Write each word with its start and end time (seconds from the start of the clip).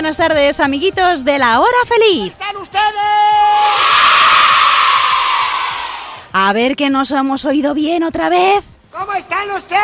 Buenas 0.00 0.16
tardes, 0.16 0.60
amiguitos 0.60 1.26
de 1.26 1.38
la 1.38 1.60
hora 1.60 1.76
feliz. 1.86 2.32
¿Están 2.32 2.56
ustedes? 2.56 2.80
A 6.32 6.50
ver 6.54 6.74
que 6.74 6.88
nos 6.88 7.10
hemos 7.10 7.44
oído 7.44 7.74
bien 7.74 8.02
otra 8.02 8.30
vez. 8.30 8.64
¿Cómo 8.90 9.12
están 9.12 9.50
ustedes? 9.50 9.82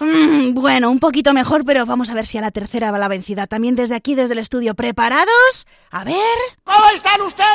Mm, 0.00 0.54
bueno, 0.54 0.90
un 0.90 0.98
poquito 0.98 1.34
mejor, 1.34 1.66
pero 1.66 1.84
vamos 1.84 2.08
a 2.08 2.14
ver 2.14 2.26
si 2.26 2.38
a 2.38 2.40
la 2.40 2.50
tercera 2.50 2.90
va 2.90 2.98
la 2.98 3.08
vencida. 3.08 3.46
También 3.46 3.76
desde 3.76 3.94
aquí, 3.94 4.14
desde 4.14 4.32
el 4.32 4.38
estudio, 4.38 4.74
¿preparados? 4.74 5.66
A 5.90 6.04
ver. 6.04 6.16
¿Cómo 6.64 6.88
están 6.94 7.20
ustedes? 7.20 7.52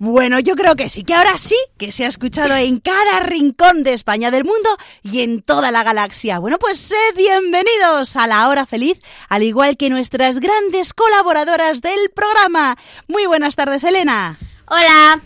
Bueno, 0.00 0.38
yo 0.38 0.54
creo 0.54 0.76
que 0.76 0.88
sí, 0.88 1.02
que 1.02 1.14
ahora 1.14 1.36
sí, 1.38 1.56
que 1.76 1.90
se 1.90 2.04
ha 2.04 2.08
escuchado 2.08 2.54
en 2.54 2.78
cada 2.78 3.18
rincón 3.18 3.82
de 3.82 3.94
España, 3.94 4.30
del 4.30 4.44
mundo 4.44 4.78
y 5.02 5.22
en 5.22 5.42
toda 5.42 5.72
la 5.72 5.82
galaxia. 5.82 6.38
Bueno, 6.38 6.56
pues 6.58 6.78
sed 6.78 7.16
bienvenidos 7.16 8.14
a 8.14 8.28
la 8.28 8.48
hora 8.48 8.64
feliz, 8.64 9.00
al 9.28 9.42
igual 9.42 9.76
que 9.76 9.90
nuestras 9.90 10.38
grandes 10.38 10.94
colaboradoras 10.94 11.80
del 11.80 12.10
programa. 12.14 12.76
Muy 13.08 13.26
buenas 13.26 13.56
tardes, 13.56 13.82
Elena. 13.82 14.38
Hola. 14.68 15.20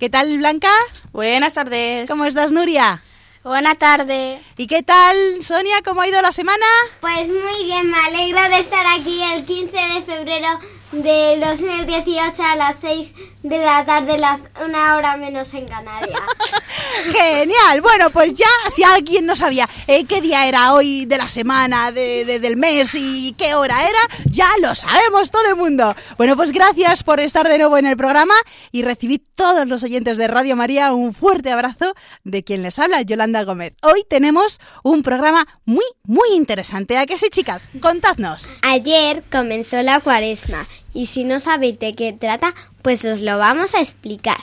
¿Qué 0.00 0.10
tal, 0.10 0.36
Blanca? 0.38 0.72
Buenas 1.12 1.54
tardes. 1.54 2.10
¿Cómo 2.10 2.24
estás, 2.24 2.50
Nuria? 2.50 3.02
Buena 3.44 3.76
tarde. 3.76 4.42
¿Y 4.56 4.66
qué 4.66 4.82
tal, 4.82 5.14
Sonia? 5.40 5.82
¿Cómo 5.84 6.00
ha 6.00 6.08
ido 6.08 6.20
la 6.20 6.32
semana? 6.32 6.66
Pues 7.00 7.28
muy 7.28 7.64
bien, 7.64 7.88
me 7.92 7.98
alegro 7.98 8.42
de 8.42 8.58
estar 8.58 8.84
aquí 8.88 9.22
el 9.22 9.44
15 9.44 9.70
de 9.70 10.02
febrero 10.02 10.48
del 10.92 11.40
2018 11.40 12.42
a 12.42 12.56
las 12.56 12.76
6 12.80 13.14
de 13.42 13.58
la 13.58 13.84
tarde, 13.84 14.18
la- 14.18 14.38
una 14.64 14.96
hora 14.96 15.16
menos 15.16 15.52
en 15.54 15.66
Canarias. 15.66 16.20
Genial. 17.12 17.80
Bueno, 17.80 18.10
pues 18.10 18.34
ya, 18.34 18.46
si 18.74 18.82
alguien 18.82 19.26
no 19.26 19.36
sabía 19.36 19.68
eh, 19.86 20.04
qué 20.04 20.20
día 20.20 20.46
era 20.46 20.72
hoy 20.74 21.04
de 21.06 21.18
la 21.18 21.28
semana, 21.28 21.92
de- 21.92 22.24
de- 22.24 22.38
del 22.40 22.56
mes 22.56 22.94
y 22.94 23.34
qué 23.38 23.54
hora 23.54 23.82
era, 23.88 23.98
ya 24.26 24.48
lo 24.60 24.74
sabemos 24.74 25.30
todo 25.30 25.46
el 25.48 25.56
mundo. 25.56 25.94
Bueno, 26.16 26.36
pues 26.36 26.52
gracias 26.52 27.02
por 27.02 27.20
estar 27.20 27.48
de 27.48 27.58
nuevo 27.58 27.76
en 27.78 27.86
el 27.86 27.96
programa 27.96 28.34
y 28.72 28.82
recibid 28.82 29.20
todos 29.34 29.66
los 29.66 29.82
oyentes 29.82 30.16
de 30.18 30.28
Radio 30.28 30.56
María 30.56 30.92
un 30.92 31.12
fuerte 31.12 31.50
abrazo 31.52 31.94
de 32.24 32.42
quien 32.44 32.62
les 32.62 32.78
habla, 32.78 33.02
Yolanda 33.02 33.42
Gómez. 33.44 33.74
Hoy 33.82 34.04
tenemos 34.08 34.60
un 34.82 35.02
programa 35.02 35.46
muy, 35.64 35.84
muy 36.04 36.28
interesante. 36.34 36.96
¿A 36.96 37.06
qué 37.06 37.18
sí, 37.18 37.26
chicas? 37.30 37.68
Contadnos. 37.80 38.56
Ayer 38.62 39.22
comenzó 39.30 39.82
la 39.82 40.00
cuaresma 40.00 40.66
y 40.96 41.06
si 41.06 41.24
no 41.24 41.38
sabéis 41.40 41.78
de 41.78 41.92
qué 41.92 42.14
trata, 42.14 42.54
pues 42.80 43.04
os 43.04 43.20
lo 43.20 43.36
vamos 43.36 43.74
a 43.74 43.80
explicar. 43.80 44.38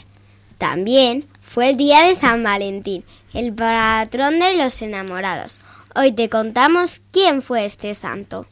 También 0.59 1.27
fue 1.41 1.71
el 1.71 1.77
día 1.77 2.03
de 2.03 2.15
San 2.15 2.43
Valentín, 2.43 3.03
el 3.33 3.53
patrón 3.53 4.37
de 4.37 4.55
los 4.55 4.79
enamorados. 4.83 5.59
Hoy 5.95 6.11
te 6.11 6.29
contamos 6.29 7.01
quién 7.11 7.41
fue 7.41 7.65
este 7.65 7.95
santo. 7.95 8.45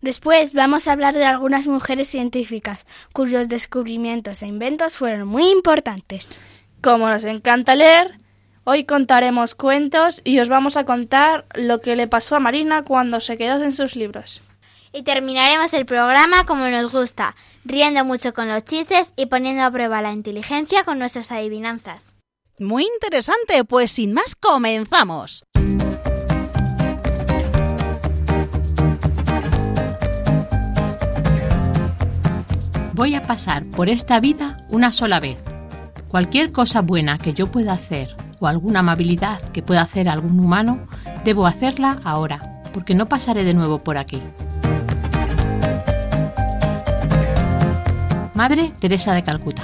Después 0.00 0.54
vamos 0.54 0.88
a 0.88 0.92
hablar 0.92 1.12
de 1.12 1.26
algunas 1.26 1.66
mujeres 1.66 2.08
científicas 2.08 2.86
cuyos 3.12 3.48
descubrimientos 3.48 4.42
e 4.42 4.46
inventos 4.46 4.96
fueron 4.96 5.28
muy 5.28 5.50
importantes. 5.50 6.30
Como 6.82 7.08
nos 7.10 7.24
encanta 7.24 7.74
leer, 7.74 8.18
hoy 8.64 8.84
contaremos 8.84 9.54
cuentos 9.54 10.22
y 10.24 10.38
os 10.40 10.48
vamos 10.48 10.78
a 10.78 10.84
contar 10.84 11.44
lo 11.54 11.82
que 11.82 11.94
le 11.94 12.06
pasó 12.06 12.36
a 12.36 12.40
Marina 12.40 12.84
cuando 12.84 13.20
se 13.20 13.36
quedó 13.36 13.60
sin 13.60 13.72
sus 13.72 13.96
libros. 13.96 14.40
Y 14.96 15.02
terminaremos 15.02 15.74
el 15.74 15.86
programa 15.86 16.46
como 16.46 16.68
nos 16.68 16.92
gusta, 16.92 17.34
riendo 17.64 18.04
mucho 18.04 18.32
con 18.32 18.46
los 18.46 18.64
chistes 18.64 19.10
y 19.16 19.26
poniendo 19.26 19.64
a 19.64 19.70
prueba 19.72 20.00
la 20.00 20.12
inteligencia 20.12 20.84
con 20.84 21.00
nuestras 21.00 21.32
adivinanzas. 21.32 22.14
Muy 22.60 22.84
interesante. 22.84 23.64
Pues 23.64 23.90
sin 23.90 24.12
más, 24.12 24.36
comenzamos. 24.36 25.42
Voy 32.92 33.16
a 33.16 33.22
pasar 33.22 33.64
por 33.70 33.88
esta 33.88 34.20
vida 34.20 34.58
una 34.68 34.92
sola 34.92 35.18
vez. 35.18 35.40
Cualquier 36.06 36.52
cosa 36.52 36.82
buena 36.82 37.18
que 37.18 37.32
yo 37.32 37.50
pueda 37.50 37.72
hacer 37.72 38.14
o 38.38 38.46
alguna 38.46 38.78
amabilidad 38.78 39.42
que 39.50 39.60
pueda 39.60 39.82
hacer 39.82 40.08
algún 40.08 40.38
humano, 40.38 40.86
debo 41.24 41.48
hacerla 41.48 42.00
ahora, 42.04 42.62
porque 42.72 42.94
no 42.94 43.08
pasaré 43.08 43.42
de 43.42 43.54
nuevo 43.54 43.82
por 43.82 43.98
aquí. 43.98 44.22
Madre 48.34 48.72
Teresa 48.80 49.14
de 49.14 49.22
Calcuta. 49.22 49.62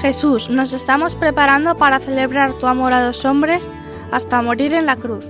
Jesús, 0.00 0.48
nos 0.48 0.72
estamos 0.72 1.14
preparando 1.14 1.76
para 1.76 2.00
celebrar 2.00 2.52
tu 2.54 2.66
amor 2.66 2.94
a 2.94 3.06
los 3.06 3.24
hombres 3.26 3.68
hasta 4.10 4.40
morir 4.40 4.72
en 4.72 4.86
la 4.86 4.96
cruz. 4.96 5.26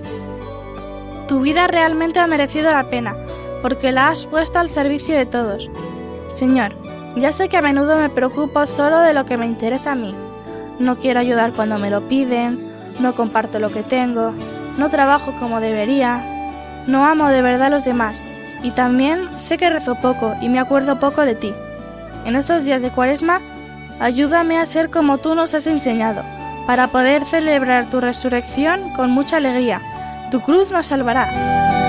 Tu 1.27 1.41
vida 1.41 1.67
realmente 1.67 2.19
ha 2.19 2.27
merecido 2.27 2.71
la 2.71 2.89
pena, 2.89 3.15
porque 3.61 3.91
la 3.91 4.09
has 4.09 4.25
puesto 4.25 4.59
al 4.59 4.69
servicio 4.69 5.17
de 5.17 5.25
todos. 5.25 5.69
Señor, 6.29 6.84
ya 7.15 7.31
sé 7.31 7.49
que 7.49 7.57
a 7.57 7.61
menudo 7.61 7.95
me 7.95 8.09
preocupo 8.09 8.65
solo 8.65 8.99
de 8.99 9.13
lo 9.13 9.25
que 9.25 9.37
me 9.37 9.45
interesa 9.45 9.93
a 9.93 9.95
mí. 9.95 10.13
No 10.79 10.97
quiero 10.97 11.19
ayudar 11.19 11.51
cuando 11.53 11.79
me 11.79 11.89
lo 11.89 12.01
piden, 12.01 12.59
no 12.99 13.15
comparto 13.15 13.59
lo 13.59 13.69
que 13.71 13.83
tengo, 13.83 14.33
no 14.77 14.89
trabajo 14.89 15.33
como 15.39 15.59
debería, 15.59 16.23
no 16.87 17.05
amo 17.05 17.29
de 17.29 17.41
verdad 17.41 17.67
a 17.67 17.69
los 17.69 17.85
demás 17.85 18.25
y 18.61 18.71
también 18.71 19.29
sé 19.37 19.57
que 19.57 19.69
rezo 19.69 19.95
poco 19.95 20.33
y 20.41 20.49
me 20.49 20.59
acuerdo 20.59 20.99
poco 20.99 21.21
de 21.21 21.35
ti. 21.35 21.53
En 22.25 22.35
estos 22.35 22.63
días 22.63 22.81
de 22.81 22.89
cuaresma, 22.89 23.41
ayúdame 23.99 24.57
a 24.57 24.65
ser 24.65 24.89
como 24.89 25.19
tú 25.19 25.35
nos 25.35 25.53
has 25.53 25.67
enseñado, 25.67 26.23
para 26.65 26.87
poder 26.87 27.25
celebrar 27.25 27.85
tu 27.85 28.01
resurrección 28.01 28.91
con 28.93 29.11
mucha 29.11 29.37
alegría. 29.37 29.81
Tu 30.31 30.41
cruz 30.41 30.71
nos 30.71 30.87
salvará. 30.87 31.84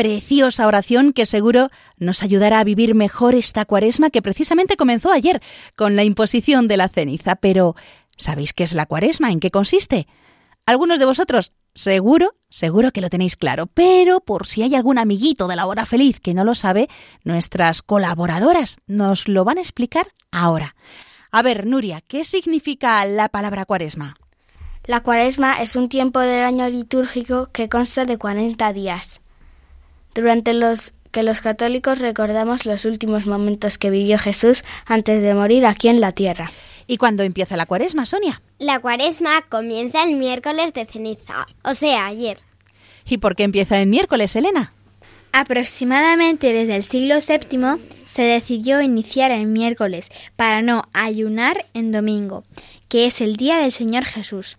Preciosa 0.00 0.66
oración 0.66 1.12
que 1.12 1.26
seguro 1.26 1.68
nos 1.98 2.22
ayudará 2.22 2.58
a 2.58 2.64
vivir 2.64 2.94
mejor 2.94 3.34
esta 3.34 3.66
cuaresma 3.66 4.08
que 4.08 4.22
precisamente 4.22 4.78
comenzó 4.78 5.12
ayer 5.12 5.42
con 5.76 5.94
la 5.94 6.04
imposición 6.04 6.68
de 6.68 6.78
la 6.78 6.88
ceniza. 6.88 7.36
Pero, 7.36 7.76
¿sabéis 8.16 8.54
qué 8.54 8.62
es 8.62 8.72
la 8.72 8.86
cuaresma? 8.86 9.30
¿En 9.30 9.40
qué 9.40 9.50
consiste? 9.50 10.06
Algunos 10.64 11.00
de 11.00 11.04
vosotros 11.04 11.52
seguro, 11.74 12.32
seguro 12.48 12.92
que 12.92 13.02
lo 13.02 13.10
tenéis 13.10 13.36
claro, 13.36 13.66
pero 13.66 14.20
por 14.20 14.46
si 14.46 14.62
hay 14.62 14.74
algún 14.74 14.96
amiguito 14.96 15.48
de 15.48 15.56
la 15.56 15.66
hora 15.66 15.84
feliz 15.84 16.18
que 16.18 16.32
no 16.32 16.44
lo 16.44 16.54
sabe, 16.54 16.88
nuestras 17.22 17.82
colaboradoras 17.82 18.78
nos 18.86 19.28
lo 19.28 19.44
van 19.44 19.58
a 19.58 19.60
explicar 19.60 20.06
ahora. 20.30 20.76
A 21.30 21.42
ver, 21.42 21.66
Nuria, 21.66 22.00
¿qué 22.00 22.24
significa 22.24 23.04
la 23.04 23.28
palabra 23.28 23.66
cuaresma? 23.66 24.14
La 24.84 25.02
cuaresma 25.02 25.60
es 25.60 25.76
un 25.76 25.90
tiempo 25.90 26.20
del 26.20 26.42
año 26.42 26.66
litúrgico 26.70 27.50
que 27.52 27.68
consta 27.68 28.06
de 28.06 28.16
40 28.16 28.72
días, 28.72 29.20
durante 30.14 30.52
los 30.52 30.92
que 31.10 31.22
los 31.22 31.40
católicos 31.40 31.98
recordamos 31.98 32.66
los 32.66 32.84
últimos 32.84 33.26
momentos 33.26 33.78
que 33.78 33.90
vivió 33.90 34.18
Jesús 34.18 34.64
antes 34.86 35.22
de 35.22 35.34
morir 35.34 35.66
aquí 35.66 35.88
en 35.88 36.00
la 36.00 36.12
tierra. 36.12 36.50
¿Y 36.86 36.96
cuándo 36.96 37.22
empieza 37.22 37.56
la 37.56 37.66
cuaresma, 37.66 38.06
Sonia? 38.06 38.42
La 38.58 38.80
cuaresma 38.80 39.42
comienza 39.48 40.02
el 40.04 40.16
miércoles 40.16 40.72
de 40.72 40.84
ceniza, 40.84 41.46
o 41.64 41.74
sea, 41.74 42.06
ayer. 42.06 42.38
¿Y 43.04 43.18
por 43.18 43.36
qué 43.36 43.44
empieza 43.44 43.80
el 43.80 43.88
miércoles, 43.88 44.36
Elena? 44.36 44.72
Aproximadamente 45.32 46.52
desde 46.52 46.76
el 46.76 46.82
siglo 46.82 47.16
VII 47.16 47.80
se 48.04 48.22
decidió 48.22 48.80
iniciar 48.82 49.30
el 49.30 49.46
miércoles 49.46 50.10
para 50.34 50.62
no 50.62 50.84
ayunar 50.92 51.64
en 51.74 51.92
domingo, 51.92 52.42
que 52.88 53.06
es 53.06 53.20
el 53.20 53.36
día 53.36 53.58
del 53.58 53.70
Señor 53.70 54.04
Jesús. 54.04 54.58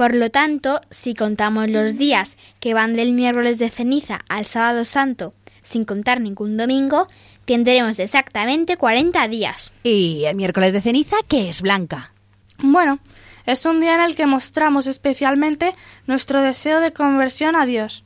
Por 0.00 0.14
lo 0.14 0.30
tanto, 0.30 0.80
si 0.90 1.14
contamos 1.14 1.68
los 1.68 1.98
días 1.98 2.38
que 2.58 2.72
van 2.72 2.96
del 2.96 3.12
miércoles 3.12 3.58
de 3.58 3.68
ceniza 3.68 4.20
al 4.30 4.46
sábado 4.46 4.86
santo, 4.86 5.34
sin 5.62 5.84
contar 5.84 6.22
ningún 6.22 6.56
domingo, 6.56 7.06
tendremos 7.44 7.98
exactamente 7.98 8.78
40 8.78 9.28
días. 9.28 9.74
¿Y 9.82 10.24
el 10.24 10.36
miércoles 10.36 10.72
de 10.72 10.80
ceniza 10.80 11.16
qué 11.28 11.50
es, 11.50 11.60
Blanca? 11.60 12.14
Bueno, 12.62 12.98
es 13.44 13.66
un 13.66 13.82
día 13.82 13.94
en 13.94 14.00
el 14.00 14.16
que 14.16 14.24
mostramos 14.24 14.86
especialmente 14.86 15.74
nuestro 16.06 16.40
deseo 16.40 16.80
de 16.80 16.94
conversión 16.94 17.54
a 17.54 17.66
Dios. 17.66 18.02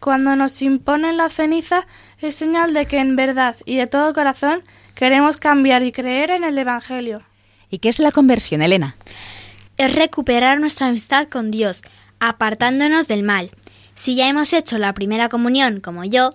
Cuando 0.00 0.34
nos 0.34 0.60
imponen 0.60 1.16
la 1.16 1.28
ceniza 1.28 1.86
es 2.20 2.34
señal 2.34 2.74
de 2.74 2.86
que 2.86 2.98
en 2.98 3.14
verdad 3.14 3.54
y 3.64 3.76
de 3.76 3.86
todo 3.86 4.12
corazón 4.12 4.64
queremos 4.96 5.36
cambiar 5.36 5.84
y 5.84 5.92
creer 5.92 6.32
en 6.32 6.42
el 6.42 6.58
Evangelio. 6.58 7.22
¿Y 7.70 7.78
qué 7.78 7.90
es 7.90 8.00
la 8.00 8.10
conversión, 8.10 8.60
Elena? 8.60 8.96
Es 9.78 9.94
recuperar 9.94 10.58
nuestra 10.58 10.88
amistad 10.88 11.28
con 11.28 11.52
Dios, 11.52 11.82
apartándonos 12.18 13.06
del 13.06 13.22
mal. 13.22 13.50
Si 13.94 14.16
ya 14.16 14.28
hemos 14.28 14.52
hecho 14.52 14.76
la 14.78 14.92
primera 14.92 15.28
comunión, 15.28 15.80
como 15.80 16.04
yo, 16.04 16.30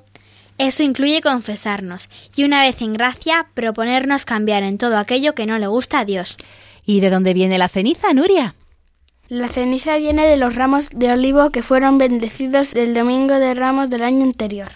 eso 0.57 0.81
incluye 0.83 1.21
confesarnos 1.21 2.09
y 2.35 2.45
una 2.45 2.61
vez 2.61 2.81
en 2.81 2.93
gracia 2.93 3.47
proponernos 3.53 4.23
cambiar 4.23 4.63
en 4.63 4.77
todo 4.77 4.97
aquello 4.97 5.35
que 5.35 5.45
no 5.45 5.59
le 5.59 5.67
gusta 5.67 5.99
a 5.99 6.05
Dios. 6.05 6.37
¿Y 6.85 7.01
de 7.01 7.09
dónde 7.09 7.33
viene 7.33 7.57
la 7.57 7.67
ceniza, 7.67 8.13
Nuria? 8.13 8.55
La 9.27 9.49
ceniza 9.49 9.97
viene 9.97 10.25
de 10.25 10.37
los 10.37 10.55
ramos 10.55 10.89
de 10.91 11.11
olivo 11.11 11.49
que 11.49 11.63
fueron 11.63 11.97
bendecidos 11.97 12.73
el 12.75 12.93
domingo 12.93 13.39
de 13.39 13.55
ramos 13.55 13.89
del 13.89 14.03
año 14.03 14.23
anterior. 14.23 14.71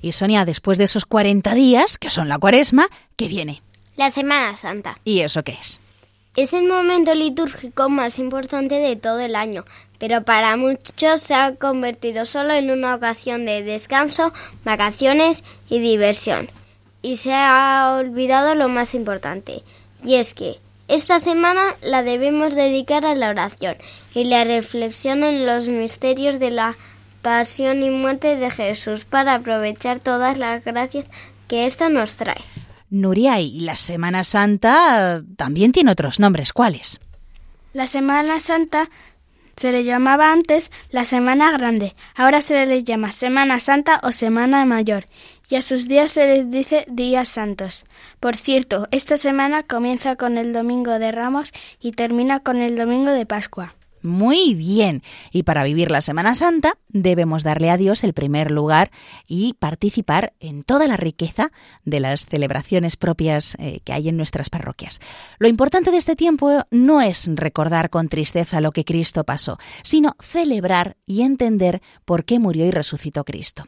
Y 0.00 0.12
Sonia, 0.12 0.46
después 0.46 0.78
de 0.78 0.84
esos 0.84 1.04
40 1.04 1.54
días, 1.54 1.98
que 1.98 2.08
son 2.08 2.28
la 2.28 2.38
cuaresma, 2.38 2.86
¿qué 3.16 3.28
viene? 3.28 3.62
La 3.96 4.10
Semana 4.10 4.56
Santa. 4.56 4.98
¿Y 5.04 5.20
eso 5.20 5.42
qué 5.42 5.58
es? 5.60 5.80
Es 6.38 6.52
el 6.52 6.68
momento 6.68 7.16
litúrgico 7.16 7.88
más 7.88 8.20
importante 8.20 8.76
de 8.76 8.94
todo 8.94 9.18
el 9.18 9.34
año, 9.34 9.64
pero 9.98 10.22
para 10.22 10.56
muchos 10.56 11.20
se 11.20 11.34
ha 11.34 11.56
convertido 11.56 12.26
solo 12.26 12.52
en 12.52 12.70
una 12.70 12.94
ocasión 12.94 13.44
de 13.44 13.64
descanso, 13.64 14.32
vacaciones 14.64 15.42
y 15.68 15.80
diversión. 15.80 16.48
Y 17.02 17.16
se 17.16 17.34
ha 17.34 17.92
olvidado 17.98 18.54
lo 18.54 18.68
más 18.68 18.94
importante, 18.94 19.64
y 20.04 20.14
es 20.14 20.32
que 20.32 20.60
esta 20.86 21.18
semana 21.18 21.74
la 21.82 22.04
debemos 22.04 22.54
dedicar 22.54 23.04
a 23.04 23.16
la 23.16 23.30
oración 23.30 23.76
y 24.14 24.22
la 24.22 24.44
reflexión 24.44 25.24
en 25.24 25.44
los 25.44 25.66
misterios 25.66 26.38
de 26.38 26.52
la 26.52 26.78
pasión 27.20 27.82
y 27.82 27.90
muerte 27.90 28.36
de 28.36 28.52
Jesús 28.52 29.04
para 29.04 29.34
aprovechar 29.34 29.98
todas 29.98 30.38
las 30.38 30.64
gracias 30.64 31.06
que 31.48 31.66
ésta 31.66 31.88
nos 31.88 32.14
trae. 32.14 32.44
Nuria, 32.90 33.40
y 33.40 33.60
la 33.60 33.76
Semana 33.76 34.24
Santa 34.24 35.22
también 35.36 35.72
tiene 35.72 35.90
otros 35.90 36.20
nombres. 36.20 36.52
¿Cuáles? 36.52 37.00
La 37.72 37.86
Semana 37.86 38.40
Santa 38.40 38.88
se 39.58 39.72
le 39.72 39.82
llamaba 39.82 40.30
antes 40.32 40.70
la 40.90 41.04
Semana 41.04 41.50
Grande, 41.50 41.94
ahora 42.14 42.40
se 42.40 42.64
le 42.64 42.84
llama 42.84 43.10
Semana 43.10 43.58
Santa 43.58 44.00
o 44.04 44.12
Semana 44.12 44.64
Mayor, 44.64 45.06
y 45.48 45.56
a 45.56 45.62
sus 45.62 45.88
días 45.88 46.12
se 46.12 46.26
les 46.26 46.50
dice 46.50 46.86
días 46.88 47.28
santos. 47.28 47.84
Por 48.20 48.36
cierto, 48.36 48.86
esta 48.92 49.16
semana 49.16 49.64
comienza 49.64 50.14
con 50.14 50.38
el 50.38 50.52
Domingo 50.52 50.98
de 51.00 51.10
Ramos 51.10 51.50
y 51.80 51.92
termina 51.92 52.40
con 52.40 52.58
el 52.58 52.76
Domingo 52.76 53.10
de 53.10 53.26
Pascua. 53.26 53.74
Muy 54.02 54.54
bien. 54.54 55.02
Y 55.32 55.42
para 55.42 55.64
vivir 55.64 55.90
la 55.90 56.00
Semana 56.00 56.34
Santa 56.34 56.78
debemos 56.88 57.42
darle 57.42 57.70
a 57.70 57.76
Dios 57.76 58.04
el 58.04 58.12
primer 58.12 58.50
lugar 58.50 58.90
y 59.26 59.54
participar 59.54 60.32
en 60.40 60.62
toda 60.62 60.86
la 60.86 60.96
riqueza 60.96 61.50
de 61.84 62.00
las 62.00 62.26
celebraciones 62.26 62.96
propias 62.96 63.56
eh, 63.58 63.80
que 63.84 63.92
hay 63.92 64.08
en 64.08 64.16
nuestras 64.16 64.50
parroquias. 64.50 65.00
Lo 65.38 65.48
importante 65.48 65.90
de 65.90 65.96
este 65.96 66.16
tiempo 66.16 66.64
no 66.70 67.00
es 67.00 67.28
recordar 67.30 67.90
con 67.90 68.08
tristeza 68.08 68.60
lo 68.60 68.72
que 68.72 68.84
Cristo 68.84 69.24
pasó, 69.24 69.58
sino 69.82 70.16
celebrar 70.20 70.96
y 71.06 71.22
entender 71.22 71.82
por 72.04 72.24
qué 72.24 72.38
murió 72.38 72.66
y 72.66 72.70
resucitó 72.70 73.24
Cristo. 73.24 73.64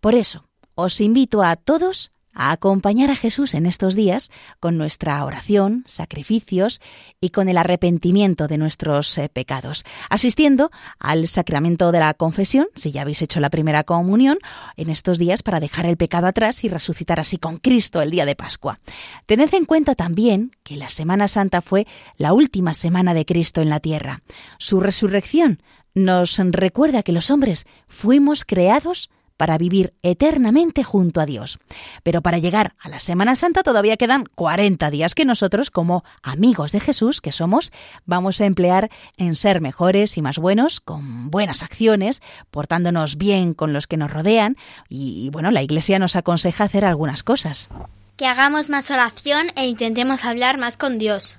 Por 0.00 0.14
eso, 0.14 0.48
os 0.74 1.00
invito 1.00 1.42
a 1.42 1.56
todos 1.56 2.12
a 2.34 2.52
acompañar 2.52 3.10
a 3.10 3.16
Jesús 3.16 3.54
en 3.54 3.66
estos 3.66 3.94
días 3.94 4.30
con 4.60 4.76
nuestra 4.76 5.24
oración, 5.24 5.84
sacrificios 5.86 6.80
y 7.20 7.30
con 7.30 7.48
el 7.48 7.56
arrepentimiento 7.56 8.48
de 8.48 8.58
nuestros 8.58 9.16
eh, 9.18 9.28
pecados, 9.28 9.84
asistiendo 10.10 10.70
al 10.98 11.28
sacramento 11.28 11.92
de 11.92 12.00
la 12.00 12.14
confesión, 12.14 12.66
si 12.74 12.92
ya 12.92 13.02
habéis 13.02 13.22
hecho 13.22 13.40
la 13.40 13.50
primera 13.50 13.84
comunión, 13.84 14.38
en 14.76 14.90
estos 14.90 15.18
días 15.18 15.42
para 15.42 15.60
dejar 15.60 15.86
el 15.86 15.96
pecado 15.96 16.26
atrás 16.26 16.64
y 16.64 16.68
resucitar 16.68 17.20
así 17.20 17.38
con 17.38 17.58
Cristo 17.58 18.02
el 18.02 18.10
día 18.10 18.26
de 18.26 18.36
Pascua. 18.36 18.80
Tened 19.26 19.52
en 19.54 19.64
cuenta 19.64 19.94
también 19.94 20.52
que 20.62 20.76
la 20.76 20.88
Semana 20.88 21.28
Santa 21.28 21.60
fue 21.60 21.86
la 22.16 22.32
última 22.32 22.74
semana 22.74 23.14
de 23.14 23.24
Cristo 23.24 23.60
en 23.60 23.70
la 23.70 23.80
tierra. 23.80 24.22
Su 24.58 24.80
resurrección 24.80 25.60
nos 25.94 26.38
recuerda 26.38 27.02
que 27.02 27.12
los 27.12 27.30
hombres 27.30 27.66
fuimos 27.88 28.44
creados 28.44 29.10
para 29.36 29.58
vivir 29.58 29.94
eternamente 30.02 30.84
junto 30.84 31.20
a 31.20 31.26
Dios. 31.26 31.58
Pero 32.02 32.22
para 32.22 32.38
llegar 32.38 32.74
a 32.78 32.88
la 32.88 33.00
Semana 33.00 33.36
Santa 33.36 33.62
todavía 33.62 33.96
quedan 33.96 34.24
40 34.34 34.90
días 34.90 35.14
que 35.14 35.24
nosotros, 35.24 35.70
como 35.70 36.04
amigos 36.22 36.72
de 36.72 36.80
Jesús 36.80 37.20
que 37.20 37.32
somos, 37.32 37.72
vamos 38.04 38.40
a 38.40 38.46
emplear 38.46 38.90
en 39.16 39.34
ser 39.34 39.60
mejores 39.60 40.16
y 40.16 40.22
más 40.22 40.38
buenos, 40.38 40.80
con 40.80 41.30
buenas 41.30 41.62
acciones, 41.62 42.22
portándonos 42.50 43.16
bien 43.16 43.54
con 43.54 43.72
los 43.72 43.86
que 43.86 43.96
nos 43.96 44.10
rodean 44.10 44.56
y, 44.88 45.30
bueno, 45.30 45.50
la 45.50 45.62
Iglesia 45.62 45.98
nos 45.98 46.16
aconseja 46.16 46.64
hacer 46.64 46.84
algunas 46.84 47.22
cosas. 47.22 47.68
Que 48.16 48.26
hagamos 48.26 48.70
más 48.70 48.90
oración 48.90 49.48
e 49.56 49.66
intentemos 49.66 50.24
hablar 50.24 50.58
más 50.58 50.76
con 50.76 50.98
Dios. 50.98 51.38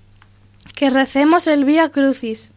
Que 0.75 0.89
recemos 0.89 1.47
el 1.47 1.63
Vía 1.63 1.89
Crucis. 1.89 2.51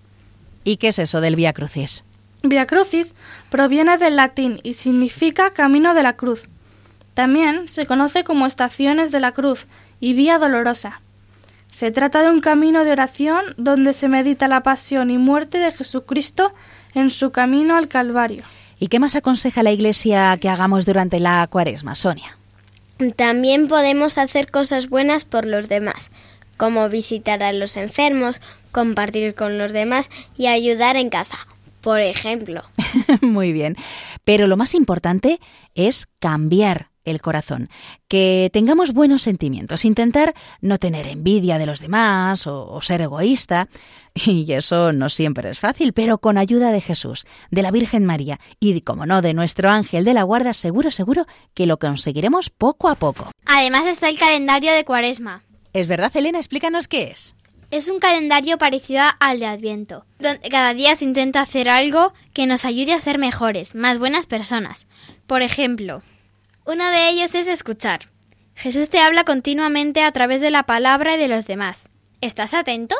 ¿Y 0.64 0.78
qué 0.78 0.88
es 0.88 0.98
eso 0.98 1.20
del 1.20 1.36
Vía 1.36 1.52
Crucis? 1.52 2.04
Via 2.42 2.66
Crucis 2.66 3.14
proviene 3.50 3.98
del 3.98 4.16
latín 4.16 4.60
y 4.62 4.74
significa 4.74 5.50
camino 5.50 5.94
de 5.94 6.02
la 6.02 6.14
cruz. 6.14 6.44
También 7.14 7.68
se 7.68 7.84
conoce 7.84 8.22
como 8.22 8.46
estaciones 8.46 9.10
de 9.10 9.18
la 9.18 9.32
cruz 9.32 9.66
y 9.98 10.12
vía 10.12 10.38
dolorosa. 10.38 11.00
Se 11.72 11.90
trata 11.90 12.22
de 12.22 12.30
un 12.30 12.40
camino 12.40 12.84
de 12.84 12.92
oración 12.92 13.44
donde 13.56 13.92
se 13.92 14.08
medita 14.08 14.46
la 14.46 14.62
pasión 14.62 15.10
y 15.10 15.18
muerte 15.18 15.58
de 15.58 15.72
Jesucristo 15.72 16.54
en 16.94 17.10
su 17.10 17.32
camino 17.32 17.76
al 17.76 17.88
Calvario. 17.88 18.44
¿Y 18.78 18.86
qué 18.86 19.00
más 19.00 19.16
aconseja 19.16 19.64
la 19.64 19.72
Iglesia 19.72 20.36
que 20.40 20.48
hagamos 20.48 20.86
durante 20.86 21.18
la 21.18 21.46
cuaresma, 21.48 21.96
Sonia? 21.96 22.38
También 23.16 23.66
podemos 23.66 24.16
hacer 24.16 24.50
cosas 24.50 24.88
buenas 24.88 25.24
por 25.24 25.44
los 25.44 25.68
demás, 25.68 26.12
como 26.56 26.88
visitar 26.88 27.42
a 27.42 27.52
los 27.52 27.76
enfermos, 27.76 28.40
compartir 28.70 29.34
con 29.34 29.58
los 29.58 29.72
demás 29.72 30.08
y 30.36 30.46
ayudar 30.46 30.96
en 30.96 31.10
casa 31.10 31.38
por 31.80 32.00
ejemplo. 32.00 32.62
Muy 33.20 33.52
bien. 33.52 33.76
Pero 34.24 34.46
lo 34.46 34.56
más 34.56 34.74
importante 34.74 35.40
es 35.74 36.08
cambiar 36.18 36.90
el 37.10 37.22
corazón, 37.22 37.70
que 38.06 38.50
tengamos 38.52 38.92
buenos 38.92 39.22
sentimientos, 39.22 39.84
intentar 39.84 40.34
no 40.60 40.78
tener 40.78 41.06
envidia 41.06 41.58
de 41.58 41.66
los 41.66 41.80
demás 41.80 42.46
o, 42.46 42.80
ser 42.82 43.00
egoísta. 43.02 43.68
Y 44.26 44.52
eso 44.52 44.92
no 44.92 45.08
siempre 45.10 45.48
es 45.48 45.60
fácil, 45.60 45.92
pero 45.92 46.18
con 46.18 46.38
ayuda 46.38 46.72
de 46.72 46.80
Jesús, 46.80 47.24
de 47.52 47.62
la 47.62 47.70
Virgen 47.70 48.04
María 48.04 48.40
y, 48.58 48.80
como 48.80 49.06
no, 49.06 49.22
de 49.22 49.32
nuestro 49.32 49.70
ángel 49.70 50.04
de 50.04 50.12
la 50.12 50.24
guarda, 50.24 50.54
seguro, 50.54 50.90
seguro 50.90 51.26
que 51.54 51.66
lo 51.66 51.78
conseguiremos 51.78 52.50
poco 52.50 52.88
a 52.88 52.96
poco. 52.96 53.30
Además 53.46 53.86
está 53.86 54.08
el 54.08 54.18
calendario 54.18 54.72
de 54.72 54.84
Cuaresma. 54.84 55.44
¿Es 55.72 55.86
verdad, 55.86 56.10
Elena? 56.16 56.38
Explícanos 56.38 56.88
qué 56.88 57.12
es. 57.12 57.36
Es 57.70 57.90
un 57.90 57.98
calendario 57.98 58.56
parecido 58.56 59.02
al 59.20 59.40
de 59.40 59.46
Adviento, 59.46 60.06
donde 60.18 60.48
cada 60.48 60.72
día 60.72 60.94
se 60.94 61.04
intenta 61.04 61.42
hacer 61.42 61.68
algo 61.68 62.14
que 62.32 62.46
nos 62.46 62.64
ayude 62.64 62.94
a 62.94 63.00
ser 63.00 63.18
mejores, 63.18 63.74
más 63.74 63.98
buenas 63.98 64.24
personas. 64.24 64.86
Por 65.26 65.42
ejemplo, 65.42 66.02
uno 66.64 66.88
de 66.90 67.10
ellos 67.10 67.34
es 67.34 67.46
escuchar. 67.46 68.08
Jesús 68.54 68.88
te 68.88 69.00
habla 69.00 69.24
continuamente 69.24 70.02
a 70.02 70.12
través 70.12 70.40
de 70.40 70.50
la 70.50 70.62
palabra 70.64 71.14
y 71.14 71.18
de 71.18 71.28
los 71.28 71.46
demás. 71.46 71.90
¿Estás 72.22 72.54
atento? 72.54 72.96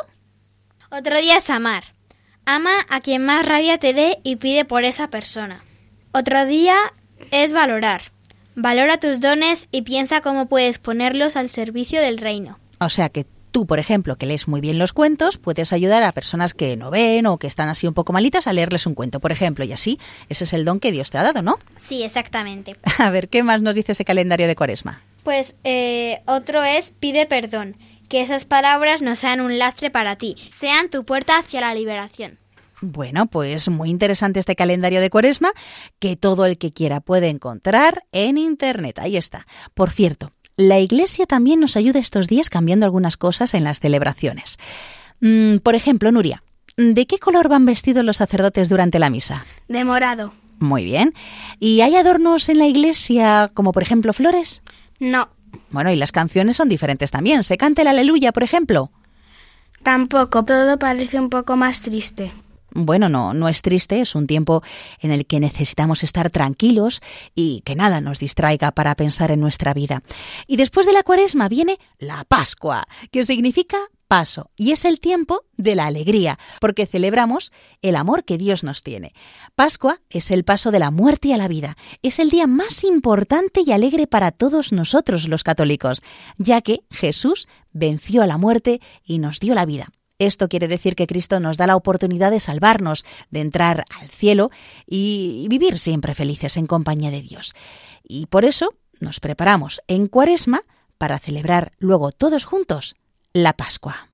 Otro 0.91 1.19
día 1.19 1.37
es 1.37 1.49
amar. 1.49 1.95
Ama 2.45 2.85
a 2.89 3.01
quien 3.01 3.25
más 3.25 3.47
rabia 3.47 3.79
te 3.79 3.93
dé 3.93 4.19
y 4.23 4.35
pide 4.35 4.65
por 4.65 4.83
esa 4.83 5.09
persona. 5.09 5.63
Otro 6.11 6.45
día 6.45 6.75
es 7.31 7.53
valorar. 7.53 8.11
Valora 8.55 8.99
tus 8.99 9.19
dones 9.19 9.67
y 9.71 9.81
piensa 9.81 10.21
cómo 10.21 10.47
puedes 10.47 10.77
ponerlos 10.77 11.35
al 11.35 11.49
servicio 11.49 12.01
del 12.01 12.19
reino. 12.19 12.59
O 12.79 12.89
sea 12.89 13.09
que 13.09 13.25
Tú, 13.51 13.65
por 13.65 13.79
ejemplo, 13.79 14.15
que 14.15 14.27
lees 14.27 14.47
muy 14.47 14.61
bien 14.61 14.77
los 14.77 14.93
cuentos, 14.93 15.37
puedes 15.37 15.73
ayudar 15.73 16.03
a 16.03 16.11
personas 16.11 16.53
que 16.53 16.77
no 16.77 16.91
ven 16.91 17.25
o 17.25 17.37
que 17.37 17.47
están 17.47 17.67
así 17.67 17.87
un 17.87 17.95
poco 17.95 18.13
malitas 18.13 18.45
a 18.45 18.53
leerles 18.53 18.85
un 18.85 18.93
cuento, 18.93 19.19
por 19.19 19.31
ejemplo, 19.31 19.65
y 19.65 19.71
así 19.73 19.99
ese 20.29 20.43
es 20.43 20.53
el 20.53 20.65
don 20.65 20.79
que 20.79 20.91
Dios 20.91 21.09
te 21.09 21.17
ha 21.17 21.23
dado, 21.23 21.41
¿no? 21.41 21.57
Sí, 21.77 22.03
exactamente. 22.03 22.75
A 22.99 23.09
ver, 23.09 23.27
¿qué 23.29 23.41
más 23.41 23.61
nos 23.61 23.73
dice 23.73 23.93
ese 23.93 24.05
calendario 24.05 24.47
de 24.47 24.55
Cuaresma? 24.55 25.01
Pues 25.23 25.55
eh, 25.63 26.21
otro 26.27 26.63
es 26.63 26.91
pide 26.91 27.25
perdón, 27.25 27.75
que 28.07 28.21
esas 28.21 28.45
palabras 28.45 29.01
no 29.01 29.15
sean 29.15 29.41
un 29.41 29.57
lastre 29.57 29.89
para 29.89 30.15
ti, 30.15 30.35
sean 30.51 30.89
tu 30.89 31.03
puerta 31.03 31.39
hacia 31.39 31.61
la 31.61 31.73
liberación. 31.73 32.37
Bueno, 32.81 33.25
pues 33.25 33.67
muy 33.67 33.89
interesante 33.89 34.39
este 34.39 34.55
calendario 34.55 35.01
de 35.01 35.09
Cuaresma 35.09 35.51
que 35.99 36.15
todo 36.15 36.45
el 36.45 36.57
que 36.57 36.71
quiera 36.71 37.01
puede 37.01 37.27
encontrar 37.27 38.05
en 38.11 38.37
Internet. 38.37 38.99
Ahí 38.99 39.17
está. 39.17 39.45
Por 39.73 39.91
cierto, 39.91 40.31
la 40.59 40.77
Iglesia 40.77 41.25
también 41.25 41.61
nos 41.61 41.77
ayuda 41.77 42.01
estos 42.01 42.27
días 42.27 42.49
cambiando 42.49 42.85
algunas 42.85 43.15
cosas 43.15 43.53
en 43.53 43.63
las 43.63 43.79
celebraciones. 43.79 44.57
Mm, 45.21 45.59
por 45.59 45.73
ejemplo, 45.73 46.11
Nuria, 46.11 46.43
¿de 46.75 47.07
qué 47.07 47.17
color 47.17 47.47
van 47.47 47.65
vestidos 47.65 48.03
los 48.03 48.17
sacerdotes 48.17 48.67
durante 48.67 48.99
la 48.99 49.09
misa? 49.09 49.45
De 49.69 49.85
morado. 49.85 50.33
Muy 50.59 50.83
bien. 50.83 51.13
¿Y 51.61 51.79
hay 51.79 51.95
adornos 51.95 52.49
en 52.49 52.57
la 52.57 52.67
iglesia, 52.67 53.49
como 53.53 53.71
por 53.71 53.83
ejemplo 53.83 54.11
flores? 54.11 54.61
No. 54.99 55.29
Bueno, 55.71 55.91
y 55.91 55.95
las 55.95 56.11
canciones 56.11 56.57
son 56.57 56.67
diferentes 56.67 57.09
también. 57.09 57.43
¿Se 57.43 57.55
canta 57.55 57.81
el 57.83 57.87
aleluya, 57.87 58.33
por 58.33 58.43
ejemplo? 58.43 58.91
Tampoco. 59.81 60.43
Todo 60.43 60.77
parece 60.77 61.21
un 61.21 61.29
poco 61.29 61.55
más 61.55 61.83
triste. 61.83 62.33
Bueno, 62.71 63.09
no, 63.09 63.33
no 63.33 63.47
es 63.49 63.61
triste, 63.61 64.01
es 64.01 64.15
un 64.15 64.27
tiempo 64.27 64.63
en 64.99 65.11
el 65.11 65.25
que 65.25 65.39
necesitamos 65.39 66.03
estar 66.03 66.29
tranquilos 66.29 67.01
y 67.35 67.61
que 67.61 67.75
nada 67.75 68.01
nos 68.01 68.19
distraiga 68.19 68.71
para 68.71 68.95
pensar 68.95 69.31
en 69.31 69.39
nuestra 69.39 69.73
vida. 69.73 70.03
Y 70.47 70.57
después 70.57 70.85
de 70.85 70.93
la 70.93 71.03
cuaresma 71.03 71.49
viene 71.49 71.79
la 71.97 72.23
Pascua, 72.25 72.87
que 73.11 73.25
significa 73.25 73.77
paso, 74.09 74.49
y 74.57 74.71
es 74.71 74.85
el 74.85 74.99
tiempo 74.99 75.45
de 75.55 75.75
la 75.75 75.85
alegría, 75.85 76.39
porque 76.59 76.87
celebramos 76.87 77.53
el 77.81 77.95
amor 77.95 78.25
que 78.25 78.39
Dios 78.39 78.63
nos 78.63 78.81
tiene. 78.81 79.13
Pascua 79.55 80.01
es 80.09 80.31
el 80.31 80.43
paso 80.43 80.71
de 80.71 80.79
la 80.79 80.89
muerte 80.89 81.33
a 81.33 81.37
la 81.37 81.47
vida, 81.47 81.77
es 82.01 82.17
el 82.17 82.31
día 82.31 82.47
más 82.47 82.83
importante 82.83 83.61
y 83.63 83.71
alegre 83.71 84.07
para 84.07 84.31
todos 84.31 84.73
nosotros 84.73 85.27
los 85.27 85.43
católicos, 85.43 86.01
ya 86.37 86.61
que 86.61 86.79
Jesús 86.89 87.47
venció 87.71 88.23
a 88.23 88.27
la 88.27 88.37
muerte 88.37 88.81
y 89.05 89.19
nos 89.19 89.39
dio 89.39 89.53
la 89.53 89.65
vida. 89.65 89.89
Esto 90.19 90.49
quiere 90.49 90.67
decir 90.67 90.95
que 90.95 91.07
Cristo 91.07 91.39
nos 91.39 91.57
da 91.57 91.65
la 91.65 91.77
oportunidad 91.77 92.29
de 92.29 92.41
salvarnos, 92.41 93.05
de 93.31 93.39
entrar 93.39 93.85
al 93.99 94.09
cielo 94.09 94.51
y 94.85 95.47
vivir 95.49 95.79
siempre 95.79 96.13
felices 96.13 96.57
en 96.57 96.67
compañía 96.67 97.09
de 97.09 97.21
Dios. 97.21 97.55
Y 98.03 98.25
por 98.25 98.43
eso 98.43 98.73
nos 98.99 99.21
preparamos 99.21 99.81
en 99.87 100.07
Cuaresma 100.07 100.63
para 100.97 101.19
celebrar 101.19 101.71
luego 101.79 102.11
todos 102.11 102.43
juntos 102.43 102.97
la 103.31 103.53
Pascua. 103.53 104.09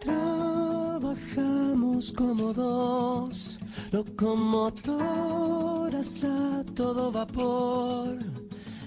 Trabajamos 0.00 2.14
como 2.14 2.54
dos 2.54 3.60
locomotoras 3.92 6.24
a 6.24 6.64
todo 6.74 7.12
vapor 7.12 8.20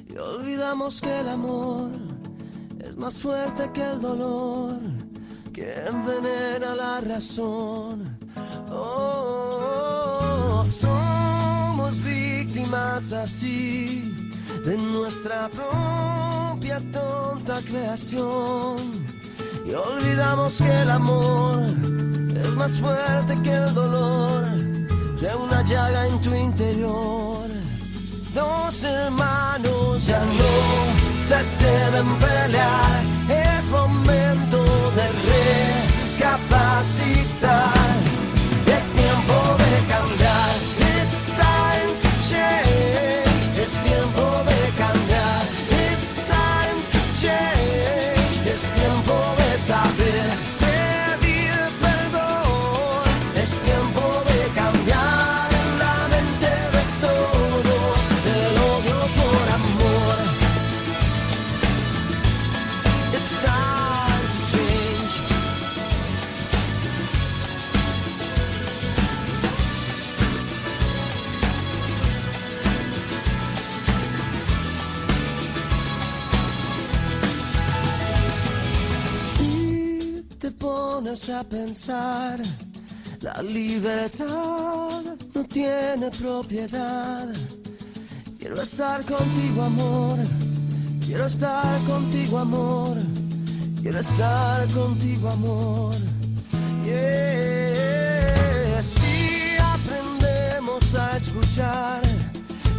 y 0.10 0.18
olvidamos 0.18 1.00
que 1.00 1.20
el 1.20 1.30
amor 1.30 1.92
es 2.80 2.98
más 2.98 3.20
fuerte 3.20 3.70
que 3.72 3.84
el 3.84 4.02
dolor 4.02 4.82
que 5.54 5.74
envenena 5.88 6.76
la 6.76 7.02
razón. 7.02 8.18
Oh, 8.70 10.64
somos 10.66 12.02
víctimas 12.04 13.12
así 13.14 14.16
de 14.66 14.78
nuestra 14.78 15.50
propia 15.50 16.82
tonta 16.92 17.60
creación 17.62 18.78
y 19.66 19.74
olvidamos 19.74 20.58
que 20.58 20.82
el 20.82 20.90
amor 20.90 21.64
es 22.42 22.56
más 22.56 22.78
fuerte 22.78 23.38
que 23.44 23.54
el 23.54 23.74
dolor 23.74 24.46
de 25.22 25.36
una 25.36 25.62
llaga 25.64 26.08
en 26.08 26.22
tu 26.22 26.34
interior. 26.34 27.50
Dos 28.34 28.84
hermanos 28.84 30.06
ya 30.06 30.24
no 30.24 31.12
se 31.26 31.36
deben 31.64 32.08
pelear, 32.16 33.04
momento 33.72 34.64
de 34.96 35.08
recapacitar, 36.18 37.74
es 38.68 38.92
tiempo 38.92 39.34
de 39.58 39.72
cambiar. 39.88 40.11
A 81.30 81.44
pensar, 81.44 82.40
la 83.22 83.42
libertad 83.44 84.26
no 85.36 85.44
tiene 85.48 86.10
propiedad. 86.10 87.28
Quiero 88.40 88.62
estar 88.62 89.04
contigo, 89.04 89.62
amor. 89.62 90.18
Quiero 91.06 91.28
estar 91.28 91.80
contigo, 91.84 92.40
amor. 92.40 92.98
Quiero 93.82 94.00
estar 94.00 94.68
contigo, 94.70 95.30
amor. 95.30 95.96
Si 98.82 99.58
aprendemos 99.60 100.96
a 100.96 101.18
escuchar, 101.18 102.02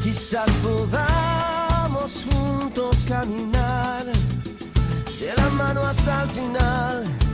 quizás 0.03 0.51
podamos 0.63 2.27
juntos 2.29 3.05
caminar 3.07 4.05
de 4.05 5.33
la 5.37 5.49
mano 5.51 5.83
hasta 5.83 6.23
el 6.23 6.29
final. 6.31 7.32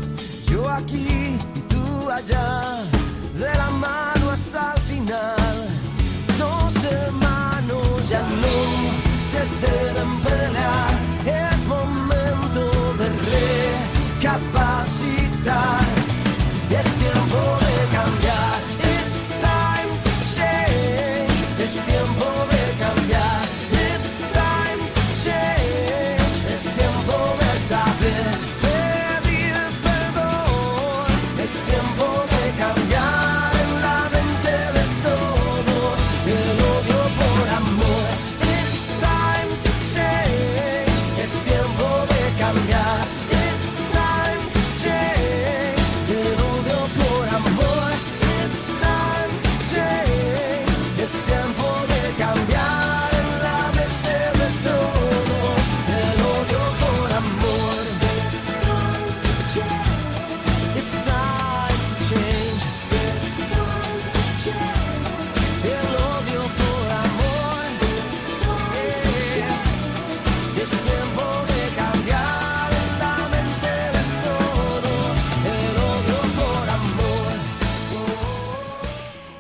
Yo 0.59 0.69
aquí 0.69 1.39
y 1.55 1.61
tú 1.73 2.11
allá, 2.11 2.83
de 3.35 3.55
la 3.57 3.71
mano 3.71 4.31
hasta 4.33 4.75
el 4.75 4.81
final. 4.83 5.69
Dos 6.37 6.75
hermanos 6.85 8.09
ya 8.09 8.23
no 8.23 8.57
se 9.31 9.41
deben 9.65 10.21
pelear. 10.25 11.08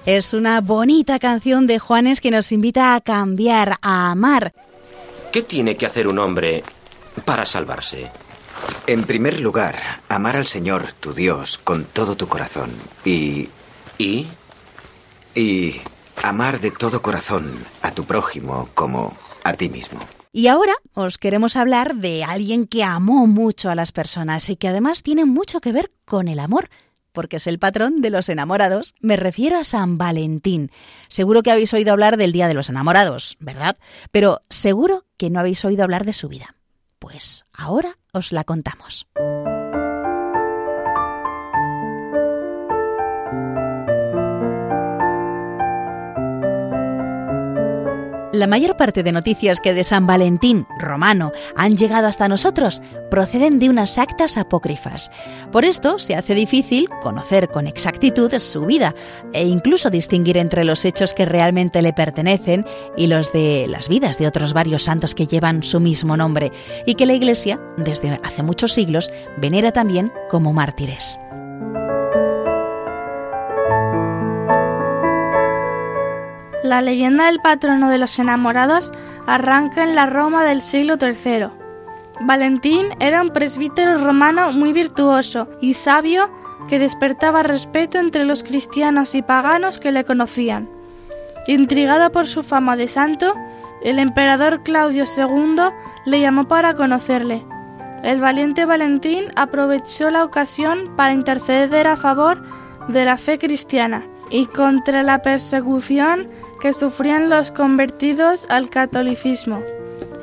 Es 0.08 0.32
una 0.32 0.62
bonita 0.62 1.18
canción 1.18 1.66
de 1.66 1.78
Juanes 1.78 2.22
que 2.22 2.30
nos 2.30 2.50
invita 2.50 2.94
a 2.94 3.02
cambiar, 3.02 3.76
a 3.82 4.10
amar. 4.10 4.54
¿Qué 5.30 5.42
tiene 5.42 5.76
que 5.76 5.84
hacer 5.84 6.08
un 6.08 6.18
hombre 6.18 6.64
para 7.26 7.44
salvarse? 7.44 8.10
En 8.86 9.04
primer 9.04 9.38
lugar, 9.38 9.76
amar 10.08 10.38
al 10.38 10.46
Señor, 10.46 10.92
tu 10.98 11.12
Dios, 11.12 11.58
con 11.58 11.84
todo 11.84 12.16
tu 12.16 12.26
corazón. 12.26 12.70
Y... 13.04 13.50
¿Y? 13.98 14.28
Y 15.34 15.74
amar 16.22 16.58
de 16.60 16.70
todo 16.70 17.02
corazón 17.02 17.52
a 17.82 17.90
tu 17.90 18.06
prójimo 18.06 18.70
como 18.72 19.14
a 19.44 19.52
ti 19.52 19.68
mismo. 19.68 20.00
Y 20.32 20.46
ahora 20.46 20.72
os 20.94 21.18
queremos 21.18 21.54
hablar 21.54 21.96
de 21.96 22.24
alguien 22.24 22.66
que 22.66 22.82
amó 22.82 23.26
mucho 23.26 23.68
a 23.68 23.74
las 23.74 23.92
personas 23.92 24.48
y 24.48 24.56
que 24.56 24.68
además 24.68 25.02
tiene 25.02 25.26
mucho 25.26 25.60
que 25.60 25.72
ver 25.72 25.92
con 26.06 26.28
el 26.28 26.38
amor, 26.38 26.70
porque 27.12 27.36
es 27.36 27.46
el 27.46 27.58
patrón 27.58 27.96
de 27.96 28.10
los 28.10 28.28
enamorados. 28.28 28.94
Me 29.00 29.16
refiero 29.16 29.58
a 29.58 29.64
San 29.64 29.98
Valentín. 29.98 30.70
Seguro 31.08 31.42
que 31.42 31.50
habéis 31.50 31.72
oído 31.74 31.92
hablar 31.92 32.16
del 32.16 32.32
Día 32.32 32.48
de 32.48 32.54
los 32.54 32.68
Enamorados, 32.68 33.36
¿verdad? 33.40 33.76
Pero 34.10 34.42
seguro 34.48 35.04
que 35.16 35.30
no 35.30 35.40
habéis 35.40 35.64
oído 35.64 35.84
hablar 35.84 36.04
de 36.04 36.12
su 36.12 36.28
vida. 36.28 36.54
Pues 36.98 37.44
ahora 37.52 37.96
os 38.12 38.32
la 38.32 38.44
contamos. 38.44 39.06
La 48.32 48.46
mayor 48.46 48.76
parte 48.76 49.02
de 49.02 49.10
noticias 49.10 49.58
que 49.58 49.72
de 49.72 49.82
San 49.84 50.06
Valentín 50.06 50.66
romano 50.78 51.32
han 51.56 51.78
llegado 51.78 52.06
hasta 52.06 52.28
nosotros 52.28 52.82
proceden 53.10 53.58
de 53.58 53.70
unas 53.70 53.96
actas 53.96 54.36
apócrifas. 54.36 55.10
Por 55.50 55.64
esto 55.64 55.98
se 55.98 56.14
hace 56.14 56.34
difícil 56.34 56.90
conocer 57.00 57.48
con 57.48 57.66
exactitud 57.66 58.30
su 58.38 58.66
vida 58.66 58.94
e 59.32 59.46
incluso 59.46 59.88
distinguir 59.88 60.36
entre 60.36 60.64
los 60.64 60.84
hechos 60.84 61.14
que 61.14 61.24
realmente 61.24 61.80
le 61.80 61.94
pertenecen 61.94 62.66
y 62.98 63.06
los 63.06 63.32
de 63.32 63.66
las 63.66 63.88
vidas 63.88 64.18
de 64.18 64.26
otros 64.26 64.52
varios 64.52 64.84
santos 64.84 65.14
que 65.14 65.26
llevan 65.26 65.62
su 65.62 65.80
mismo 65.80 66.14
nombre 66.14 66.52
y 66.84 66.96
que 66.96 67.06
la 67.06 67.14
Iglesia, 67.14 67.58
desde 67.78 68.20
hace 68.22 68.42
muchos 68.42 68.74
siglos, 68.74 69.10
venera 69.38 69.72
también 69.72 70.12
como 70.28 70.52
mártires. 70.52 71.18
La 76.68 76.82
leyenda 76.82 77.24
del 77.24 77.40
patrono 77.40 77.88
de 77.88 77.96
los 77.96 78.18
enamorados 78.18 78.92
arranca 79.26 79.82
en 79.84 79.94
la 79.94 80.04
Roma 80.04 80.44
del 80.44 80.60
siglo 80.60 80.98
III. 81.00 81.46
Valentín 82.20 82.88
era 83.00 83.22
un 83.22 83.30
presbítero 83.30 83.96
romano 84.04 84.52
muy 84.52 84.74
virtuoso 84.74 85.48
y 85.62 85.72
sabio 85.72 86.30
que 86.68 86.78
despertaba 86.78 87.42
respeto 87.42 87.96
entre 87.96 88.26
los 88.26 88.44
cristianos 88.44 89.14
y 89.14 89.22
paganos 89.22 89.80
que 89.80 89.92
le 89.92 90.04
conocían. 90.04 90.68
Intrigado 91.46 92.12
por 92.12 92.26
su 92.26 92.42
fama 92.42 92.76
de 92.76 92.86
santo, 92.86 93.32
el 93.82 93.98
emperador 93.98 94.62
Claudio 94.62 95.04
II 95.04 95.70
le 96.04 96.20
llamó 96.20 96.48
para 96.48 96.74
conocerle. 96.74 97.46
El 98.02 98.20
valiente 98.20 98.66
Valentín 98.66 99.24
aprovechó 99.36 100.10
la 100.10 100.22
ocasión 100.22 100.94
para 100.96 101.14
interceder 101.14 101.86
a 101.86 101.96
favor 101.96 102.42
de 102.88 103.06
la 103.06 103.16
fe 103.16 103.38
cristiana 103.38 104.04
y 104.30 104.46
contra 104.46 105.02
la 105.02 105.22
persecución 105.22 106.28
que 106.60 106.72
sufrían 106.72 107.30
los 107.30 107.50
convertidos 107.50 108.46
al 108.50 108.68
catolicismo. 108.68 109.62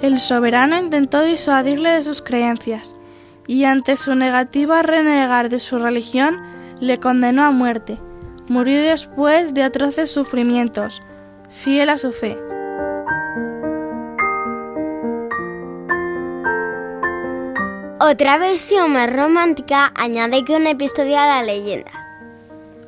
El 0.01 0.19
soberano 0.19 0.77
intentó 0.77 1.21
disuadirle 1.21 1.91
de 1.91 2.03
sus 2.03 2.21
creencias 2.21 2.95
y 3.47 3.63
ante 3.65 3.95
su 3.97 4.15
negativa 4.15 4.79
a 4.79 4.83
renegar 4.83 5.49
de 5.49 5.59
su 5.59 5.77
religión 5.77 6.41
le 6.79 6.97
condenó 6.97 7.43
a 7.43 7.51
muerte. 7.51 7.97
Murió 8.47 8.81
después 8.81 9.53
de 9.53 9.63
atroces 9.63 10.11
sufrimientos, 10.11 11.01
fiel 11.49 11.89
a 11.89 11.97
su 11.97 12.11
fe. 12.11 12.37
Otra 17.99 18.37
versión 18.37 18.93
más 18.93 19.11
romántica 19.11 19.91
añade 19.95 20.43
que 20.45 20.55
un 20.55 20.67
episodio 20.67 21.17
a 21.17 21.25
la 21.25 21.43
leyenda. 21.43 22.04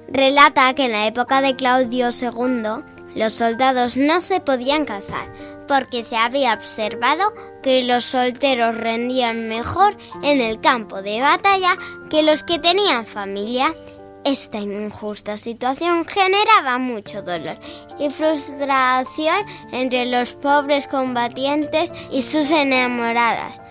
Relata 0.07 0.73
que 0.73 0.85
en 0.85 0.91
la 0.93 1.07
época 1.07 1.41
de 1.41 1.55
Claudio 1.55 2.09
II 2.09 2.83
los 3.15 3.33
soldados 3.33 3.97
no 3.97 4.19
se 4.19 4.39
podían 4.39 4.85
casar 4.85 5.27
porque 5.67 6.03
se 6.03 6.15
había 6.15 6.53
observado 6.53 7.33
que 7.61 7.83
los 7.83 8.05
solteros 8.05 8.77
rendían 8.77 9.49
mejor 9.49 9.97
en 10.23 10.39
el 10.39 10.61
campo 10.61 11.01
de 11.01 11.21
batalla 11.21 11.77
que 12.09 12.23
los 12.23 12.43
que 12.43 12.59
tenían 12.59 13.05
familia. 13.05 13.75
Esta 14.23 14.59
injusta 14.59 15.37
situación 15.37 16.05
generaba 16.05 16.77
mucho 16.77 17.21
dolor 17.21 17.57
y 17.99 18.09
frustración 18.09 19.45
entre 19.71 20.05
los 20.05 20.35
pobres 20.35 20.87
combatientes 20.87 21.91
y 22.11 22.21
sus 22.23 22.51
enamoradas. 22.51 23.61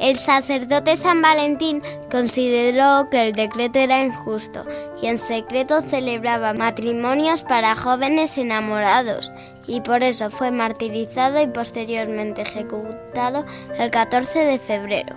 El 0.00 0.16
sacerdote 0.16 0.96
San 0.96 1.20
Valentín 1.20 1.82
consideró 2.10 3.10
que 3.10 3.28
el 3.28 3.32
decreto 3.34 3.78
era 3.78 4.02
injusto 4.02 4.64
y 5.02 5.08
en 5.08 5.18
secreto 5.18 5.82
celebraba 5.82 6.54
matrimonios 6.54 7.42
para 7.42 7.76
jóvenes 7.76 8.38
enamorados 8.38 9.30
y 9.66 9.82
por 9.82 10.02
eso 10.02 10.30
fue 10.30 10.50
martirizado 10.50 11.42
y 11.42 11.48
posteriormente 11.48 12.42
ejecutado 12.42 13.44
el 13.78 13.90
14 13.90 14.38
de 14.38 14.58
febrero. 14.58 15.14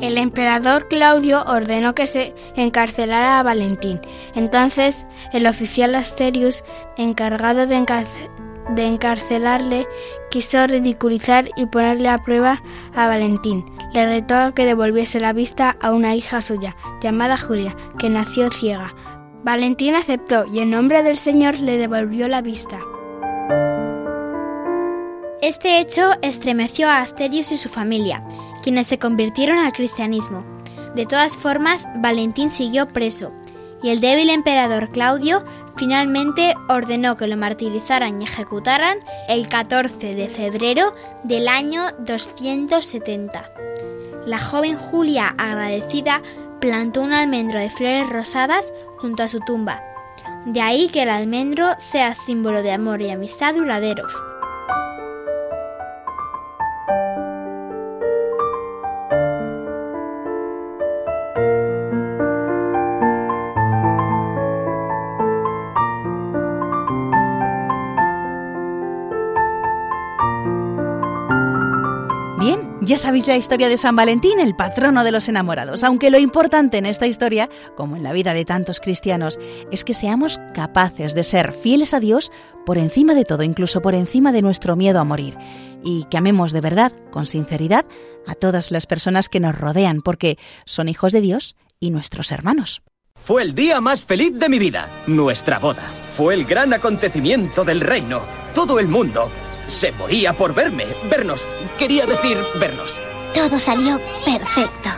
El 0.00 0.16
emperador 0.16 0.86
Claudio 0.86 1.42
ordenó 1.44 1.96
que 1.96 2.06
se 2.06 2.34
encarcelara 2.54 3.40
a 3.40 3.42
Valentín. 3.42 4.00
Entonces, 4.36 5.06
el 5.32 5.48
oficial 5.48 5.96
Asterius, 5.96 6.62
encargado 6.96 7.66
de, 7.66 7.74
encarcelar 7.74 8.47
de 8.70 8.86
encarcelarle, 8.86 9.86
quiso 10.30 10.66
ridiculizar 10.66 11.48
y 11.56 11.66
ponerle 11.66 12.08
a 12.08 12.18
prueba 12.18 12.62
a 12.94 13.08
Valentín. 13.08 13.64
Le 13.92 14.04
retó 14.06 14.54
que 14.54 14.66
devolviese 14.66 15.20
la 15.20 15.32
vista 15.32 15.76
a 15.80 15.92
una 15.92 16.14
hija 16.14 16.40
suya, 16.40 16.76
llamada 17.00 17.36
Julia, 17.36 17.74
que 17.98 18.10
nació 18.10 18.50
ciega. 18.50 18.94
Valentín 19.44 19.94
aceptó 19.94 20.44
y 20.46 20.60
en 20.60 20.70
nombre 20.70 21.02
del 21.02 21.16
Señor 21.16 21.58
le 21.58 21.78
devolvió 21.78 22.28
la 22.28 22.42
vista. 22.42 22.80
Este 25.40 25.78
hecho 25.78 26.10
estremeció 26.20 26.88
a 26.88 26.98
Asterius 26.98 27.52
y 27.52 27.56
su 27.56 27.68
familia, 27.68 28.24
quienes 28.62 28.88
se 28.88 28.98
convirtieron 28.98 29.58
al 29.58 29.72
cristianismo. 29.72 30.44
De 30.94 31.06
todas 31.06 31.36
formas, 31.36 31.86
Valentín 32.00 32.50
siguió 32.50 32.88
preso, 32.88 33.30
y 33.82 33.90
el 33.90 34.00
débil 34.00 34.30
emperador 34.30 34.90
Claudio 34.90 35.44
finalmente 35.78 36.54
ordenó 36.68 37.16
que 37.16 37.26
lo 37.26 37.36
martirizaran 37.36 38.20
y 38.20 38.24
ejecutaran 38.24 38.98
el 39.28 39.48
14 39.48 40.14
de 40.14 40.28
febrero 40.28 40.92
del 41.22 41.48
año 41.48 41.92
270. 42.00 43.50
La 44.26 44.38
joven 44.38 44.76
Julia, 44.76 45.34
agradecida, 45.38 46.22
plantó 46.60 47.02
un 47.02 47.12
almendro 47.12 47.60
de 47.60 47.70
flores 47.70 48.08
rosadas 48.08 48.74
junto 48.98 49.22
a 49.22 49.28
su 49.28 49.40
tumba. 49.40 49.82
De 50.44 50.60
ahí 50.60 50.88
que 50.88 51.02
el 51.02 51.08
almendro 51.08 51.74
sea 51.78 52.14
símbolo 52.14 52.62
de 52.62 52.72
amor 52.72 53.00
y 53.00 53.10
amistad 53.10 53.54
duraderos. 53.54 54.12
Ya 72.88 72.96
sabéis 72.96 73.26
la 73.26 73.36
historia 73.36 73.68
de 73.68 73.76
San 73.76 73.96
Valentín, 73.96 74.40
el 74.40 74.56
patrono 74.56 75.04
de 75.04 75.12
los 75.12 75.28
enamorados, 75.28 75.84
aunque 75.84 76.10
lo 76.10 76.18
importante 76.18 76.78
en 76.78 76.86
esta 76.86 77.06
historia, 77.06 77.50
como 77.76 77.96
en 77.96 78.02
la 78.02 78.14
vida 78.14 78.32
de 78.32 78.46
tantos 78.46 78.80
cristianos, 78.80 79.38
es 79.70 79.84
que 79.84 79.92
seamos 79.92 80.40
capaces 80.54 81.14
de 81.14 81.22
ser 81.22 81.52
fieles 81.52 81.92
a 81.92 82.00
Dios 82.00 82.32
por 82.64 82.78
encima 82.78 83.14
de 83.14 83.26
todo, 83.26 83.42
incluso 83.42 83.82
por 83.82 83.94
encima 83.94 84.32
de 84.32 84.40
nuestro 84.40 84.74
miedo 84.74 85.00
a 85.00 85.04
morir, 85.04 85.36
y 85.84 86.06
que 86.10 86.16
amemos 86.16 86.52
de 86.52 86.62
verdad, 86.62 86.92
con 87.10 87.26
sinceridad, 87.26 87.84
a 88.26 88.34
todas 88.34 88.70
las 88.70 88.86
personas 88.86 89.28
que 89.28 89.38
nos 89.38 89.54
rodean, 89.54 90.00
porque 90.00 90.38
son 90.64 90.88
hijos 90.88 91.12
de 91.12 91.20
Dios 91.20 91.56
y 91.78 91.90
nuestros 91.90 92.32
hermanos. 92.32 92.80
Fue 93.20 93.42
el 93.42 93.54
día 93.54 93.82
más 93.82 94.02
feliz 94.02 94.32
de 94.38 94.48
mi 94.48 94.58
vida, 94.58 94.88
nuestra 95.06 95.58
boda. 95.58 95.92
Fue 96.16 96.32
el 96.32 96.46
gran 96.46 96.72
acontecimiento 96.72 97.66
del 97.66 97.82
reino. 97.82 98.22
Todo 98.54 98.78
el 98.78 98.88
mundo 98.88 99.30
se 99.68 99.92
moría 99.92 100.32
por 100.32 100.54
verme, 100.54 100.86
vernos. 101.10 101.46
Quería 101.78 102.06
decir 102.06 102.38
vernos. 102.58 102.98
Todo 103.34 103.60
salió 103.60 104.00
perfecto, 104.24 104.90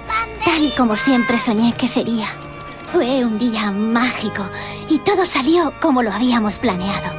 tal 0.44 0.64
y 0.64 0.70
como 0.70 0.96
siempre 0.96 1.38
soñé 1.38 1.72
que 1.72 1.88
sería. 1.88 2.28
Fue 2.92 3.24
un 3.24 3.38
día 3.38 3.70
mágico 3.70 4.48
y 4.88 4.98
todo 4.98 5.26
salió 5.26 5.72
como 5.80 6.02
lo 6.02 6.12
habíamos 6.12 6.58
planeado. 6.58 7.12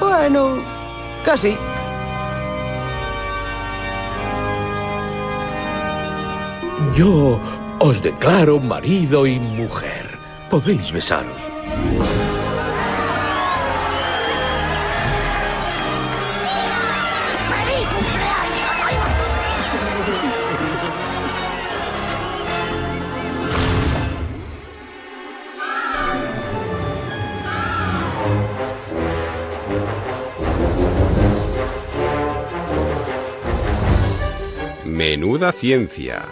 Bueno, 0.00 0.58
casi. 1.24 1.56
Yo 6.96 7.40
os 7.78 8.02
declaro 8.02 8.58
marido 8.58 9.26
y 9.26 9.38
mujer. 9.38 10.18
Podéis 10.48 10.90
besaros. 10.90 11.36
Menuda 35.00 35.50
ciencia. 35.50 36.26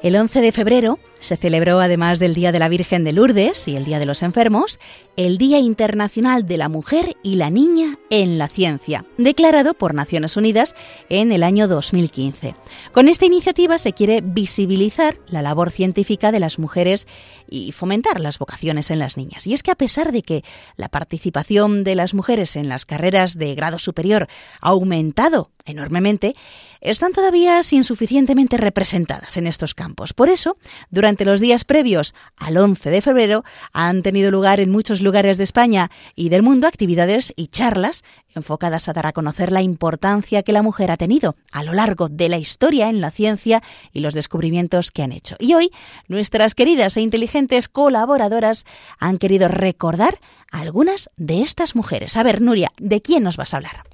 El 0.00 0.14
11 0.14 0.40
de 0.40 0.52
febrero 0.52 1.00
se 1.20 1.36
celebró, 1.36 1.80
además 1.80 2.18
del 2.18 2.34
Día 2.34 2.52
de 2.52 2.58
la 2.58 2.68
Virgen 2.68 3.04
de 3.04 3.12
Lourdes 3.12 3.68
y 3.68 3.76
el 3.76 3.84
Día 3.84 3.98
de 3.98 4.06
los 4.06 4.22
Enfermos, 4.22 4.78
el 5.16 5.38
Día 5.38 5.58
Internacional 5.58 6.46
de 6.46 6.56
la 6.56 6.68
Mujer 6.68 7.16
y 7.22 7.36
la 7.36 7.50
Niña 7.50 7.98
en 8.10 8.38
la 8.38 8.48
Ciencia, 8.48 9.04
declarado 9.16 9.74
por 9.74 9.94
Naciones 9.94 10.36
Unidas 10.36 10.76
en 11.08 11.32
el 11.32 11.42
año 11.42 11.68
2015. 11.68 12.54
Con 12.92 13.08
esta 13.08 13.26
iniciativa 13.26 13.78
se 13.78 13.92
quiere 13.92 14.20
visibilizar 14.22 15.18
la 15.28 15.42
labor 15.42 15.70
científica 15.70 16.32
de 16.32 16.40
las 16.40 16.58
mujeres 16.58 17.06
y 17.48 17.72
fomentar 17.72 18.20
las 18.20 18.38
vocaciones 18.38 18.90
en 18.90 18.98
las 18.98 19.16
niñas. 19.16 19.46
Y 19.46 19.54
es 19.54 19.62
que 19.62 19.70
a 19.70 19.76
pesar 19.76 20.12
de 20.12 20.22
que 20.22 20.44
la 20.76 20.88
participación 20.88 21.84
de 21.84 21.94
las 21.94 22.14
mujeres 22.14 22.56
en 22.56 22.68
las 22.68 22.86
carreras 22.86 23.36
de 23.36 23.54
grado 23.54 23.78
superior 23.78 24.28
ha 24.60 24.68
aumentado 24.68 25.50
enormemente, 25.64 26.34
están 26.80 27.12
todavía 27.12 27.60
insuficientemente 27.70 28.56
representadas 28.56 29.36
en 29.36 29.46
estos 29.46 29.74
campos. 29.74 30.12
Por 30.12 30.28
eso, 30.28 30.56
durante 30.90 31.24
los 31.24 31.40
días 31.40 31.64
previos 31.64 32.14
al 32.36 32.56
11 32.56 32.90
de 32.90 33.00
febrero, 33.00 33.44
han 33.72 34.02
tenido 34.02 34.30
lugar 34.30 34.60
en 34.60 34.70
muchos 34.70 35.00
lugares 35.00 35.38
de 35.38 35.44
España 35.44 35.90
y 36.14 36.28
del 36.28 36.42
mundo 36.42 36.66
actividades 36.66 37.32
y 37.36 37.48
charlas 37.48 38.04
enfocadas 38.34 38.88
a 38.88 38.92
dar 38.92 39.06
a 39.06 39.12
conocer 39.12 39.52
la 39.52 39.62
importancia 39.62 40.42
que 40.42 40.52
la 40.52 40.62
mujer 40.62 40.90
ha 40.90 40.96
tenido 40.96 41.36
a 41.52 41.62
lo 41.62 41.72
largo 41.74 42.08
de 42.08 42.28
la 42.28 42.38
historia 42.38 42.88
en 42.88 43.00
la 43.00 43.10
ciencia 43.10 43.62
y 43.92 44.00
los 44.00 44.14
descubrimientos 44.14 44.90
que 44.90 45.02
han 45.02 45.12
hecho. 45.12 45.36
Y 45.38 45.54
hoy, 45.54 45.70
nuestras 46.06 46.54
queridas 46.54 46.96
e 46.96 47.00
inteligentes 47.00 47.68
colaboradoras 47.68 48.64
han 48.98 49.18
querido 49.18 49.48
recordar 49.48 50.18
algunas 50.50 51.10
de 51.16 51.42
estas 51.42 51.74
mujeres. 51.74 52.16
A 52.16 52.22
ver, 52.22 52.40
Nuria, 52.40 52.70
¿de 52.78 53.02
quién 53.02 53.22
nos 53.22 53.36
vas 53.36 53.54
a 53.54 53.58
hablar? 53.58 53.84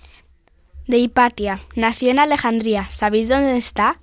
De 0.87 0.99
Hipatia. 0.99 1.61
Nació 1.75 2.11
en 2.11 2.19
Alejandría. 2.19 2.89
¿Sabéis 2.91 3.29
dónde 3.29 3.57
está? 3.57 3.99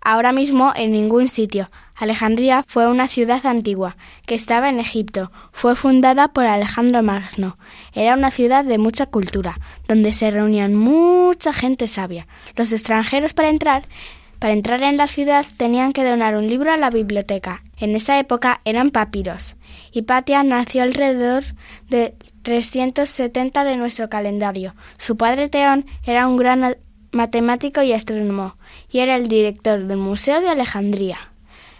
Ahora 0.00 0.32
mismo 0.32 0.72
en 0.76 0.92
ningún 0.92 1.28
sitio. 1.28 1.68
Alejandría 1.94 2.62
fue 2.66 2.88
una 2.88 3.08
ciudad 3.08 3.44
antigua 3.44 3.96
que 4.26 4.34
estaba 4.34 4.68
en 4.68 4.78
Egipto. 4.78 5.32
Fue 5.52 5.74
fundada 5.74 6.28
por 6.28 6.44
Alejandro 6.44 7.02
Magno. 7.02 7.58
Era 7.92 8.14
una 8.14 8.30
ciudad 8.30 8.64
de 8.64 8.78
mucha 8.78 9.06
cultura, 9.06 9.58
donde 9.88 10.12
se 10.12 10.30
reunían 10.30 10.74
mucha 10.74 11.52
gente 11.52 11.88
sabia. 11.88 12.28
Los 12.54 12.72
extranjeros 12.72 13.34
para 13.34 13.48
entrar 13.48 13.88
para 14.38 14.52
entrar 14.52 14.82
en 14.82 14.96
la 14.96 15.06
ciudad 15.06 15.46
tenían 15.56 15.92
que 15.92 16.04
donar 16.04 16.36
un 16.36 16.46
libro 16.46 16.70
a 16.70 16.76
la 16.76 16.90
biblioteca. 16.90 17.62
En 17.78 17.94
esa 17.94 18.18
época 18.18 18.60
eran 18.64 18.90
papiros. 18.90 19.56
Hipatia 19.92 20.42
nació 20.42 20.82
alrededor 20.82 21.44
de 21.88 22.14
370 22.42 23.64
de 23.64 23.76
nuestro 23.76 24.08
calendario. 24.08 24.74
Su 24.98 25.16
padre 25.16 25.48
Teón 25.48 25.86
era 26.04 26.26
un 26.26 26.36
gran 26.36 26.76
matemático 27.12 27.82
y 27.82 27.92
astrónomo, 27.92 28.56
y 28.90 29.00
era 29.00 29.16
el 29.16 29.28
director 29.28 29.86
del 29.86 29.98
Museo 29.98 30.40
de 30.40 30.48
Alejandría. 30.48 31.32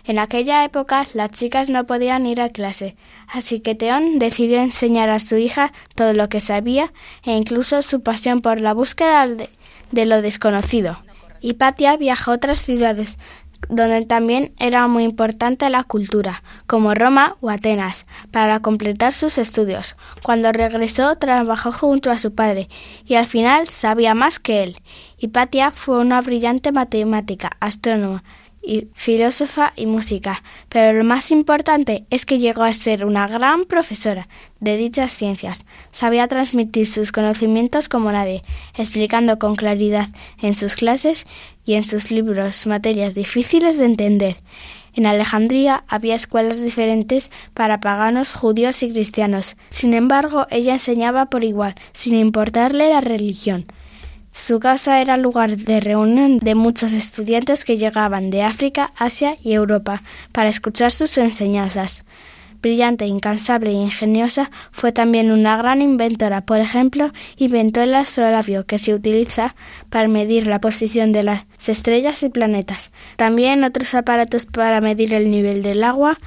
En 0.07 0.21
aquella 0.21 0.65
época 0.65 1.05
las 1.15 1.33
chicas 1.33 1.69
no 1.69 1.85
podían 1.85 2.27
ir 2.27 2.41
a 2.41 2.51
clase, 2.51 2.97
así 3.27 3.59
que 3.59 3.75
Teón 3.75 4.21
decidió 4.21 4.61
enseñar 4.61 5.11
a 5.11 5.19
su 5.19 5.37
hija 5.37 5.73
todo 5.97 6.13
lo 6.13 6.29
que 6.29 6.39
sabía 6.39 6.93
e 7.25 7.33
incluso 7.33 7.83
su 7.83 8.03
pasión 8.03 8.39
por 8.39 8.61
la 8.61 8.73
búsqueda 8.73 9.27
de, 9.27 10.07
lo 10.07 10.23
desconocido. 10.23 10.99
Hipatia 11.41 11.97
viajó 11.97 12.31
a 12.31 12.35
otras 12.35 12.61
ciudades 12.61 13.19
donde 13.69 14.05
también 14.07 14.53
era 14.59 14.87
muy 14.89 15.05
importante 15.05 15.69
la 15.71 15.85
cultura, 15.85 16.43
como 16.67 16.95
Roma 16.95 17.37
o 17.41 17.51
Atenas, 17.51 18.07
para 18.31 18.61
completar 18.61 19.13
sus 19.13 19.39
estudios. 19.39 19.97
Cuando 20.23 20.53
regresó 20.53 21.17
trabajó 21.17 21.73
junto 21.73 22.11
a 22.11 22.19
su 22.19 22.35
padre 22.35 22.69
y 23.05 23.15
al 23.15 23.27
final 23.27 23.69
sabía 23.69 24.15
más 24.15 24.39
que 24.39 24.63
él. 24.63 24.77
Hipatia 25.19 25.71
fue 25.71 25.99
una 25.99 26.21
brillante 26.21 26.73
matemática, 26.73 27.51
astrónoma, 27.61 28.23
y 28.67 28.89
filósofa 28.95 29.73
y 29.77 29.87
música, 29.87 30.43
pero 30.69 30.93
lo 30.93 31.05
más 31.05 31.31
importante 31.31 32.05
es 32.11 32.27
que 32.27 32.39
llegó 32.39 32.65
a 32.65 32.73
ser 32.73 33.05
una 33.05 33.29
gran 33.29 33.65
profesora 33.65 34.29
de 34.59 34.77
dichas 34.77 35.17
ciencias. 35.17 35.65
Sabía 35.93 36.27
transmitir 36.27 36.89
sus 36.89 37.13
conocimientos 37.13 37.89
como 37.89 38.11
nadie, 38.11 38.43
explicando 38.75 39.39
con 39.39 39.55
claridad 39.55 40.09
en 40.43 40.55
sus 40.55 40.75
clases 40.75 41.27
y 41.65 41.75
en 41.75 41.85
sus 41.85 42.11
libros 42.11 42.67
materias 42.67 43.15
difíciles 43.15 43.79
de 43.79 43.87
entender. 43.87 44.37
En 44.95 45.07
Alejandría 45.07 45.85
había 45.89 46.15
escuelas 46.15 46.63
diferentes 46.63 47.31
para 47.55 47.81
paganos, 47.81 48.33
judíos 48.33 48.83
y 48.83 48.91
cristianos. 48.91 49.57
Sin 49.69 49.93
embargo, 49.95 50.47
ella 50.51 50.73
enseñaba 50.73 51.27
por 51.27 51.45
igual, 51.45 51.75
sin 51.93 52.17
importarle 52.17 52.89
la 52.89 53.03
religión. 53.03 53.67
Su 54.37 54.61
casa 54.61 55.01
era 55.01 55.17
lugar 55.17 55.57
de 55.57 55.81
reunión 55.81 56.39
de 56.39 56.55
muchos 56.55 56.93
estudiantes 56.93 57.65
que 57.65 57.79
llegaban 57.79 58.31
de 58.31 58.43
África, 58.43 58.93
Asia 58.95 59.37
y 59.43 59.55
Europa 59.55 60.03
para 60.31 60.51
escuchar 60.51 60.93
sus 60.93 61.17
enseñanzas. 61.19 62.05
Brillante, 62.61 63.07
incansable 63.07 63.71
e 63.71 63.75
ingeniosa, 63.75 64.51
fue 64.73 64.93
también 64.93 65.33
una 65.33 65.57
gran 65.57 65.81
inventora. 65.81 66.43
Por 66.43 66.61
ejemplo, 66.61 67.13
inventó 67.39 67.81
el 67.81 67.95
astrolabio 67.95 68.67
que 68.67 68.79
se 68.79 68.95
utiliza 68.95 69.57
para 69.89 70.07
medir 70.07 70.47
la 70.47 70.61
posición 70.61 71.13
de 71.13 71.23
las 71.25 71.45
estrellas 71.67 72.23
y 72.23 72.29
planetas. 72.29 72.93
También 73.17 73.65
otros 73.65 73.95
aparatos 73.95 74.47
para 74.47 74.81
medir 74.83 75.15
el 75.15 75.31
nivel 75.31 75.63
del 75.63 75.83
agua 75.83 76.19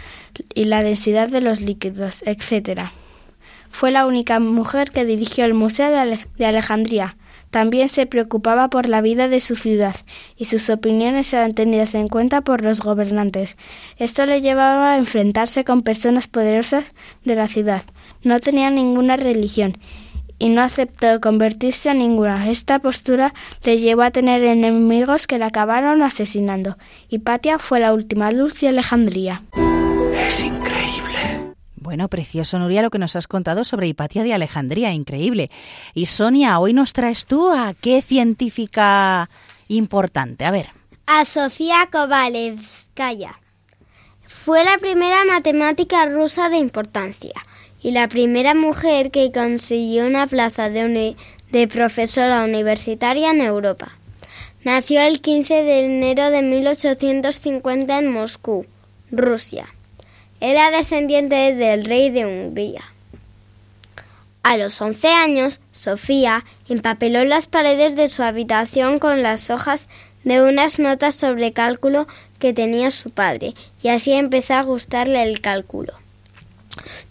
y 0.55 0.65
la 0.65 0.81
densidad 0.83 1.29
de 1.29 1.41
los 1.41 1.61
líquidos, 1.61 2.23
etc. 2.25 2.89
Fue 3.69 3.91
la 3.91 4.07
única 4.07 4.39
mujer 4.39 4.91
que 4.91 5.05
dirigió 5.05 5.45
el 5.45 5.53
Museo 5.53 5.89
de 5.91 6.45
Alejandría, 6.45 7.15
también 7.49 7.89
se 7.89 8.05
preocupaba 8.05 8.69
por 8.69 8.87
la 8.87 9.01
vida 9.01 9.27
de 9.27 9.39
su 9.39 9.55
ciudad 9.55 9.95
y 10.37 10.45
sus 10.45 10.69
opiniones 10.69 11.33
eran 11.33 11.53
tenidas 11.53 11.95
en 11.95 12.07
cuenta 12.07 12.41
por 12.41 12.63
los 12.63 12.81
gobernantes. 12.81 13.57
Esto 13.97 14.25
le 14.25 14.41
llevaba 14.41 14.93
a 14.93 14.97
enfrentarse 14.97 15.63
con 15.63 15.81
personas 15.81 16.27
poderosas 16.27 16.93
de 17.25 17.35
la 17.35 17.47
ciudad. 17.47 17.83
No 18.23 18.39
tenía 18.39 18.69
ninguna 18.69 19.17
religión 19.17 19.77
y 20.39 20.49
no 20.49 20.61
aceptó 20.61 21.19
convertirse 21.19 21.89
a 21.89 21.93
ninguna. 21.93 22.49
Esta 22.49 22.79
postura 22.79 23.33
le 23.63 23.77
llevó 23.77 24.03
a 24.03 24.11
tener 24.11 24.43
enemigos 24.43 25.27
que 25.27 25.37
la 25.37 25.47
acabaron 25.47 26.01
asesinando. 26.01 26.77
Hipatia 27.09 27.59
fue 27.59 27.79
la 27.79 27.93
última 27.93 28.31
luz 28.31 28.59
de 28.61 28.69
Alejandría. 28.69 29.43
Es 30.25 30.43
increíble. 30.43 30.78
Bueno, 31.89 32.07
precioso, 32.07 32.59
Nuria, 32.59 32.83
lo 32.83 32.91
que 32.91 32.99
nos 32.99 33.15
has 33.15 33.27
contado 33.27 33.63
sobre 33.63 33.87
Hipatia 33.87 34.21
de 34.21 34.31
Alejandría, 34.31 34.93
increíble. 34.93 35.49
Y 35.95 36.05
Sonia, 36.05 36.59
hoy 36.59 36.71
nos 36.71 36.93
traes 36.93 37.25
tú 37.25 37.51
a 37.51 37.73
qué 37.73 38.03
científica 38.03 39.27
importante. 39.69 40.45
A 40.45 40.51
ver. 40.51 40.69
A 41.07 41.25
Sofía 41.25 41.89
Kovalevskaya. 41.91 43.39
Fue 44.21 44.63
la 44.63 44.77
primera 44.77 45.25
matemática 45.25 46.05
rusa 46.05 46.49
de 46.49 46.57
importancia 46.57 47.33
y 47.81 47.89
la 47.89 48.07
primera 48.07 48.53
mujer 48.53 49.09
que 49.09 49.31
consiguió 49.31 50.05
una 50.05 50.27
plaza 50.27 50.69
de, 50.69 51.15
de 51.51 51.67
profesora 51.67 52.43
universitaria 52.43 53.31
en 53.31 53.41
Europa. 53.41 53.97
Nació 54.63 55.01
el 55.01 55.21
15 55.21 55.63
de 55.63 55.85
enero 55.87 56.29
de 56.29 56.43
1850 56.43 57.97
en 57.97 58.11
Moscú, 58.11 58.67
Rusia. 59.09 59.69
Era 60.41 60.71
descendiente 60.71 61.53
del 61.53 61.83
rey 61.85 62.09
de 62.09 62.25
Hungría. 62.25 62.83
A 64.41 64.55
los 64.57 64.81
11 64.81 65.07
años, 65.09 65.59
Sofía 65.71 66.45
empapeló 66.69 67.25
las 67.25 67.47
paredes 67.47 67.95
de 67.95 68.07
su 68.07 68.23
habitación 68.23 68.99
con 68.99 69.21
las 69.21 69.49
hojas 69.49 69.89
de 70.23 70.41
unas 70.41 70.79
notas 70.79 71.15
sobre 71.15 71.53
cálculo 71.53 72.07
que 72.39 72.53
tenía 72.53 72.89
su 72.89 73.09
padre, 73.09 73.53
y 73.83 73.89
así 73.89 74.13
empezó 74.13 74.53
a 74.53 74.63
gustarle 74.63 75.23
el 75.23 75.41
cálculo. 75.41 75.93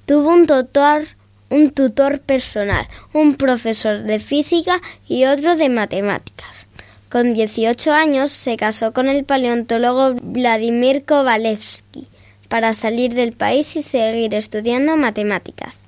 Tuvo 0.07 0.31
un 0.31 0.47
tutor, 0.47 1.07
un 1.51 1.71
tutor 1.71 2.21
personal, 2.21 2.89
un 3.13 3.35
profesor 3.35 4.03
de 4.05 4.21
física 4.21 4.81
y 5.07 5.27
otro 5.27 5.57
de 5.57 5.69
matemáticas. 5.69 6.67
Con 7.11 7.35
18 7.35 7.93
años 7.93 8.33
se 8.33 8.57
casó 8.57 8.93
con 8.93 9.09
el 9.09 9.25
paleontólogo 9.25 10.15
Vladimir 10.23 11.05
Kovalevsky, 11.05 12.07
para 12.49 12.73
salir 12.73 13.15
del 13.15 13.33
país 13.33 13.77
y 13.77 13.83
seguir 13.83 14.35
estudiando 14.35 14.97
matemáticas. 14.97 15.85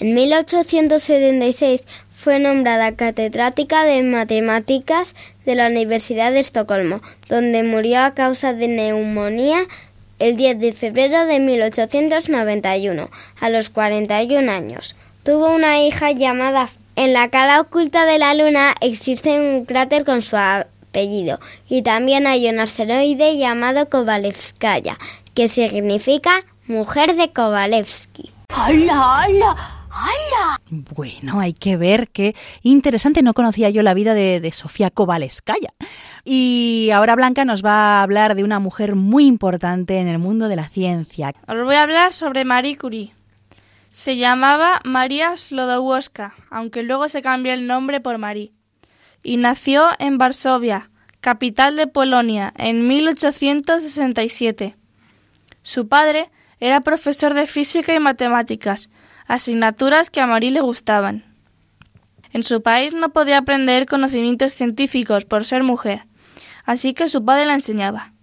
En 0.00 0.14
1876 0.14 1.86
fue 2.14 2.38
nombrada 2.38 2.92
catedrática 2.92 3.84
de 3.84 4.02
matemáticas 4.02 5.14
de 5.44 5.54
la 5.54 5.68
Universidad 5.68 6.32
de 6.32 6.40
Estocolmo, 6.40 7.00
donde 7.28 7.62
murió 7.62 8.00
a 8.00 8.14
causa 8.14 8.52
de 8.52 8.68
neumonía 8.68 9.66
el 10.18 10.36
10 10.36 10.58
de 10.58 10.72
febrero 10.72 11.26
de 11.26 11.38
1891, 11.40 13.10
a 13.40 13.50
los 13.50 13.70
41 13.70 14.50
años. 14.50 14.96
Tuvo 15.22 15.54
una 15.54 15.82
hija 15.82 16.10
llamada. 16.12 16.68
En 16.96 17.12
la 17.12 17.28
cara 17.28 17.60
oculta 17.60 18.04
de 18.04 18.18
la 18.18 18.34
Luna 18.34 18.74
existe 18.80 19.38
un 19.38 19.64
cráter 19.64 20.04
con 20.04 20.22
su 20.22 20.36
apellido 20.36 21.38
y 21.68 21.82
también 21.82 22.26
hay 22.26 22.48
un 22.48 22.58
asteroide 22.58 23.36
llamado 23.36 23.88
Kovalevskaya, 23.88 24.98
que 25.38 25.46
significa 25.46 26.42
mujer 26.66 27.14
de 27.14 27.32
Kovalevsky. 27.32 28.32
¡Hala, 28.48 29.22
hala! 29.22 29.56
¡Hala! 29.88 30.60
Bueno, 30.68 31.38
hay 31.38 31.52
que 31.52 31.76
ver 31.76 32.08
qué 32.08 32.34
interesante. 32.64 33.22
No 33.22 33.34
conocía 33.34 33.70
yo 33.70 33.84
la 33.84 33.94
vida 33.94 34.14
de, 34.14 34.40
de 34.40 34.50
Sofía 34.50 34.90
Kovaleskaya. 34.90 35.72
Y 36.24 36.90
ahora 36.92 37.14
Blanca 37.14 37.44
nos 37.44 37.64
va 37.64 38.00
a 38.00 38.02
hablar 38.02 38.34
de 38.34 38.42
una 38.42 38.58
mujer 38.58 38.96
muy 38.96 39.26
importante 39.26 40.00
en 40.00 40.08
el 40.08 40.18
mundo 40.18 40.48
de 40.48 40.56
la 40.56 40.68
ciencia. 40.68 41.32
Os 41.46 41.64
voy 41.64 41.76
a 41.76 41.82
hablar 41.82 42.12
sobre 42.12 42.44
Marie 42.44 42.76
Curie. 42.76 43.14
Se 43.90 44.16
llamaba 44.16 44.80
María 44.82 45.36
Slodowska, 45.36 46.34
aunque 46.50 46.82
luego 46.82 47.08
se 47.08 47.22
cambió 47.22 47.52
el 47.52 47.68
nombre 47.68 48.00
por 48.00 48.18
Marie. 48.18 48.50
Y 49.22 49.36
nació 49.36 49.86
en 50.00 50.18
Varsovia, 50.18 50.90
capital 51.20 51.76
de 51.76 51.86
Polonia, 51.86 52.52
en 52.56 52.88
1867. 52.88 54.77
Su 55.68 55.86
padre 55.86 56.30
era 56.60 56.80
profesor 56.80 57.34
de 57.34 57.46
física 57.46 57.94
y 57.94 58.00
matemáticas, 58.00 58.88
asignaturas 59.26 60.08
que 60.08 60.22
a 60.22 60.26
Marie 60.26 60.50
le 60.50 60.62
gustaban. 60.62 61.26
En 62.32 62.42
su 62.42 62.62
país 62.62 62.94
no 62.94 63.12
podía 63.12 63.36
aprender 63.36 63.84
conocimientos 63.84 64.54
científicos 64.54 65.26
por 65.26 65.44
ser 65.44 65.64
mujer, 65.64 66.06
así 66.64 66.94
que 66.94 67.10
su 67.10 67.22
padre 67.22 67.44
la 67.44 67.52
enseñaba. 67.52 68.14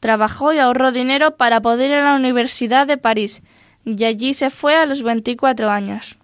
Trabajó 0.00 0.54
y 0.54 0.58
ahorró 0.58 0.90
dinero 0.90 1.36
para 1.36 1.60
poder 1.60 1.90
ir 1.90 1.96
a 1.96 2.12
la 2.12 2.16
Universidad 2.16 2.86
de 2.86 2.96
París, 2.96 3.42
y 3.84 4.02
allí 4.04 4.32
se 4.32 4.48
fue 4.48 4.74
a 4.74 4.86
los 4.86 5.02
24 5.02 5.68
años. 5.68 6.16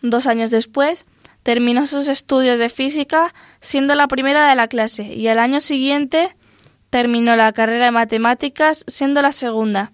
Dos 0.00 0.28
años 0.28 0.52
después, 0.52 1.06
terminó 1.42 1.88
sus 1.88 2.06
estudios 2.06 2.60
de 2.60 2.68
física 2.68 3.34
siendo 3.58 3.96
la 3.96 4.06
primera 4.06 4.48
de 4.48 4.54
la 4.54 4.68
clase 4.68 5.02
y 5.02 5.26
al 5.26 5.40
año 5.40 5.58
siguiente 5.58 6.36
terminó 6.90 7.36
la 7.36 7.52
carrera 7.52 7.86
de 7.86 7.90
matemáticas 7.92 8.84
siendo 8.86 9.22
la 9.22 9.32
segunda. 9.32 9.92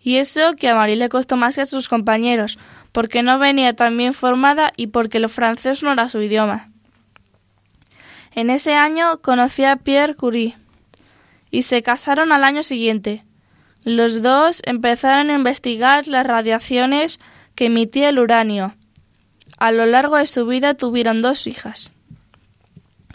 Y 0.00 0.16
eso 0.16 0.54
que 0.56 0.68
a 0.68 0.74
Marie 0.74 0.96
le 0.96 1.08
costó 1.08 1.36
más 1.36 1.56
que 1.56 1.62
a 1.62 1.66
sus 1.66 1.88
compañeros, 1.88 2.58
porque 2.92 3.22
no 3.22 3.38
venía 3.38 3.74
tan 3.74 3.96
bien 3.96 4.14
formada 4.14 4.72
y 4.76 4.88
porque 4.88 5.18
el 5.18 5.28
francés 5.28 5.82
no 5.82 5.92
era 5.92 6.08
su 6.08 6.20
idioma. 6.20 6.70
En 8.32 8.50
ese 8.50 8.74
año 8.74 9.20
conoció 9.22 9.68
a 9.70 9.76
Pierre 9.76 10.14
Curie 10.14 10.56
y 11.50 11.62
se 11.62 11.82
casaron 11.82 12.32
al 12.32 12.44
año 12.44 12.62
siguiente. 12.62 13.24
Los 13.82 14.20
dos 14.20 14.62
empezaron 14.66 15.30
a 15.30 15.34
investigar 15.34 16.06
las 16.06 16.26
radiaciones 16.26 17.18
que 17.54 17.66
emitía 17.66 18.10
el 18.10 18.18
uranio. 18.18 18.74
A 19.58 19.72
lo 19.72 19.86
largo 19.86 20.16
de 20.16 20.26
su 20.26 20.46
vida 20.46 20.74
tuvieron 20.74 21.22
dos 21.22 21.46
hijas. 21.46 21.92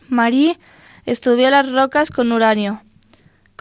Marie 0.10 0.58
estudió 1.06 1.50
las 1.52 1.72
rocas 1.72 2.10
con 2.10 2.32
uranio, 2.32 2.82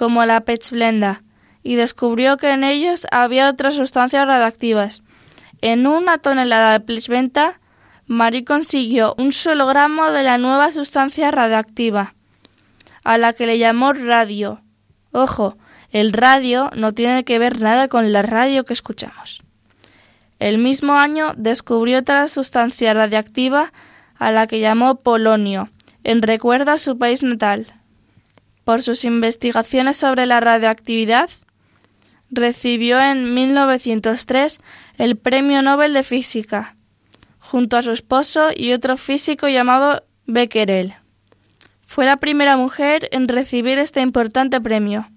como 0.00 0.24
la 0.24 0.40
pechblenda, 0.40 1.22
y 1.62 1.74
descubrió 1.74 2.38
que 2.38 2.48
en 2.52 2.64
ellos 2.64 3.06
había 3.12 3.50
otras 3.50 3.74
sustancias 3.74 4.26
radioactivas. 4.26 5.02
En 5.60 5.86
una 5.86 6.16
tonelada 6.16 6.72
de 6.72 6.80
pechblenda, 6.80 7.60
Marie 8.06 8.46
consiguió 8.46 9.14
un 9.18 9.30
solo 9.30 9.66
gramo 9.66 10.10
de 10.10 10.22
la 10.22 10.38
nueva 10.38 10.70
sustancia 10.70 11.30
radioactiva, 11.30 12.14
a 13.04 13.18
la 13.18 13.34
que 13.34 13.44
le 13.44 13.58
llamó 13.58 13.92
radio. 13.92 14.62
Ojo, 15.12 15.58
el 15.90 16.14
radio 16.14 16.70
no 16.74 16.94
tiene 16.94 17.24
que 17.24 17.38
ver 17.38 17.60
nada 17.60 17.88
con 17.88 18.10
la 18.10 18.22
radio 18.22 18.64
que 18.64 18.72
escuchamos. 18.72 19.42
El 20.38 20.56
mismo 20.56 20.94
año 20.94 21.34
descubrió 21.36 21.98
otra 21.98 22.26
sustancia 22.28 22.94
radiactiva 22.94 23.74
a 24.16 24.30
la 24.30 24.46
que 24.46 24.60
llamó 24.60 25.02
polonio, 25.02 25.68
en 26.04 26.22
recuerdo 26.22 26.70
a 26.70 26.78
su 26.78 26.96
país 26.96 27.22
natal. 27.22 27.79
Por 28.64 28.82
sus 28.82 29.04
investigaciones 29.04 29.96
sobre 29.96 30.26
la 30.26 30.40
radioactividad, 30.40 31.30
recibió 32.30 33.00
en 33.00 33.34
1903 33.34 34.60
el 34.98 35.16
Premio 35.16 35.62
Nobel 35.62 35.94
de 35.94 36.02
Física, 36.02 36.76
junto 37.38 37.76
a 37.76 37.82
su 37.82 37.90
esposo 37.90 38.48
y 38.54 38.72
otro 38.72 38.96
físico 38.96 39.48
llamado 39.48 40.04
Becquerel. 40.26 40.94
Fue 41.86 42.04
la 42.04 42.18
primera 42.18 42.56
mujer 42.56 43.08
en 43.10 43.26
recibir 43.26 43.78
este 43.78 44.00
importante 44.00 44.60
premio. 44.60 45.10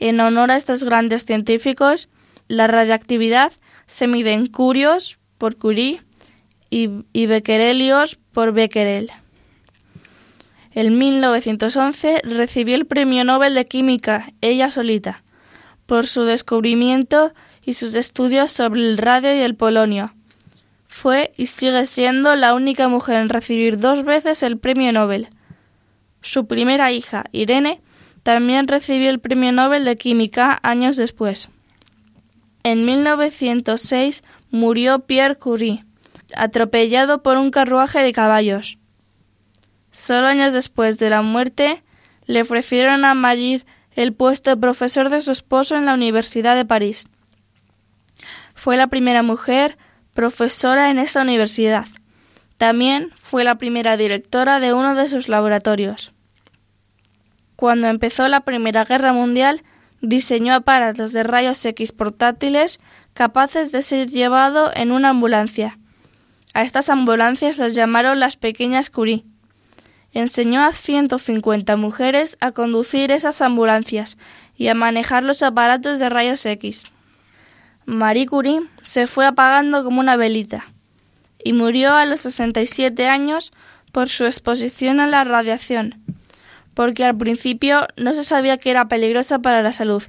En 0.00 0.20
honor 0.20 0.50
a 0.50 0.56
estos 0.56 0.82
grandes 0.82 1.24
científicos, 1.24 2.08
la 2.48 2.66
radiactividad 2.66 3.52
se 3.86 4.06
mide 4.06 4.32
en 4.32 4.46
curios 4.46 5.18
por 5.38 5.56
Curie 5.56 6.02
y, 6.70 7.04
y 7.12 7.26
becquerelios 7.26 8.16
por 8.16 8.52
Becquerel. 8.52 9.10
En 10.78 10.96
1911 10.96 12.20
recibió 12.22 12.76
el 12.76 12.86
Premio 12.86 13.24
Nobel 13.24 13.54
de 13.54 13.64
Química, 13.64 14.28
ella 14.40 14.70
solita, 14.70 15.24
por 15.86 16.06
su 16.06 16.22
descubrimiento 16.22 17.32
y 17.64 17.72
sus 17.72 17.96
estudios 17.96 18.52
sobre 18.52 18.82
el 18.82 18.96
radio 18.96 19.34
y 19.34 19.40
el 19.40 19.56
polonio. 19.56 20.14
Fue 20.86 21.32
y 21.36 21.46
sigue 21.46 21.84
siendo 21.86 22.36
la 22.36 22.54
única 22.54 22.86
mujer 22.86 23.16
en 23.16 23.28
recibir 23.28 23.80
dos 23.80 24.04
veces 24.04 24.44
el 24.44 24.56
Premio 24.56 24.92
Nobel. 24.92 25.30
Su 26.22 26.46
primera 26.46 26.92
hija, 26.92 27.24
Irene, 27.32 27.80
también 28.22 28.68
recibió 28.68 29.10
el 29.10 29.18
Premio 29.18 29.50
Nobel 29.50 29.84
de 29.84 29.96
Química 29.96 30.60
años 30.62 30.96
después. 30.96 31.48
En 32.62 32.84
1906 32.84 34.22
murió 34.52 35.00
Pierre 35.00 35.34
Curie, 35.34 35.84
atropellado 36.36 37.24
por 37.24 37.36
un 37.36 37.50
carruaje 37.50 37.98
de 37.98 38.12
caballos. 38.12 38.78
Solo 39.98 40.28
años 40.28 40.52
después 40.52 41.00
de 41.00 41.10
la 41.10 41.22
muerte, 41.22 41.82
le 42.24 42.42
ofrecieron 42.42 43.04
a 43.04 43.14
Marie 43.14 43.64
el 43.90 44.12
puesto 44.12 44.50
de 44.50 44.56
profesor 44.56 45.10
de 45.10 45.22
su 45.22 45.32
esposo 45.32 45.74
en 45.74 45.86
la 45.86 45.94
Universidad 45.94 46.54
de 46.54 46.64
París. 46.64 47.08
Fue 48.54 48.76
la 48.76 48.86
primera 48.86 49.24
mujer 49.24 49.76
profesora 50.14 50.90
en 50.90 51.00
esta 51.00 51.22
universidad. 51.22 51.86
También 52.58 53.10
fue 53.16 53.42
la 53.42 53.56
primera 53.56 53.96
directora 53.96 54.60
de 54.60 54.72
uno 54.72 54.94
de 54.94 55.08
sus 55.08 55.28
laboratorios. 55.28 56.12
Cuando 57.56 57.88
empezó 57.88 58.28
la 58.28 58.42
Primera 58.42 58.84
Guerra 58.84 59.12
Mundial, 59.12 59.64
diseñó 60.00 60.54
aparatos 60.54 61.12
de 61.12 61.24
rayos 61.24 61.64
X 61.64 61.90
portátiles 61.90 62.78
capaces 63.14 63.72
de 63.72 63.82
ser 63.82 64.06
llevado 64.06 64.70
en 64.76 64.92
una 64.92 65.08
ambulancia. 65.08 65.76
A 66.54 66.62
estas 66.62 66.88
ambulancias 66.88 67.58
las 67.58 67.74
llamaron 67.74 68.20
las 68.20 68.36
pequeñas 68.36 68.90
Curie. 68.90 69.24
Enseñó 70.18 70.64
a 70.64 70.72
150 70.72 71.76
mujeres 71.76 72.36
a 72.40 72.50
conducir 72.50 73.12
esas 73.12 73.40
ambulancias 73.40 74.18
y 74.56 74.66
a 74.66 74.74
manejar 74.74 75.22
los 75.22 75.44
aparatos 75.44 76.00
de 76.00 76.08
rayos 76.08 76.44
X. 76.44 76.86
Marie 77.86 78.26
Curie 78.26 78.62
se 78.82 79.06
fue 79.06 79.26
apagando 79.26 79.84
como 79.84 80.00
una 80.00 80.16
velita 80.16 80.66
y 81.44 81.52
murió 81.52 81.94
a 81.94 82.04
los 82.04 82.22
67 82.22 83.06
años 83.06 83.52
por 83.92 84.08
su 84.08 84.24
exposición 84.24 84.98
a 84.98 85.06
la 85.06 85.22
radiación, 85.22 86.02
porque 86.74 87.04
al 87.04 87.16
principio 87.16 87.86
no 87.96 88.12
se 88.12 88.24
sabía 88.24 88.58
que 88.58 88.72
era 88.72 88.88
peligrosa 88.88 89.38
para 89.38 89.62
la 89.62 89.72
salud. 89.72 90.02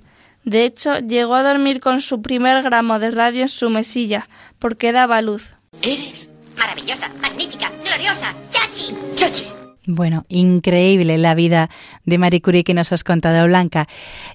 De 0.43 0.65
hecho, 0.65 0.97
llegó 0.97 1.35
a 1.35 1.43
dormir 1.43 1.81
con 1.81 2.01
su 2.01 2.23
primer 2.23 2.63
gramo 2.63 2.97
de 2.97 3.11
radio 3.11 3.43
en 3.43 3.47
su 3.47 3.69
mesilla, 3.69 4.27
porque 4.57 4.91
daba 4.91 5.21
luz. 5.21 5.53
Eres 5.83 6.31
maravillosa, 6.57 7.09
magnífica, 7.21 7.71
gloriosa, 7.85 8.33
chachi, 8.49 8.95
chachi. 9.13 9.45
Bueno, 9.91 10.23
increíble 10.29 11.17
la 11.17 11.33
vida 11.33 11.71
de 12.05 12.19
Marie 12.19 12.43
Curie 12.43 12.63
que 12.63 12.75
nos 12.75 12.91
has 12.91 13.03
contado, 13.03 13.47
Blanca. 13.47 13.87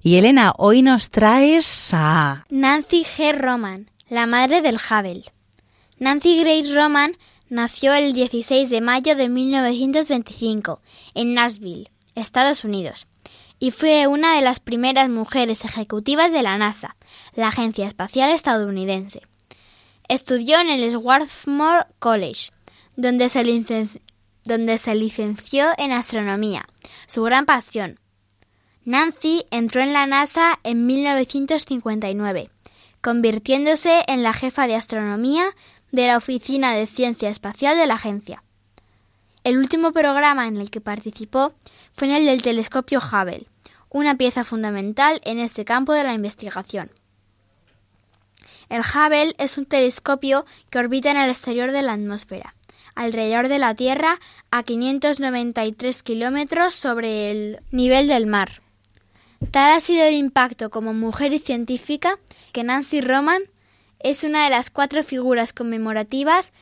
Y 0.02 0.16
Elena, 0.16 0.52
hoy 0.58 0.82
nos 0.82 1.10
traes 1.10 1.90
a... 1.92 2.44
Nancy 2.50 3.04
G. 3.04 3.38
Roman, 3.38 3.88
la 4.08 4.26
madre 4.26 4.62
del 4.62 4.78
Hubble. 4.78 5.22
Nancy 6.00 6.40
Grace 6.40 6.74
Roman 6.74 7.16
nació 7.48 7.94
el 7.94 8.14
16 8.14 8.68
de 8.68 8.80
mayo 8.80 9.14
de 9.14 9.28
1925 9.28 10.82
en 11.14 11.34
Nashville, 11.34 11.88
Estados 12.16 12.64
Unidos, 12.64 13.06
y 13.60 13.70
fue 13.70 14.08
una 14.08 14.34
de 14.34 14.42
las 14.42 14.58
primeras 14.58 15.08
mujeres 15.08 15.64
ejecutivas 15.64 16.32
de 16.32 16.42
la 16.42 16.58
NASA, 16.58 16.96
la 17.36 17.46
agencia 17.46 17.86
espacial 17.86 18.30
estadounidense. 18.30 19.22
Estudió 20.08 20.60
en 20.60 20.70
el 20.70 20.90
Swarthmore 20.90 21.86
College, 22.00 22.50
donde 22.96 23.28
se, 23.28 23.42
donde 24.44 24.78
se 24.78 24.94
licenció 24.94 25.68
en 25.78 25.92
astronomía, 25.92 26.66
su 27.06 27.22
gran 27.22 27.46
pasión. 27.46 27.98
Nancy 28.84 29.46
entró 29.50 29.80
en 29.80 29.94
la 29.94 30.06
NASA 30.06 30.58
en 30.62 30.86
1959, 30.86 32.50
convirtiéndose 33.00 34.04
en 34.06 34.22
la 34.22 34.34
jefa 34.34 34.66
de 34.66 34.74
astronomía 34.74 35.46
de 35.90 36.06
la 36.06 36.18
Oficina 36.18 36.74
de 36.74 36.86
Ciencia 36.86 37.30
Espacial 37.30 37.78
de 37.78 37.86
la 37.86 37.94
agencia. 37.94 38.42
El 39.42 39.58
último 39.58 39.92
programa 39.92 40.46
en 40.46 40.58
el 40.58 40.70
que 40.70 40.80
participó 40.80 41.54
fue 41.92 42.08
en 42.08 42.14
el 42.14 42.26
del 42.26 42.42
telescopio 42.42 42.98
Hubble, 42.98 43.46
una 43.88 44.16
pieza 44.16 44.44
fundamental 44.44 45.20
en 45.24 45.38
este 45.38 45.64
campo 45.64 45.92
de 45.92 46.04
la 46.04 46.14
investigación. 46.14 46.90
El 48.68 48.80
Hubble 48.80 49.34
es 49.38 49.56
un 49.56 49.66
telescopio 49.66 50.44
que 50.68 50.78
orbita 50.78 51.10
en 51.10 51.16
el 51.16 51.30
exterior 51.30 51.72
de 51.72 51.82
la 51.82 51.92
atmósfera 51.92 52.54
alrededor 52.94 53.48
de 53.48 53.58
la 53.58 53.74
Tierra 53.74 54.18
a 54.50 54.62
593 54.62 56.02
kilómetros 56.02 56.74
sobre 56.74 57.30
el 57.30 57.60
nivel 57.70 58.08
del 58.08 58.26
mar. 58.26 58.62
Tal 59.50 59.72
ha 59.72 59.80
sido 59.80 60.04
el 60.04 60.14
impacto 60.14 60.70
como 60.70 60.94
mujer 60.94 61.32
y 61.32 61.38
científica 61.38 62.18
que 62.52 62.64
Nancy 62.64 63.00
Roman 63.00 63.42
es 64.00 64.24
una 64.24 64.44
de 64.44 64.50
las 64.50 64.70
cuatro 64.70 65.02
figuras 65.02 65.52
conmemorativas 65.52 66.52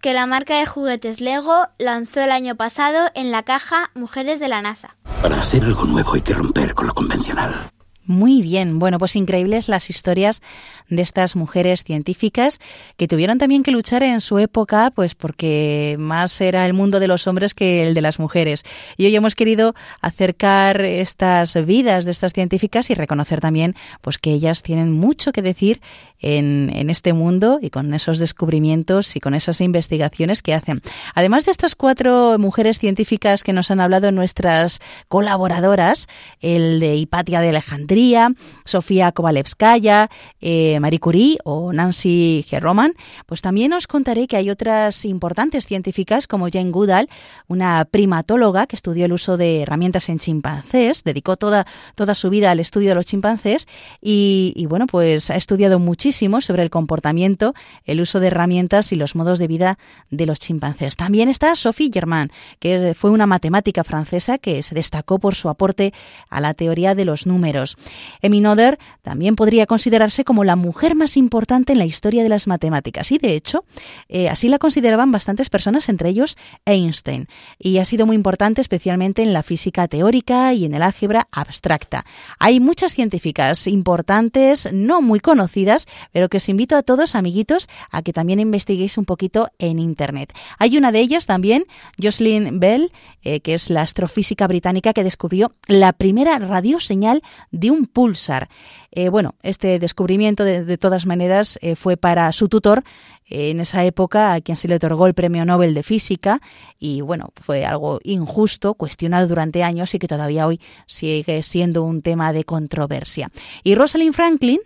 que 0.00 0.14
la 0.14 0.26
marca 0.26 0.58
de 0.58 0.66
juguetes 0.66 1.20
Lego 1.20 1.66
lanzó 1.78 2.20
el 2.20 2.30
año 2.30 2.56
pasado 2.56 3.10
en 3.14 3.30
la 3.30 3.42
caja 3.42 3.90
Mujeres 3.94 4.38
de 4.38 4.48
la 4.48 4.62
NASA. 4.62 4.96
Para 5.22 5.40
hacer 5.40 5.64
algo 5.64 5.84
nuevo 5.84 6.12
que 6.12 6.34
romper 6.34 6.74
con 6.74 6.86
lo 6.86 6.94
convencional. 6.94 7.70
Muy 8.08 8.40
bien, 8.40 8.78
bueno, 8.78 8.96
pues 8.98 9.16
increíbles 9.16 9.68
las 9.68 9.90
historias 9.90 10.40
de 10.88 11.02
estas 11.02 11.36
mujeres 11.36 11.84
científicas 11.84 12.58
que 12.96 13.06
tuvieron 13.06 13.36
también 13.36 13.62
que 13.62 13.70
luchar 13.70 14.02
en 14.02 14.22
su 14.22 14.38
época, 14.38 14.90
pues 14.94 15.14
porque 15.14 15.94
más 15.98 16.40
era 16.40 16.64
el 16.64 16.72
mundo 16.72 17.00
de 17.00 17.06
los 17.06 17.26
hombres 17.26 17.52
que 17.52 17.86
el 17.86 17.92
de 17.92 18.00
las 18.00 18.18
mujeres. 18.18 18.64
Y 18.96 19.04
hoy 19.04 19.14
hemos 19.14 19.34
querido 19.34 19.74
acercar 20.00 20.80
estas 20.80 21.66
vidas 21.66 22.06
de 22.06 22.12
estas 22.12 22.32
científicas 22.32 22.88
y 22.88 22.94
reconocer 22.94 23.42
también, 23.42 23.74
pues 24.00 24.16
que 24.16 24.32
ellas 24.32 24.62
tienen 24.62 24.90
mucho 24.90 25.30
que 25.30 25.42
decir 25.42 25.82
en, 26.20 26.70
en 26.74 26.90
este 26.90 27.12
mundo 27.12 27.58
y 27.62 27.70
con 27.70 27.94
esos 27.94 28.18
descubrimientos 28.18 29.16
y 29.16 29.20
con 29.20 29.34
esas 29.34 29.60
investigaciones 29.60 30.42
que 30.42 30.54
hacen. 30.54 30.82
Además 31.14 31.44
de 31.44 31.52
estas 31.52 31.74
cuatro 31.74 32.36
mujeres 32.38 32.78
científicas 32.78 33.44
que 33.44 33.52
nos 33.52 33.70
han 33.70 33.80
hablado 33.80 34.10
nuestras 34.12 34.80
colaboradoras, 35.08 36.08
el 36.40 36.80
de 36.80 36.96
Hipatia 36.96 37.40
de 37.40 37.50
Alejandría, 37.50 38.32
Sofía 38.64 39.12
Kovalevskaya, 39.12 40.10
eh, 40.40 40.78
Marie 40.80 41.00
Curie 41.00 41.38
o 41.44 41.72
Nancy 41.72 42.44
Gerroman, 42.48 42.94
pues 43.26 43.40
también 43.42 43.72
os 43.72 43.86
contaré 43.86 44.26
que 44.26 44.36
hay 44.36 44.50
otras 44.50 45.04
importantes 45.04 45.66
científicas 45.66 46.26
como 46.26 46.48
Jane 46.50 46.70
Goodall, 46.70 47.08
una 47.46 47.84
primatóloga 47.84 48.66
que 48.66 48.76
estudió 48.76 49.04
el 49.04 49.12
uso 49.12 49.36
de 49.36 49.62
herramientas 49.62 50.08
en 50.08 50.18
chimpancés, 50.18 51.04
dedicó 51.04 51.36
toda, 51.36 51.66
toda 51.94 52.14
su 52.14 52.30
vida 52.30 52.50
al 52.50 52.60
estudio 52.60 52.90
de 52.90 52.94
los 52.96 53.06
chimpancés 53.06 53.66
y, 54.00 54.52
y 54.56 54.66
bueno, 54.66 54.86
pues 54.86 55.30
ha 55.30 55.36
estudiado 55.36 55.78
muchísimo 55.78 56.07
sobre 56.12 56.62
el 56.62 56.70
comportamiento, 56.70 57.54
el 57.84 58.00
uso 58.00 58.20
de 58.20 58.28
herramientas 58.28 58.92
y 58.92 58.96
los 58.96 59.14
modos 59.14 59.38
de 59.38 59.46
vida 59.46 59.78
de 60.10 60.26
los 60.26 60.38
chimpancés. 60.38 60.96
También 60.96 61.28
está 61.28 61.54
Sophie 61.54 61.90
Germain, 61.92 62.30
que 62.58 62.94
fue 62.94 63.10
una 63.10 63.26
matemática 63.26 63.84
francesa 63.84 64.38
que 64.38 64.62
se 64.62 64.74
destacó 64.74 65.18
por 65.18 65.34
su 65.34 65.48
aporte 65.48 65.92
a 66.28 66.40
la 66.40 66.54
teoría 66.54 66.94
de 66.94 67.04
los 67.04 67.26
números. 67.26 67.76
Emmy 68.22 68.40
Noether 68.40 68.78
también 69.02 69.36
podría 69.36 69.66
considerarse 69.66 70.24
como 70.24 70.44
la 70.44 70.56
mujer 70.56 70.94
más 70.94 71.16
importante 71.16 71.72
en 71.72 71.78
la 71.78 71.84
historia 71.84 72.22
de 72.22 72.28
las 72.28 72.46
matemáticas 72.46 73.12
y 73.12 73.18
de 73.18 73.34
hecho 73.34 73.64
eh, 74.08 74.28
así 74.28 74.48
la 74.48 74.58
consideraban 74.58 75.12
bastantes 75.12 75.50
personas, 75.50 75.88
entre 75.88 76.10
ellos 76.10 76.36
Einstein. 76.64 77.28
Y 77.58 77.78
ha 77.78 77.84
sido 77.84 78.06
muy 78.06 78.16
importante 78.16 78.60
especialmente 78.60 79.22
en 79.22 79.32
la 79.32 79.42
física 79.42 79.88
teórica 79.88 80.52
y 80.54 80.64
en 80.64 80.74
el 80.74 80.82
álgebra 80.82 81.28
abstracta. 81.32 82.04
Hay 82.38 82.60
muchas 82.60 82.94
científicas 82.94 83.66
importantes, 83.66 84.68
no 84.72 85.00
muy 85.00 85.20
conocidas, 85.20 85.86
pero 86.12 86.28
que 86.28 86.38
os 86.38 86.48
invito 86.48 86.76
a 86.76 86.82
todos, 86.82 87.14
amiguitos, 87.14 87.68
a 87.90 88.02
que 88.02 88.12
también 88.12 88.40
investiguéis 88.40 88.98
un 88.98 89.04
poquito 89.04 89.50
en 89.58 89.78
Internet. 89.78 90.32
Hay 90.58 90.76
una 90.76 90.92
de 90.92 91.00
ellas 91.00 91.26
también, 91.26 91.64
Jocelyn 92.00 92.60
Bell, 92.60 92.92
eh, 93.22 93.40
que 93.40 93.54
es 93.54 93.70
la 93.70 93.82
astrofísica 93.82 94.46
británica 94.46 94.92
que 94.92 95.04
descubrió 95.04 95.52
la 95.66 95.92
primera 95.92 96.38
radioseñal 96.38 97.22
de 97.50 97.70
un 97.70 97.86
pulsar. 97.86 98.48
Eh, 98.90 99.08
bueno, 99.08 99.34
este 99.42 99.78
descubrimiento 99.78 100.44
de, 100.44 100.64
de 100.64 100.78
todas 100.78 101.06
maneras 101.06 101.58
eh, 101.62 101.76
fue 101.76 101.96
para 101.96 102.32
su 102.32 102.48
tutor 102.48 102.84
en 103.30 103.60
esa 103.60 103.84
época 103.84 104.32
a 104.32 104.40
quien 104.40 104.56
se 104.56 104.68
le 104.68 104.76
otorgó 104.76 105.06
el 105.06 105.14
Premio 105.14 105.44
Nobel 105.44 105.74
de 105.74 105.82
Física 105.82 106.40
y 106.78 107.00
bueno, 107.02 107.32
fue 107.36 107.64
algo 107.64 108.00
injusto, 108.02 108.74
cuestionado 108.74 109.28
durante 109.28 109.62
años 109.62 109.94
y 109.94 109.98
que 109.98 110.08
todavía 110.08 110.46
hoy 110.46 110.60
sigue 110.86 111.42
siendo 111.42 111.82
un 111.82 112.02
tema 112.02 112.32
de 112.32 112.44
controversia. 112.44 113.30
Y 113.62 113.74
Rosalind 113.74 114.14
Franklin, 114.14 114.60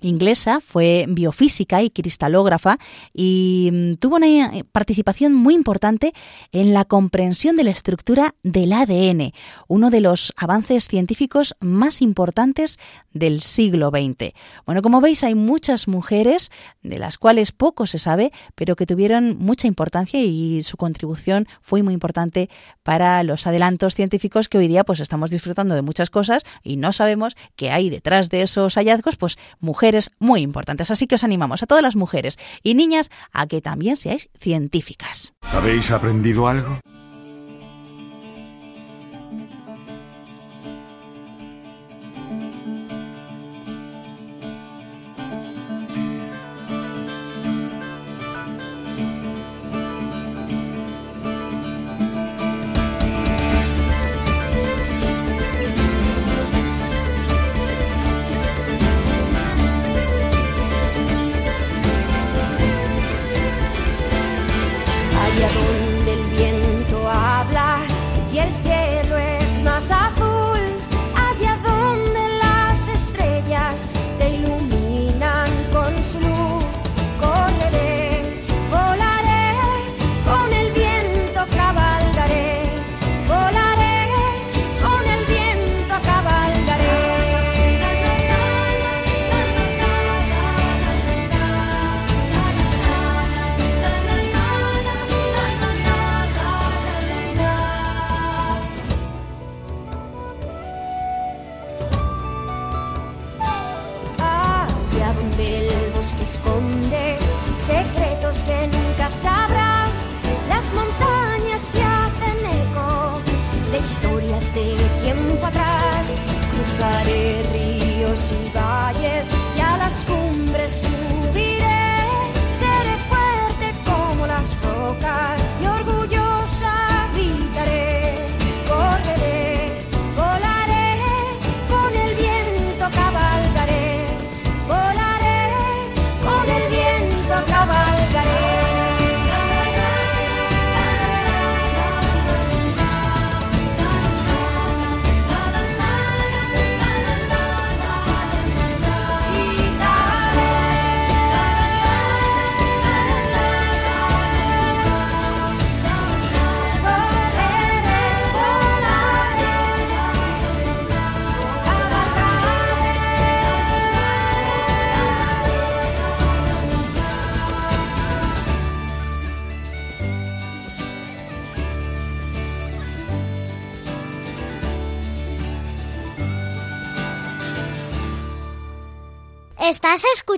inglesa, 0.00 0.60
fue 0.60 1.06
biofísica 1.08 1.82
y 1.82 1.90
cristalógrafa 1.90 2.78
y 3.14 3.70
mm, 3.72 3.94
tuvo 3.94 4.16
una 4.16 4.26
eh, 4.26 4.64
participación 4.70 5.32
muy 5.32 5.54
importante 5.54 6.12
en 6.52 6.72
la 6.72 6.84
comprensión 6.84 7.56
de 7.56 7.64
la 7.64 7.70
estructura 7.70 8.34
del 8.42 8.72
ADN, 8.72 9.32
uno 9.68 9.90
de 9.90 10.00
los 10.00 10.32
avances 10.36 10.88
científicos 10.88 11.54
más 11.60 12.02
importantes 12.02 12.78
del 13.12 13.40
siglo 13.40 13.90
XX. 13.90 14.32
Bueno, 14.66 14.82
como 14.82 15.00
veis 15.00 15.24
hay 15.24 15.34
muchas 15.34 15.88
mujeres 15.88 16.50
de 16.82 16.98
las 16.98 17.18
cuales 17.18 17.52
poco 17.52 17.86
se 17.86 17.98
sabe, 17.98 18.32
pero 18.54 18.76
que 18.76 18.86
tuvieron 18.86 19.36
mucha 19.38 19.66
importancia 19.66 20.20
y 20.20 20.62
su 20.62 20.76
contribución 20.76 21.46
fue 21.60 21.82
muy 21.82 21.94
importante 21.94 22.50
para 22.86 23.20
los 23.24 23.48
adelantos 23.48 23.96
científicos 23.96 24.48
que 24.48 24.58
hoy 24.58 24.68
día 24.68 24.84
pues 24.84 25.00
estamos 25.00 25.28
disfrutando 25.28 25.74
de 25.74 25.82
muchas 25.82 26.08
cosas 26.08 26.44
y 26.62 26.76
no 26.76 26.92
sabemos 26.92 27.36
que 27.56 27.72
hay 27.72 27.90
detrás 27.90 28.30
de 28.30 28.42
esos 28.42 28.76
hallazgos 28.76 29.16
pues 29.16 29.38
mujeres 29.58 30.12
muy 30.20 30.42
importantes. 30.42 30.92
Así 30.92 31.08
que 31.08 31.16
os 31.16 31.24
animamos 31.24 31.64
a 31.64 31.66
todas 31.66 31.82
las 31.82 31.96
mujeres 31.96 32.38
y 32.62 32.74
niñas 32.74 33.10
a 33.32 33.48
que 33.48 33.60
también 33.60 33.96
seáis 33.96 34.28
científicas. 34.38 35.32
¿Habéis 35.52 35.90
aprendido 35.90 36.46
algo? 36.46 36.78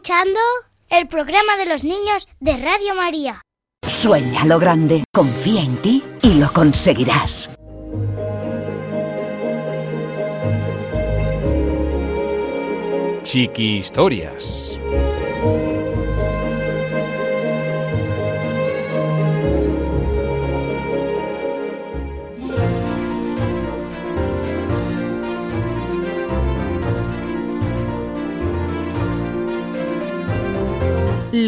Escuchando? 0.08 0.40
el 0.90 1.06
programa 1.06 1.58
de 1.58 1.66
los 1.66 1.84
niños 1.84 2.28
de 2.40 2.56
Radio 2.56 2.94
María. 2.94 3.42
Sueña 3.86 4.46
lo 4.46 4.58
grande, 4.58 5.04
confía 5.12 5.62
en 5.62 5.76
ti 5.82 6.02
y 6.22 6.34
lo 6.34 6.50
conseguirás. 6.50 7.50
Chiqui 13.22 13.80
Historias. 13.80 14.77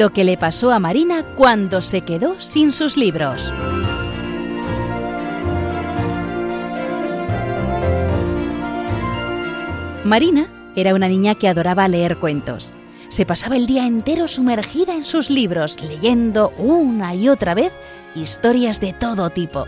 Lo 0.00 0.08
que 0.08 0.24
le 0.24 0.38
pasó 0.38 0.70
a 0.70 0.78
Marina 0.78 1.26
cuando 1.36 1.82
se 1.82 2.00
quedó 2.00 2.40
sin 2.40 2.72
sus 2.72 2.96
libros. 2.96 3.52
Marina 10.02 10.48
era 10.74 10.94
una 10.94 11.06
niña 11.06 11.34
que 11.34 11.48
adoraba 11.48 11.86
leer 11.86 12.16
cuentos. 12.16 12.72
Se 13.10 13.26
pasaba 13.26 13.56
el 13.56 13.66
día 13.66 13.86
entero 13.86 14.26
sumergida 14.26 14.96
en 14.96 15.04
sus 15.04 15.28
libros, 15.28 15.76
leyendo 15.82 16.48
una 16.56 17.14
y 17.14 17.28
otra 17.28 17.52
vez 17.52 17.78
historias 18.14 18.80
de 18.80 18.94
todo 18.94 19.28
tipo. 19.28 19.66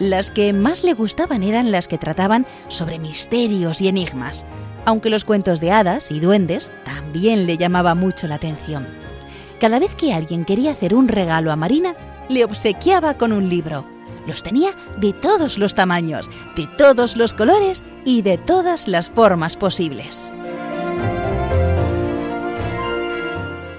Las 0.00 0.32
que 0.32 0.52
más 0.52 0.82
le 0.82 0.94
gustaban 0.94 1.44
eran 1.44 1.70
las 1.70 1.86
que 1.86 1.96
trataban 1.96 2.44
sobre 2.66 2.98
misterios 2.98 3.80
y 3.80 3.86
enigmas, 3.86 4.44
aunque 4.84 5.10
los 5.10 5.24
cuentos 5.24 5.60
de 5.60 5.70
hadas 5.70 6.10
y 6.10 6.18
duendes 6.18 6.72
también 6.82 7.46
le 7.46 7.56
llamaba 7.56 7.94
mucho 7.94 8.26
la 8.26 8.34
atención. 8.34 8.99
Cada 9.60 9.78
vez 9.78 9.94
que 9.94 10.14
alguien 10.14 10.46
quería 10.46 10.70
hacer 10.70 10.94
un 10.94 11.06
regalo 11.06 11.52
a 11.52 11.56
Marina, 11.56 11.94
le 12.30 12.44
obsequiaba 12.44 13.18
con 13.18 13.30
un 13.30 13.50
libro. 13.50 13.84
Los 14.26 14.42
tenía 14.42 14.70
de 14.96 15.12
todos 15.12 15.58
los 15.58 15.74
tamaños, 15.74 16.30
de 16.56 16.66
todos 16.78 17.14
los 17.14 17.34
colores 17.34 17.84
y 18.06 18.22
de 18.22 18.38
todas 18.38 18.88
las 18.88 19.10
formas 19.10 19.56
posibles. 19.56 20.32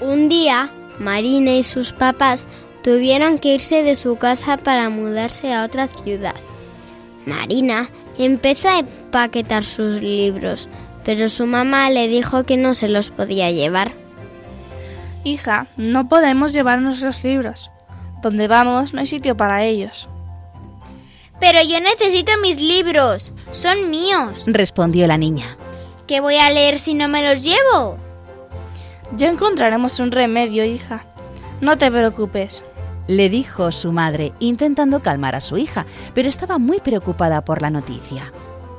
Un 0.01 0.29
día, 0.29 0.71
Marina 0.99 1.55
y 1.55 1.63
sus 1.63 1.93
papás 1.93 2.47
tuvieron 2.83 3.39
que 3.39 3.55
irse 3.55 3.81
de 3.81 3.95
su 3.95 4.17
casa 4.17 4.57
para 4.57 4.89
mudarse 4.89 5.51
a 5.51 5.63
otra 5.63 5.87
ciudad. 5.87 6.35
Marina 7.25 7.89
empezó 8.19 8.67
a 8.67 8.79
empaquetar 8.79 9.63
sus 9.63 9.99
libros, 9.99 10.69
pero 11.03 11.27
su 11.27 11.47
mamá 11.47 11.89
le 11.89 12.07
dijo 12.07 12.43
que 12.43 12.57
no 12.57 12.75
se 12.75 12.87
los 12.87 13.09
podía 13.09 13.49
llevar. 13.49 14.00
Hija, 15.23 15.67
no 15.77 16.09
podemos 16.09 16.53
llevarnos 16.53 17.01
los 17.01 17.23
libros. 17.23 17.69
Donde 18.21 18.47
vamos 18.47 18.93
no 18.93 18.99
hay 18.99 19.05
sitio 19.05 19.37
para 19.37 19.63
ellos. 19.63 20.09
Pero 21.39 21.59
yo 21.63 21.79
necesito 21.79 22.31
mis 22.41 22.57
libros. 22.57 23.31
Son 23.51 23.89
míos. 23.89 24.43
Respondió 24.47 25.07
la 25.07 25.17
niña. 25.17 25.57
¿Qué 26.07 26.19
voy 26.21 26.35
a 26.35 26.49
leer 26.49 26.79
si 26.79 26.93
no 26.93 27.07
me 27.07 27.27
los 27.27 27.43
llevo? 27.43 27.97
Ya 29.15 29.29
encontraremos 29.29 29.99
un 29.99 30.11
remedio, 30.11 30.63
hija. 30.63 31.05
No 31.59 31.77
te 31.77 31.91
preocupes. 31.91 32.63
Le 33.07 33.29
dijo 33.29 33.71
su 33.71 33.91
madre, 33.91 34.33
intentando 34.39 35.01
calmar 35.01 35.35
a 35.35 35.41
su 35.41 35.57
hija, 35.57 35.85
pero 36.13 36.29
estaba 36.29 36.57
muy 36.57 36.79
preocupada 36.79 37.43
por 37.43 37.61
la 37.61 37.69
noticia. 37.69 38.31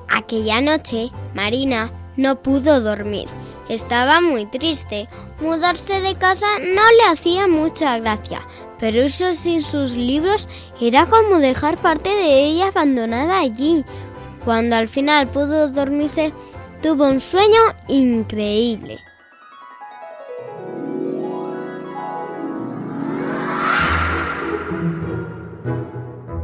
Aquella 0.08 0.60
noche, 0.60 1.10
Marina 1.34 1.90
no 2.16 2.42
pudo 2.42 2.80
dormir. 2.80 3.28
Estaba 3.68 4.20
muy 4.20 4.46
triste. 4.46 5.08
Mudarse 5.40 6.00
de 6.00 6.14
casa 6.14 6.46
no 6.58 6.82
le 6.98 7.12
hacía 7.12 7.46
mucha 7.46 7.98
gracia, 7.98 8.46
pero 8.78 9.02
eso 9.02 9.32
sin 9.32 9.62
sus 9.62 9.96
libros 9.96 10.48
era 10.80 11.06
como 11.06 11.38
dejar 11.38 11.78
parte 11.78 12.10
de 12.10 12.44
ella 12.46 12.68
abandonada 12.68 13.38
allí. 13.38 13.84
Cuando 14.44 14.76
al 14.76 14.88
final 14.88 15.28
pudo 15.28 15.68
dormirse, 15.68 16.32
tuvo 16.82 17.06
un 17.08 17.20
sueño 17.20 17.60
increíble. 17.88 18.98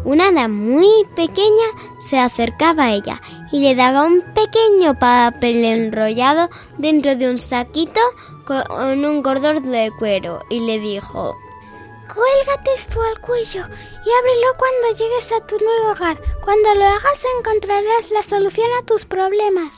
Una 0.09 0.29
hada 0.29 0.49
muy 0.49 1.05
pequeña 1.15 1.67
se 1.99 2.19
acercaba 2.19 2.85
a 2.85 2.93
ella 2.93 3.21
y 3.53 3.61
le 3.61 3.75
daba 3.75 4.05
un 4.07 4.23
pequeño 4.23 4.99
papel 4.99 5.63
enrollado 5.63 6.49
dentro 6.79 7.15
de 7.15 7.31
un 7.31 7.39
saquito 7.39 8.01
con 8.47 9.05
un 9.05 9.23
cordón 9.23 9.71
de 9.71 9.93
cuero 9.99 10.41
y 10.49 10.61
le 10.61 10.79
dijo 10.79 11.37
Cuélgate 12.07 12.73
esto 12.75 13.03
al 13.03 13.21
cuello 13.21 13.67
y 13.67 14.09
ábrelo 14.09 14.49
cuando 14.57 14.99
llegues 14.99 15.31
a 15.31 15.47
tu 15.47 15.59
nuevo 15.59 15.91
hogar. 15.91 16.19
Cuando 16.43 16.75
lo 16.75 16.87
hagas 16.87 17.27
encontrarás 17.39 18.11
la 18.11 18.23
solución 18.23 18.69
a 18.81 18.87
tus 18.87 19.05
problemas. 19.05 19.77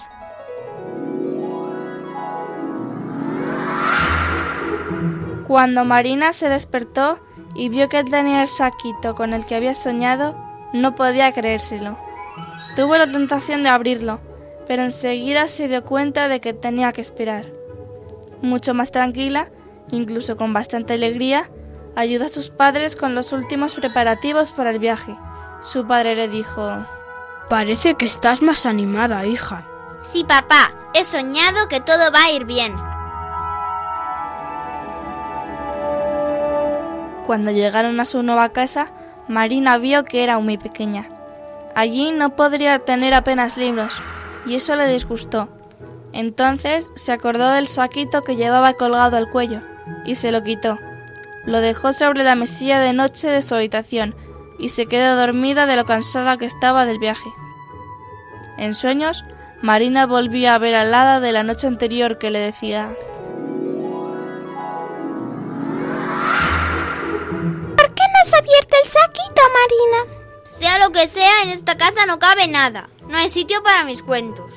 Cuando 5.49 5.85
Marina 5.85 6.33
se 6.33 6.49
despertó 6.49 7.19
y 7.61 7.69
vio 7.69 7.91
que 7.91 8.03
tenía 8.05 8.41
el 8.41 8.49
saquito 8.49 9.15
con 9.15 9.35
el 9.35 9.45
que 9.45 9.55
había 9.55 9.75
soñado, 9.75 10.35
no 10.73 10.95
podía 10.95 11.31
creérselo. 11.35 11.99
Tuvo 12.75 12.97
la 12.97 13.07
tentación 13.07 13.63
de 13.63 13.69
abrirlo, 13.69 14.19
pero 14.67 14.81
enseguida 14.81 15.47
se 15.49 15.69
dio 15.69 15.85
cuenta 15.85 16.29
de 16.29 16.41
que 16.41 16.55
tenía 16.55 16.93
que 16.93 17.03
esperar. 17.03 17.53
Mucho 18.41 18.73
más 18.73 18.93
tranquila, 18.93 19.51
incluso 19.91 20.39
con 20.39 20.55
bastante 20.55 20.95
alegría, 20.95 21.51
ayudó 21.97 22.25
a 22.25 22.31
sus 22.31 22.49
padres 22.49 22.97
con 22.97 23.15
los 23.15 23.35
últimos 23.35 23.75
preparativos 23.75 24.53
para 24.53 24.71
el 24.71 24.79
viaje. 24.79 25.15
Su 25.61 25.87
padre 25.87 26.17
le 26.17 26.29
dijo 26.29 26.87
Parece 27.51 27.95
que 27.95 28.07
estás 28.07 28.41
más 28.41 28.65
animada, 28.65 29.27
hija. 29.27 29.65
Sí, 30.03 30.25
papá, 30.25 30.73
he 30.95 31.05
soñado 31.05 31.69
que 31.69 31.83
todo 31.83 32.11
va 32.11 32.25
a 32.25 32.33
ir 32.33 32.47
bien. 32.47 32.90
Cuando 37.31 37.53
llegaron 37.53 38.01
a 38.01 38.05
su 38.07 38.25
nueva 38.25 38.49
casa, 38.49 38.91
Marina 39.29 39.79
vio 39.79 40.05
que 40.05 40.25
era 40.25 40.41
muy 40.41 40.59
pequeña. 40.59 41.09
Allí 41.77 42.11
no 42.11 42.35
podría 42.35 42.81
tener 42.81 43.15
apenas 43.15 43.57
libros, 43.57 43.95
y 44.47 44.57
eso 44.57 44.75
le 44.75 44.89
disgustó. 44.89 45.49
Entonces 46.13 46.91
se 46.97 47.13
acordó 47.13 47.51
del 47.51 47.69
saquito 47.69 48.25
que 48.25 48.35
llevaba 48.35 48.75
colgado 48.75 49.17
al 49.17 49.31
cuello, 49.31 49.61
y 50.05 50.17
se 50.17 50.33
lo 50.33 50.43
quitó. 50.43 50.81
Lo 51.45 51.61
dejó 51.61 51.93
sobre 51.93 52.25
la 52.25 52.35
mesilla 52.35 52.81
de 52.81 52.95
noche 52.95 53.29
de 53.29 53.43
su 53.43 53.55
habitación, 53.55 54.17
y 54.59 54.71
se 54.71 54.87
quedó 54.87 55.15
dormida 55.15 55.67
de 55.67 55.77
lo 55.77 55.85
cansada 55.85 56.37
que 56.37 56.47
estaba 56.47 56.85
del 56.85 56.99
viaje. 56.99 57.31
En 58.59 58.75
sueños, 58.75 59.25
Marina 59.63 60.05
volvía 60.05 60.57
a 60.57 60.59
ver 60.59 60.75
al 60.75 60.93
hada 60.93 61.21
de 61.21 61.31
la 61.31 61.45
noche 61.45 61.69
anterior 61.69 62.19
que 62.19 62.31
le 62.31 62.41
decía 62.41 62.91
el 68.83 68.89
saquito, 68.89 69.43
Marina? 69.53 70.21
Sea 70.49 70.79
lo 70.79 70.91
que 70.91 71.07
sea, 71.09 71.43
en 71.45 71.51
esta 71.51 71.77
casa 71.77 72.07
no 72.07 72.19
cabe 72.19 72.49
nada. 72.49 72.89
No 73.09 73.17
hay 73.17 73.29
sitio 73.29 73.63
para 73.63 73.85
mis 73.85 74.03
cuentos. 74.03 74.53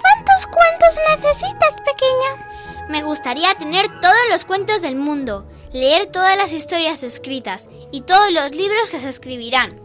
¿Cuántos 0.00 0.46
cuentos 0.46 0.98
necesitas, 1.10 1.76
pequeña? 1.84 2.88
Me 2.88 3.02
gustaría 3.02 3.54
tener 3.54 3.88
todos 4.00 4.22
los 4.30 4.44
cuentos 4.44 4.82
del 4.82 4.96
mundo, 4.96 5.46
leer 5.72 6.06
todas 6.06 6.36
las 6.36 6.52
historias 6.52 7.02
escritas 7.02 7.68
y 7.90 8.02
todos 8.02 8.30
los 8.32 8.52
libros 8.52 8.90
que 8.90 9.00
se 9.00 9.08
escribirán. 9.08 9.80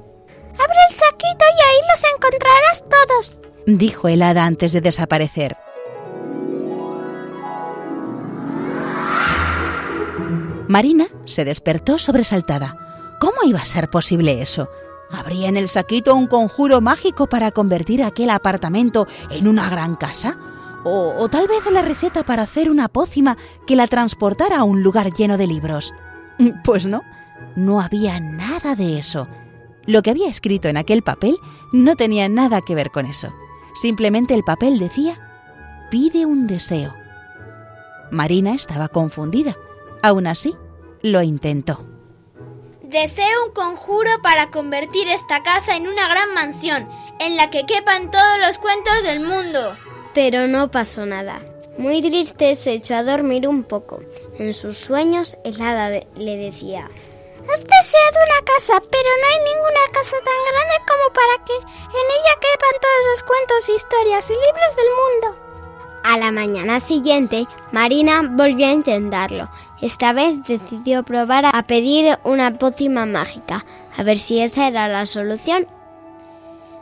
Abre 0.53 0.77
el 0.89 0.95
saquito 0.95 1.45
y 1.57 1.63
ahí 1.63 1.79
los 1.89 2.03
encontrarás 2.15 2.83
todos, 2.83 3.37
dijo 3.65 4.09
el 4.09 4.21
hada 4.21 4.45
antes 4.45 4.73
de 4.73 4.81
desaparecer. 4.81 5.55
Marina 10.67 11.07
se 11.25 11.45
despertó 11.45 11.97
sobresaltada. 11.97 12.88
¿Cómo 13.19 13.43
iba 13.43 13.59
a 13.59 13.65
ser 13.65 13.89
posible 13.89 14.41
eso? 14.41 14.69
¿Habría 15.11 15.49
en 15.49 15.57
el 15.57 15.67
saquito 15.67 16.15
un 16.15 16.27
conjuro 16.27 16.79
mágico 16.79 17.27
para 17.27 17.51
convertir 17.51 18.01
aquel 18.01 18.29
apartamento 18.29 19.07
en 19.29 19.47
una 19.47 19.69
gran 19.69 19.95
casa? 19.95 20.37
O, 20.85 21.27
tal 21.29 21.47
vez 21.49 21.69
la 21.69 21.81
receta 21.81 22.23
para 22.23 22.43
hacer 22.43 22.69
una 22.69 22.87
pócima 22.87 23.37
que 23.67 23.75
la 23.75 23.87
transportara 23.87 24.59
a 24.59 24.63
un 24.63 24.83
lugar 24.83 25.11
lleno 25.11 25.37
de 25.37 25.47
libros. 25.47 25.93
Pues 26.63 26.87
no, 26.87 27.01
no 27.57 27.81
había 27.81 28.21
nada 28.21 28.75
de 28.75 28.97
eso. 28.97 29.27
Lo 29.85 30.01
que 30.01 30.11
había 30.11 30.29
escrito 30.29 30.69
en 30.69 30.77
aquel 30.77 31.01
papel 31.01 31.35
no 31.73 31.97
tenía 31.97 32.29
nada 32.29 32.61
que 32.61 32.75
ver 32.75 32.91
con 32.91 33.05
eso. 33.05 33.33
Simplemente 33.73 34.33
el 34.33 34.43
papel 34.43 34.79
decía, 34.79 35.19
pide 35.91 36.25
un 36.25 36.47
deseo. 36.47 36.93
Marina 38.11 38.53
estaba 38.53 38.87
confundida. 38.87 39.57
Aún 40.01 40.27
así, 40.27 40.55
lo 41.01 41.21
intentó. 41.21 41.88
Deseo 42.89 43.45
un 43.45 43.51
conjuro 43.51 44.09
para 44.23 44.49
convertir 44.49 45.07
esta 45.09 45.43
casa 45.43 45.75
en 45.75 45.87
una 45.87 46.07
gran 46.07 46.33
mansión, 46.33 46.89
en 47.19 47.37
la 47.37 47.51
que 47.51 47.67
quepan 47.67 48.09
todos 48.09 48.39
los 48.47 48.57
cuentos 48.57 49.03
del 49.03 49.19
mundo. 49.19 49.77
Pero 50.15 50.47
no 50.47 50.71
pasó 50.71 51.05
nada. 51.05 51.39
Muy 51.77 52.01
triste 52.01 52.55
se 52.55 52.71
echó 52.73 52.95
a 52.95 53.03
dormir 53.03 53.47
un 53.47 53.61
poco. 53.63 53.99
En 54.39 54.55
sus 54.55 54.75
sueños 54.79 55.37
el 55.43 55.61
hada 55.61 55.91
de- 55.91 56.07
le 56.15 56.35
decía, 56.37 56.89
Has 57.51 57.63
deseado 57.63 58.17
una 58.25 58.43
casa, 58.55 58.81
pero 58.91 59.09
no 59.21 59.27
hay 59.27 59.53
ninguna 59.53 59.85
casa 59.93 60.15
tan 60.25 60.39
grande 60.51 60.75
como 60.87 61.13
para 61.13 61.45
que 61.45 61.53
en 61.53 62.05
ella 62.17 62.35
quepan 62.41 62.81
todos 62.81 63.05
los 63.11 63.23
cuentos, 63.23 63.69
historias 63.69 64.29
y 64.31 64.33
libros 64.33 64.75
del 64.75 64.85
mundo. 65.31 65.45
A 66.03 66.17
la 66.17 66.31
mañana 66.31 66.79
siguiente, 66.79 67.45
Marina 67.71 68.23
volvió 68.31 68.65
a 68.67 68.71
intentarlo. 68.71 69.49
Esta 69.81 70.11
vez 70.13 70.43
decidió 70.45 71.03
probar 71.03 71.45
a 71.45 71.63
pedir 71.63 72.19
una 72.23 72.53
pócima 72.53 73.05
mágica, 73.05 73.65
a 73.95 74.03
ver 74.03 74.17
si 74.19 74.39
esa 74.39 74.67
era 74.67 74.87
la 74.87 75.05
solución. 75.05 75.67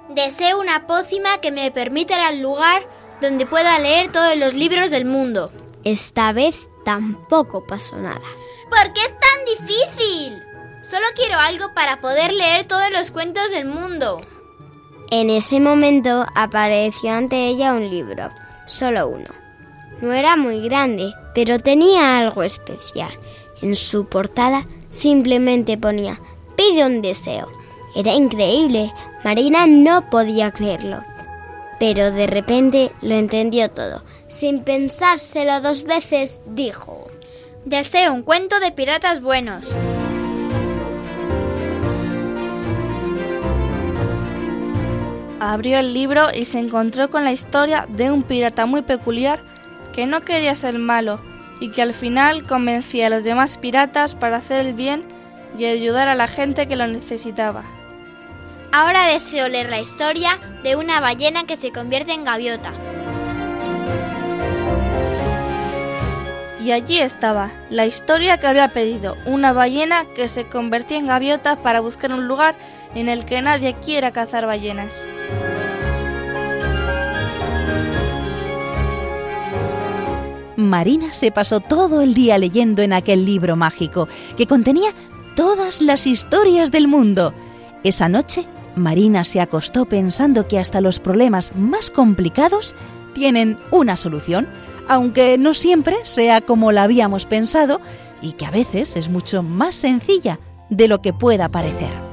Deseo 0.10 0.60
una 0.60 0.88
pócima 0.88 1.40
que 1.40 1.52
me 1.52 1.70
permita 1.72 2.16
ir 2.16 2.22
al 2.22 2.42
lugar 2.42 2.88
donde 3.22 3.46
pueda 3.46 3.78
leer 3.80 4.12
todos 4.12 4.36
los 4.38 4.54
libros 4.54 4.90
del 4.92 5.06
mundo. 5.06 5.52
Esta 5.84 6.34
vez 6.34 6.70
tampoco 6.86 7.66
pasó 7.66 7.98
nada. 7.98 8.20
¿Por 8.70 8.94
qué 8.94 9.02
es 9.02 9.14
tan 9.20 9.68
difícil? 9.68 10.44
Solo 10.82 11.06
quiero 11.16 11.38
algo 11.38 11.74
para 11.74 12.02
poder 12.02 12.34
leer 12.34 12.66
todos 12.66 12.90
los 12.92 13.12
cuentos 13.12 13.52
del 13.52 13.66
mundo. 13.66 14.22
En 15.12 15.30
ese 15.30 15.60
momento 15.60 16.26
apareció 16.36 17.12
ante 17.12 17.48
ella 17.48 17.74
un 17.74 17.90
libro, 17.90 18.30
solo 18.66 19.08
uno. 19.08 19.30
No 20.02 20.14
era 20.14 20.36
muy 20.36 20.62
grande, 20.62 21.14
pero 21.38 21.60
tenía 21.60 22.18
algo 22.18 22.42
especial. 22.42 23.12
En 23.62 23.76
su 23.76 24.06
portada 24.06 24.66
simplemente 24.90 25.78
ponía 25.78 26.20
pide 26.56 26.84
un 26.84 27.04
deseo. 27.04 27.48
Era 27.96 28.12
increíble. 28.16 28.92
Marina 29.24 29.68
no 29.68 30.10
podía 30.10 30.50
creerlo. 30.50 31.04
Pero 31.80 32.10
de 32.10 32.26
repente 32.26 32.92
lo 33.04 33.14
entendió 33.14 33.70
todo. 33.70 34.04
Sin 34.30 34.64
pensárselo 34.64 35.62
dos 35.62 35.84
veces, 35.84 36.42
dijo... 36.48 37.06
Deseo 37.66 38.16
un 38.16 38.24
cuento 38.24 38.60
de 38.60 38.72
piratas 38.72 39.22
buenos. 39.22 39.72
Abrió 45.40 45.78
el 45.78 45.94
libro 45.94 46.30
y 46.34 46.46
se 46.46 46.58
encontró 46.58 47.12
con 47.12 47.24
la 47.24 47.32
historia 47.32 47.86
de 47.90 48.10
un 48.10 48.24
pirata 48.24 48.66
muy 48.66 48.82
peculiar 48.82 49.57
que 49.98 50.06
no 50.06 50.22
quería 50.22 50.54
ser 50.54 50.78
malo 50.78 51.20
y 51.60 51.70
que 51.70 51.82
al 51.82 51.92
final 51.92 52.44
convencía 52.44 53.08
a 53.08 53.10
los 53.10 53.24
demás 53.24 53.58
piratas 53.58 54.14
para 54.14 54.38
hacer 54.38 54.64
el 54.64 54.76
bien 54.76 55.04
y 55.58 55.66
ayudar 55.66 56.08
a 56.08 56.14
la 56.14 56.28
gente 56.28 56.68
que 56.68 56.76
lo 56.76 56.86
necesitaba. 56.86 57.64
Ahora 58.72 59.08
deseo 59.08 59.50
leer 59.50 59.72
la 59.72 59.80
historia 59.80 60.38
de 60.62 60.76
una 60.76 61.00
ballena 61.00 61.46
que 61.46 61.58
se 61.58 61.72
convierte 61.72 62.14
en 62.14 62.26
gaviota. 62.26 62.74
Y 66.64 66.74
allí 66.74 67.00
estaba, 67.00 67.50
la 67.72 67.88
historia 67.88 68.38
que 68.38 68.46
había 68.46 68.68
pedido, 68.68 69.18
una 69.26 69.52
ballena 69.52 70.06
que 70.14 70.28
se 70.28 70.46
convertía 70.46 71.00
en 71.00 71.08
gaviota 71.08 71.56
para 71.56 71.80
buscar 71.80 72.14
un 72.14 72.28
lugar 72.28 72.54
en 72.94 73.10
el 73.10 73.26
que 73.26 73.42
nadie 73.42 73.74
quiera 73.84 74.12
cazar 74.12 74.46
ballenas. 74.46 75.08
Marina 80.58 81.14
se 81.14 81.32
pasó 81.32 81.60
todo 81.60 82.02
el 82.02 82.16
día 82.16 82.38
leyendo 82.40 82.82
en 82.82 82.92
aquel 82.92 83.26
libro 83.26 83.56
mágico 83.56 84.08
que 84.36 84.48
contenía 84.48 84.90
todas 85.36 85.82
las 85.82 86.08
historias 86.08 86.72
del 86.72 86.88
mundo. 86.88 87.32
Esa 87.84 88.10
noche, 88.10 88.48
Marina 88.76 89.24
se 89.24 89.40
acostó 89.40 89.86
pensando 89.86 90.48
que 90.48 90.58
hasta 90.58 90.82
los 90.82 91.00
problemas 91.00 91.56
más 91.56 91.92
complicados 91.92 92.76
tienen 93.14 93.58
una 93.70 93.98
solución, 93.98 94.48
aunque 94.88 95.38
no 95.38 95.54
siempre 95.54 95.96
sea 96.04 96.42
como 96.42 96.72
la 96.72 96.84
habíamos 96.84 97.28
pensado 97.28 97.80
y 98.20 98.34
que 98.34 98.48
a 98.48 98.52
veces 98.52 98.96
es 98.96 99.10
mucho 99.10 99.44
más 99.44 99.76
sencilla 99.76 100.40
de 100.72 100.88
lo 100.88 101.04
que 101.04 101.14
pueda 101.14 101.50
parecer. 101.50 102.07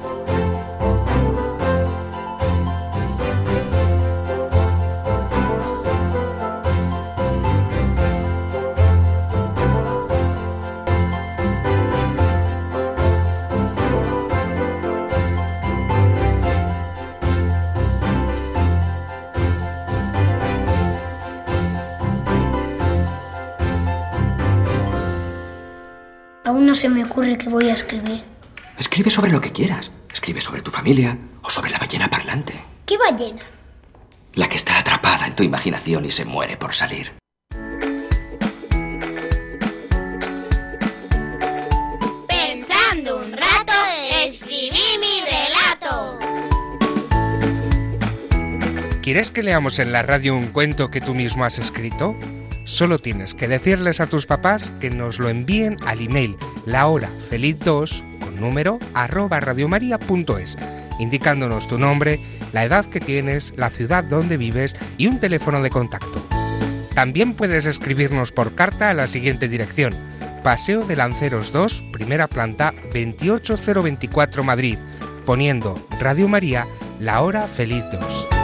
Se 26.85 26.89
me 26.89 27.03
ocurre 27.03 27.35
qué 27.35 27.49
voy 27.49 27.67
a 27.69 27.73
escribir. 27.73 28.23
Escribe 28.77 29.09
sobre 29.09 29.31
lo 29.31 29.41
que 29.41 29.51
quieras. 29.51 29.91
Escribe 30.13 30.39
sobre 30.39 30.61
tu 30.61 30.69
familia 30.69 31.17
o 31.41 31.49
sobre 31.49 31.71
la 31.71 31.79
ballena 31.79 32.11
parlante. 32.11 32.53
¿Qué 32.85 32.95
ballena? 32.95 33.41
La 34.35 34.47
que 34.47 34.57
está 34.57 34.77
atrapada 34.77 35.25
en 35.25 35.35
tu 35.35 35.41
imaginación 35.41 36.05
y 36.05 36.11
se 36.11 36.25
muere 36.25 36.57
por 36.57 36.75
salir. 36.75 37.11
Pensando 42.27 43.17
un 43.17 43.31
rato, 43.31 43.73
escribí 44.23 44.99
mi 44.99 45.23
relato. 45.25 46.19
¿Quieres 49.01 49.31
que 49.31 49.41
leamos 49.41 49.79
en 49.79 49.91
la 49.91 50.03
radio 50.03 50.35
un 50.35 50.49
cuento 50.49 50.91
que 50.91 51.01
tú 51.01 51.15
mismo 51.15 51.45
has 51.45 51.57
escrito? 51.57 52.15
Solo 52.65 52.97
tienes 52.97 53.35
que 53.35 53.47
decirles 53.47 54.01
a 54.01 54.07
tus 54.07 54.25
papás 54.25 54.71
que 54.81 54.89
nos 54.89 55.19
lo 55.19 55.29
envíen 55.29 55.77
al 55.85 56.01
email 56.01 56.35
lahorafeliz2 56.65 58.19
con 58.19 58.39
número 58.41 58.79
arroba 58.95 59.39
radiomaria.es, 59.39 60.57
indicándonos 60.99 61.67
tu 61.67 61.77
nombre, 61.77 62.19
la 62.53 62.65
edad 62.65 62.85
que 62.85 62.99
tienes, 62.99 63.53
la 63.55 63.69
ciudad 63.69 64.03
donde 64.03 64.37
vives 64.37 64.75
y 64.97 65.05
un 65.07 65.19
teléfono 65.19 65.61
de 65.61 65.69
contacto. 65.69 66.25
También 66.95 67.33
puedes 67.33 67.67
escribirnos 67.67 68.31
por 68.31 68.55
carta 68.55 68.89
a 68.89 68.93
la 68.95 69.07
siguiente 69.07 69.47
dirección. 69.47 69.93
Paseo 70.43 70.83
de 70.85 70.95
Lanceros 70.95 71.51
2, 71.51 71.83
primera 71.91 72.27
planta, 72.27 72.73
28024 72.93 74.43
Madrid, 74.43 74.77
poniendo 75.25 75.79
Radio 75.99 76.27
María, 76.27 76.65
la 76.99 77.21
hora 77.21 77.43
feliz 77.47 77.83
2. 77.91 78.34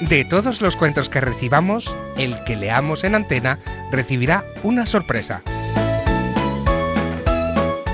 De 0.00 0.24
todos 0.24 0.62
los 0.62 0.76
cuentos 0.76 1.08
que 1.08 1.20
recibamos, 1.20 1.94
el 2.16 2.42
que 2.44 2.56
leamos 2.56 3.04
en 3.04 3.14
antena 3.14 3.58
recibirá 3.90 4.44
una 4.62 4.86
sorpresa. 4.86 5.42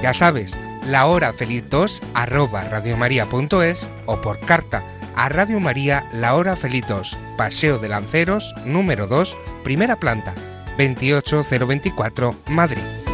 Ya 0.02 0.12
sabes, 0.12 0.56
la 0.86 1.06
hora 1.06 1.32
feliz 1.32 1.64
2 1.68 2.02
arroba 2.14 2.62
radiomaria.es 2.62 3.88
o 4.06 4.20
por 4.20 4.38
carta 4.38 4.82
a 5.16 5.28
Radio 5.28 5.58
María 5.58 6.04
La 6.12 6.34
Hora 6.36 6.54
Feliz 6.56 6.86
2, 6.86 7.16
Paseo 7.36 7.78
de 7.78 7.88
Lanceros, 7.88 8.54
número 8.64 9.06
2, 9.06 9.36
primera 9.64 9.96
planta, 9.96 10.34
28024, 10.76 12.36
Madrid. 12.50 13.05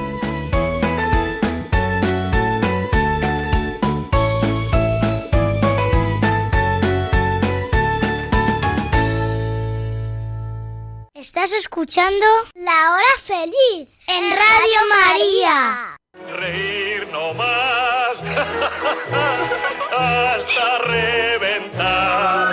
Estás 11.42 11.58
escuchando 11.58 12.24
La 12.54 12.92
Hora 12.92 13.14
Feliz 13.20 13.90
en 14.06 14.30
Radio 14.30 14.80
María. 14.88 15.98
Reír 16.38 17.08
no 17.10 17.34
más 17.34 18.14
hasta 19.90 20.78
reventar. 20.86 22.48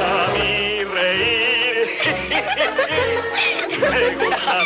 A 0.00 0.26
mí 0.34 0.82
reír 0.92 1.86
me 3.78 4.14
gusta 4.16 4.56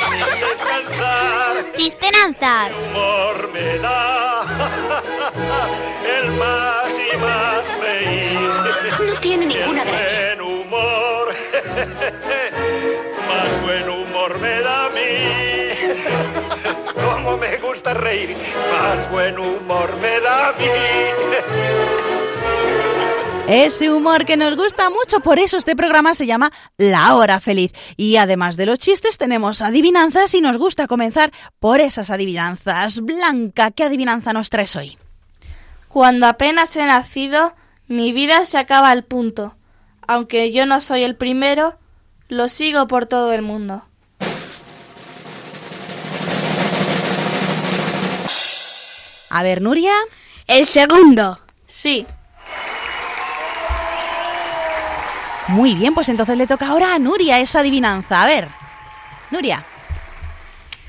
descansar. 0.41 1.73
Chistenanzas. 1.75 2.73
Humor 2.79 3.37
me 3.53 3.79
da 3.79 4.47
el 6.19 6.31
más 6.31 6.87
y 7.13 7.17
más 7.19 7.63
reír. 7.83 8.51
No 9.07 9.15
tiene 9.21 9.45
ninguna 9.45 9.83
El 9.83 9.89
buen 9.89 10.41
humor, 10.41 11.35
buen 13.65 13.89
humor 13.89 14.39
me 14.41 14.61
da 14.61 14.87
a 14.87 14.91
mí. 14.91 15.01
Como 16.95 17.37
me 17.39 17.57
gusta 17.59 17.95
reír, 17.95 18.37
más 18.71 19.11
buen 19.11 19.39
humor 19.39 19.97
me 20.01 20.21
da 20.21 20.51
a 20.51 20.53
mí. 20.53 20.67
Ese 23.47 23.91
humor 23.91 24.25
que 24.25 24.39
nos 24.39 24.57
gusta 24.57 24.89
mucho, 24.89 25.21
por 25.21 25.39
eso 25.39 25.59
este 25.59 25.77
programa 25.77 26.15
se 26.15 26.27
llama 26.27 26.51
La 26.79 27.15
Hora 27.15 27.41
Feliz. 27.41 27.73
Y 27.97 28.17
además 28.17 28.57
de 28.57 28.65
los 28.67 28.79
chistes, 28.79 29.19
tenemos 29.19 29.61
adivinanzas 29.61 30.35
y 30.35 30.41
nos 30.41 30.57
gusta 30.57 30.87
comenzar 30.87 31.31
por 31.59 31.81
esas 31.81 32.11
adivinanzas. 32.11 33.01
Blanca, 33.01 33.71
¿qué 33.71 33.85
adivinanza 33.85 34.33
nos 34.33 34.49
traes 34.49 34.77
hoy? 34.77 34.97
Cuando 35.89 36.27
apenas 36.27 36.75
he 36.77 36.85
nacido, 36.85 37.55
mi 37.87 38.13
vida 38.13 38.47
se 38.47 38.57
acaba 38.57 38.91
al 38.91 39.05
punto. 39.05 39.57
Aunque 40.07 40.51
yo 40.53 40.65
no 40.65 40.81
soy 40.81 41.03
el 41.03 41.17
primero, 41.17 41.79
Lo 42.35 42.49
sigo 42.49 42.89
por 42.89 43.07
todo 43.07 43.33
el 43.33 43.43
mundo. 43.43 43.85
A 49.31 49.43
ver, 49.43 49.61
Nuria. 49.63 49.93
El 50.49 50.65
segundo. 50.67 51.39
Sí. 51.69 52.07
Muy 55.49 55.75
bien, 55.75 55.95
pues 55.95 56.09
entonces 56.09 56.37
le 56.37 56.47
toca 56.49 56.69
ahora 56.69 56.95
a 56.95 56.99
Nuria 56.99 57.39
esa 57.39 57.61
adivinanza. 57.61 58.23
A 58.23 58.27
ver, 58.27 58.49
Nuria. 59.31 59.65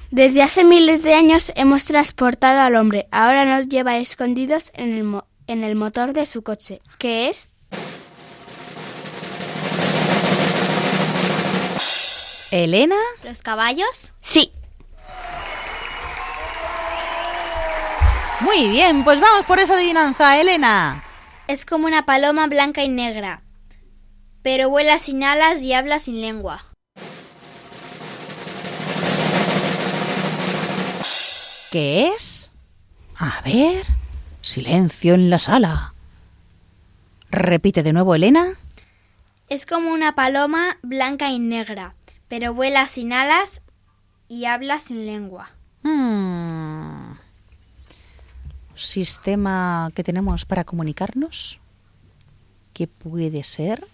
Desde 0.10 0.42
hace 0.42 0.64
miles 0.64 1.04
de 1.04 1.14
años 1.14 1.52
hemos 1.56 1.86
transportado 1.86 2.62
al 2.62 2.76
hombre. 2.76 3.08
Ahora 3.12 3.46
nos 3.46 3.68
lleva 3.68 3.98
escondidos 3.98 4.72
en 4.74 4.94
el, 4.94 5.04
mo- 5.04 5.28
en 5.46 5.64
el 5.64 5.76
motor 5.76 6.14
de 6.14 6.26
su 6.26 6.42
coche. 6.42 6.82
¿Qué 6.98 7.30
es? 7.30 7.50
Elena. 12.64 12.96
¿Los 13.24 13.42
caballos? 13.42 14.14
Sí. 14.22 14.50
Muy 18.40 18.70
bien, 18.70 19.04
pues 19.04 19.20
vamos 19.20 19.46
por 19.46 19.60
esa 19.60 19.76
adivinanza, 19.76 20.40
Elena. 20.40 21.04
Es 21.48 21.66
como 21.66 21.86
una 21.86 22.06
paloma 22.06 22.48
blanca 22.48 22.84
y 22.84 22.88
negra, 22.88 23.42
pero 24.42 24.70
vuela 24.70 24.98
sin 25.00 25.24
alas 25.24 25.64
y 25.64 25.74
habla 25.74 26.00
sin 26.00 26.22
lengua. 26.22 26.66
¿Qué 31.72 32.08
es? 32.16 32.52
A 33.18 33.42
ver. 33.44 33.86
Silencio 34.42 35.14
en 35.14 35.30
la 35.30 35.40
sala. 35.40 35.94
Repite 37.32 37.84
de 37.84 37.92
nuevo, 37.92 38.16
Elena. 38.16 38.54
Es 39.50 39.66
como 39.66 39.92
una 39.92 40.16
paloma 40.16 40.78
blanca 40.84 41.32
y 41.32 41.40
negra, 41.40 41.96
pero 42.28 42.54
vuela 42.54 42.88
sin 42.88 43.14
alas 43.14 43.62
y 44.28 44.46
habla 44.46 44.80
sin 44.80 45.06
lengua. 45.06 45.50
Hmm. 45.84 47.14
Sistema 48.76 49.92
que 49.96 50.04
tenemos 50.04 50.46
para 50.46 50.64
comunicarnos. 50.64 51.60
¿Qué 52.74 52.88
puede 52.88 53.44
ser? 53.44 53.88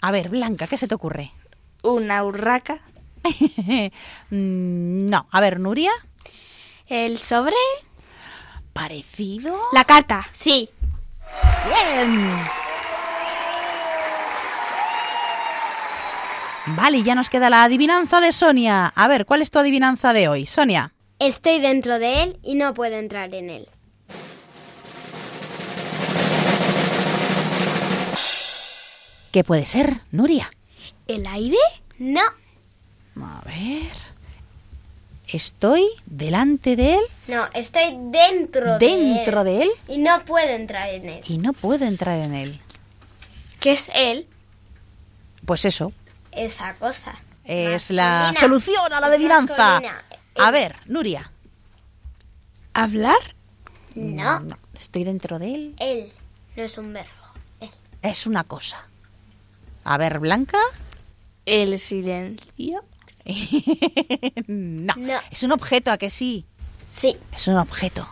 A 0.00 0.10
ver, 0.10 0.30
Blanca, 0.30 0.66
¿qué 0.66 0.76
se 0.78 0.88
te 0.88 0.94
ocurre? 0.94 1.32
¿Una 1.82 2.24
urraca? 2.24 2.80
Mm, 4.30 5.10
no. 5.10 5.26
A 5.30 5.40
ver, 5.40 5.60
Nuria. 5.60 5.90
¿El 6.86 7.18
sobre? 7.18 7.56
¿Parecido? 8.72 9.60
La 9.72 9.84
carta. 9.84 10.26
Sí. 10.32 10.70
Bien. 11.66 12.30
Vale, 16.76 17.02
ya 17.02 17.14
nos 17.14 17.30
queda 17.30 17.50
la 17.50 17.64
adivinanza 17.64 18.20
de 18.20 18.32
Sonia. 18.32 18.86
A 18.94 19.08
ver, 19.08 19.26
¿cuál 19.26 19.42
es 19.42 19.50
tu 19.50 19.58
adivinanza 19.58 20.12
de 20.12 20.28
hoy, 20.28 20.46
Sonia? 20.46 20.92
Estoy 21.18 21.60
dentro 21.60 21.98
de 21.98 22.22
él 22.22 22.38
y 22.42 22.54
no 22.54 22.74
puedo 22.74 22.96
entrar 22.96 23.34
en 23.34 23.50
él. 23.50 23.68
¿Qué 29.32 29.44
puede 29.44 29.66
ser, 29.66 30.00
Nuria? 30.10 30.50
¿El 31.06 31.26
aire? 31.26 31.56
No, 31.98 32.22
A 33.22 33.42
ver. 33.44 34.10
Estoy 35.28 35.86
delante 36.06 36.74
de 36.74 36.94
él, 36.94 37.00
no, 37.28 37.46
estoy 37.54 37.96
dentro, 38.10 38.78
dentro 38.80 39.44
de 39.44 39.62
él. 39.62 39.68
de 39.86 39.94
él, 39.94 39.96
Y 39.96 39.98
no 39.98 40.24
puedo 40.24 40.48
entrar 40.48 40.88
en 40.88 41.08
él. 41.08 41.20
y 41.24 41.38
no 41.38 41.52
puedo 41.52 41.84
entrar 41.84 42.18
en 42.18 42.34
él. 42.34 42.60
¿Qué 43.60 43.70
es 43.70 43.88
él? 43.94 44.26
Pues 45.46 45.64
eso, 45.64 45.92
Esa 46.32 46.74
cosa. 46.76 47.14
es 47.44 47.90
la 47.90 48.32
solución 48.38 48.92
a 48.92 49.00
la 49.00 49.06
adivinanza. 49.08 49.80
A 50.38 50.50
ver, 50.50 50.76
Nuria. 50.86 51.30
¿Hablar? 52.74 53.34
No, 53.94 54.40
No, 54.40 54.58
estoy 54.74 55.04
dentro 55.04 55.38
de 55.38 55.54
él. 55.54 55.74
él 55.80 56.12
no 56.56 56.62
es 56.62 56.78
un 56.78 56.92
verbo. 56.92 57.10
Es 58.02 58.26
una 58.26 58.44
cosa. 58.44 58.86
A 59.84 59.98
ver, 59.98 60.20
Blanca. 60.20 60.58
¿El 61.44 61.78
silencio? 61.78 62.84
no, 64.46 64.94
No. 64.96 65.18
es 65.30 65.42
un 65.42 65.52
objeto, 65.52 65.90
¿a 65.90 65.98
que 65.98 66.10
sí? 66.10 66.46
Sí, 66.86 67.16
Es 67.34 67.46
un 67.48 67.56
objeto. 67.56 68.08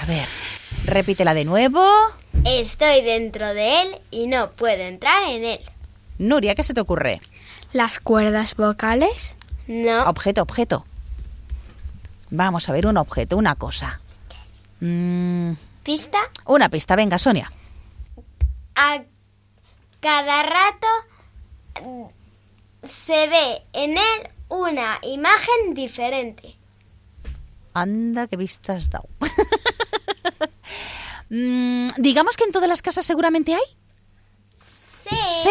A 0.00 0.04
ver, 0.06 0.26
repítela 0.84 1.34
de 1.34 1.44
nuevo. 1.44 1.84
estoy 2.44 3.02
dentro 3.02 3.52
de 3.54 3.82
él 3.82 3.98
y 4.10 4.26
no 4.26 4.50
puedo 4.52 4.82
entrar 4.82 5.22
en 5.24 5.44
él. 5.44 5.60
Nuria, 6.18 6.54
¿qué 6.54 6.62
se 6.62 6.74
te 6.74 6.80
ocurre? 6.80 7.20
¿Las 7.72 8.00
cuerdas 8.00 8.54
vocales? 8.56 9.34
No, 9.66 10.04
Objeto, 10.04 10.42
objeto. 10.42 10.84
Vamos 12.30 12.68
a 12.68 12.72
ver 12.72 12.86
un 12.86 12.96
objeto, 12.96 13.36
una 13.36 13.54
cosa. 13.54 14.00
Mm, 14.80 15.52
pista. 15.82 16.18
una 16.46 16.68
pista, 16.68 16.96
venga, 16.96 17.18
Sonia. 17.18 17.50
A 18.74 19.02
cada 20.00 20.42
rato 20.42 20.86
mm, 21.84 22.04
se 22.82 23.28
ve 23.28 23.62
en 23.72 23.92
él 23.98 24.30
una 24.48 24.98
imagen 25.02 25.74
diferente. 25.74 26.56
Anda, 27.74 28.26
qué 28.26 28.36
vista 28.36 28.74
has 28.74 28.90
dado. 28.90 29.08
Mm, 31.30 31.88
digamos 31.98 32.38
que 32.38 32.44
en 32.44 32.52
todas 32.52 32.70
las 32.70 32.80
casas 32.80 33.04
seguramente 33.04 33.54
hay. 33.54 33.60
Sí. 34.56 35.14
¿Sí? 35.42 35.50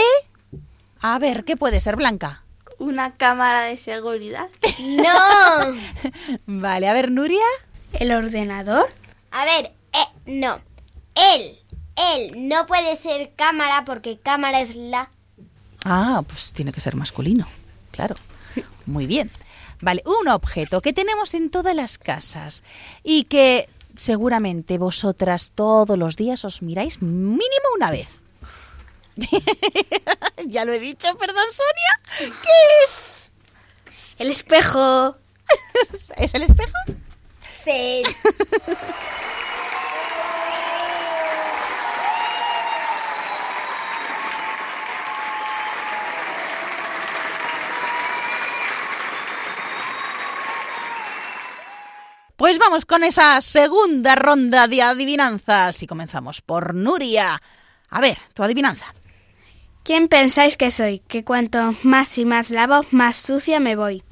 A 1.09 1.19
ver, 1.19 1.45
¿qué 1.45 1.55
puede 1.55 1.79
ser, 1.79 1.95
Blanca? 1.95 2.43
¿Una 2.79 3.15
cámara 3.15 3.61
de 3.61 3.77
seguridad? 3.77 4.49
No. 4.79 5.73
Vale, 6.45 6.89
a 6.89 6.93
ver, 6.93 7.09
Nuria. 7.11 7.45
¿El 7.93 8.11
ordenador? 8.11 8.87
A 9.31 9.45
ver, 9.45 9.71
eh, 9.93 10.05
no. 10.25 10.59
Él, 11.15 11.57
él 11.95 12.49
no 12.49 12.67
puede 12.67 12.97
ser 12.97 13.31
cámara 13.37 13.85
porque 13.85 14.17
cámara 14.17 14.59
es 14.59 14.75
la. 14.75 15.09
Ah, 15.85 16.23
pues 16.27 16.51
tiene 16.51 16.73
que 16.73 16.81
ser 16.81 16.97
masculino, 16.97 17.47
claro. 17.91 18.17
Muy 18.85 19.07
bien. 19.07 19.31
Vale, 19.79 20.03
un 20.05 20.27
objeto 20.27 20.81
que 20.81 20.91
tenemos 20.91 21.33
en 21.35 21.49
todas 21.49 21.73
las 21.73 21.97
casas 21.97 22.65
y 23.01 23.23
que 23.23 23.69
seguramente 23.95 24.77
vosotras 24.77 25.53
todos 25.55 25.97
los 25.97 26.17
días 26.17 26.43
os 26.43 26.61
miráis 26.61 27.01
mínimo 27.01 27.67
una 27.77 27.91
vez. 27.91 28.26
ya 30.45 30.65
lo 30.65 30.73
he 30.73 30.79
dicho, 30.79 31.15
perdón, 31.17 31.45
Sonia. 31.51 32.33
¿Qué 32.41 32.49
es? 32.85 33.31
El 34.17 34.29
espejo. 34.29 35.17
¿Es 36.17 36.33
el 36.33 36.43
espejo? 36.43 36.71
Sí. 37.63 38.03
Pues 52.37 52.59
vamos 52.59 52.85
con 52.85 53.03
esa 53.03 53.41
segunda 53.41 54.15
ronda 54.15 54.67
de 54.67 54.81
adivinanzas 54.81 55.81
y 55.81 55.87
comenzamos 55.87 56.41
por 56.41 56.75
Nuria. 56.75 57.41
A 57.89 57.99
ver, 57.99 58.17
tu 58.33 58.43
adivinanza. 58.43 58.85
¿Quién 59.87 60.09
pensáis 60.09 60.57
que 60.57 60.69
soy? 60.69 60.99
Que 61.07 61.23
cuanto 61.23 61.73
más 61.83 62.17
y 62.17 62.25
más 62.25 62.49
lavo, 62.49 62.81
más 62.91 63.15
sucia 63.15 63.61
me 63.61 63.77
voy. 63.77 64.03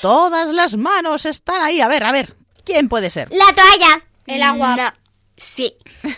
Todas 0.00 0.52
las 0.52 0.76
manos 0.76 1.26
están 1.26 1.62
ahí. 1.62 1.80
A 1.80 1.88
ver, 1.88 2.04
a 2.04 2.12
ver, 2.12 2.36
¿quién 2.64 2.88
puede 2.88 3.10
ser? 3.10 3.28
La 3.32 3.52
toalla. 3.52 4.04
El 4.28 4.40
agua. 4.40 4.76
No. 4.76 4.88
Sí. 5.36 5.74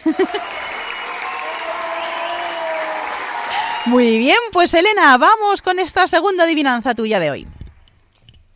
Muy 3.86 4.18
bien, 4.18 4.36
pues 4.53 4.74
Elena, 4.74 5.16
vamos 5.16 5.62
con 5.62 5.78
esta 5.78 6.07
segunda 6.07 6.45
adivinanza 6.45 6.95
tuya 6.95 7.18
de 7.18 7.30
hoy. 7.30 7.49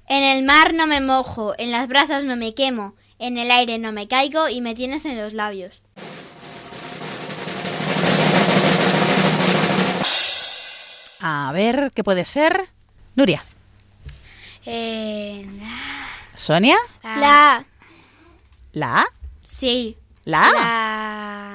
En 0.07 0.22
el 0.22 0.45
mar 0.45 0.74
no 0.74 0.87
me 0.87 1.01
mojo, 1.01 1.55
en 1.57 1.70
las 1.70 1.89
brasas 1.89 2.24
no 2.24 2.37
me 2.37 2.55
quemo, 2.55 2.95
en 3.18 3.39
el 3.39 3.51
aire 3.51 3.78
no 3.78 3.91
me 3.93 4.07
caigo 4.07 4.51
y 4.51 4.61
me 4.61 4.74
tienes 4.74 5.07
en 5.07 5.18
los 5.18 5.32
labios. 5.32 5.80
A 11.20 11.50
ver, 11.52 11.92
¿qué 11.94 12.04
puede 12.04 12.24
ser? 12.24 12.68
Nuria. 13.14 13.42
Eh, 14.64 15.46
¿Sonia? 16.34 16.76
La. 17.02 17.64
¿La? 18.72 19.06
Sí. 19.44 19.96
¿La 20.24 20.50
la... 20.52 21.52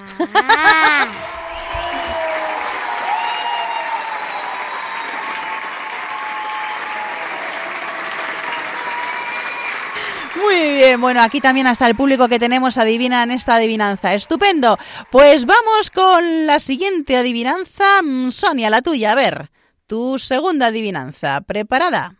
Muy 10.41 10.70
bien, 10.85 10.99
bueno, 10.99 11.21
aquí 11.21 11.41
también 11.41 11.67
hasta 11.67 11.87
el 11.87 11.95
público 11.95 12.27
que 12.27 12.39
tenemos 12.39 12.77
adivina 12.77 13.21
en 13.21 13.29
esta 13.29 13.55
adivinanza. 13.55 14.15
Estupendo. 14.15 14.79
Pues 15.11 15.45
vamos 15.45 15.91
con 15.91 16.47
la 16.47 16.59
siguiente 16.59 17.15
adivinanza. 17.17 18.01
Mm, 18.01 18.31
Sonia, 18.31 18.71
la 18.71 18.81
tuya, 18.81 19.11
a 19.11 19.15
ver. 19.15 19.51
Tu 19.85 20.17
segunda 20.17 20.67
adivinanza. 20.67 21.41
¿Preparada? 21.41 22.15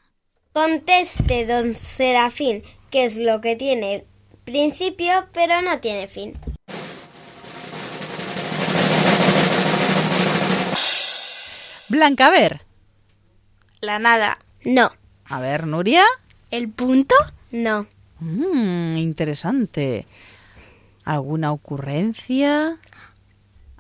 Conteste, 0.54 1.48
don 1.48 1.74
Serafín, 1.74 2.62
qué 2.92 3.06
es 3.06 3.18
lo 3.18 3.42
que 3.42 3.56
tiene 3.56 4.06
principio 4.46 5.28
pero 5.32 5.62
no 5.62 5.80
tiene 5.80 6.08
fin. 6.08 6.34
Blanca, 11.90 12.28
a 12.28 12.30
ver. 12.30 12.62
La 13.80 13.98
nada. 13.98 14.38
No. 14.64 14.92
A 15.26 15.40
ver, 15.40 15.66
Nuria. 15.66 16.04
¿El 16.52 16.70
punto? 16.70 17.16
No. 17.52 17.88
Mm, 18.22 18.98
interesante. 18.98 20.08
¿Alguna 21.04 21.52
ocurrencia? 21.52 22.78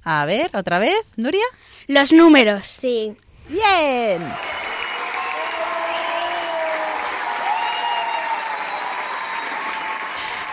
A 0.04 0.26
ver, 0.26 0.56
otra 0.56 0.80
vez, 0.80 1.14
Nuria. 1.16 1.46
Los 1.88 2.12
números. 2.12 2.66
Sí. 2.66 3.16
Bien. 3.48 4.22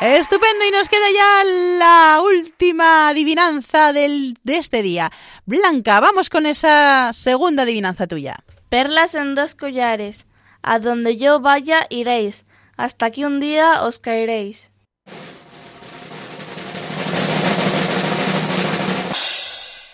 Estupendo 0.01 0.65
y 0.65 0.71
nos 0.71 0.89
queda 0.89 1.07
ya 1.13 1.45
la 1.79 2.21
última 2.23 3.09
adivinanza 3.09 3.93
del, 3.93 4.37
de 4.45 4.59
este 4.59 4.83
día. 4.83 5.11
Blanca, 5.45 5.99
vamos 5.99 6.31
con 6.31 6.47
esa 6.47 7.13
segunda 7.13 7.65
adivinanza 7.65 8.07
tuya. 8.07 8.45
Perlas 8.69 9.17
en 9.17 9.35
dos 9.35 9.55
collares. 9.57 10.27
A 10.63 10.79
donde 10.79 11.17
yo 11.17 11.41
vaya 11.41 11.87
iréis, 11.89 12.45
hasta 12.79 13.11
que 13.11 13.27
un 13.27 13.41
día 13.41 13.83
os 13.83 13.99
caeréis. 13.99 14.71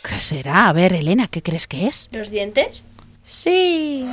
¿Qué 0.06 0.20
será? 0.20 0.68
A 0.68 0.72
ver, 0.72 0.92
Elena, 0.92 1.26
¿qué 1.26 1.42
crees 1.42 1.66
que 1.66 1.88
es? 1.88 2.08
¿Los 2.12 2.30
dientes? 2.30 2.82
Sí. 3.24 4.06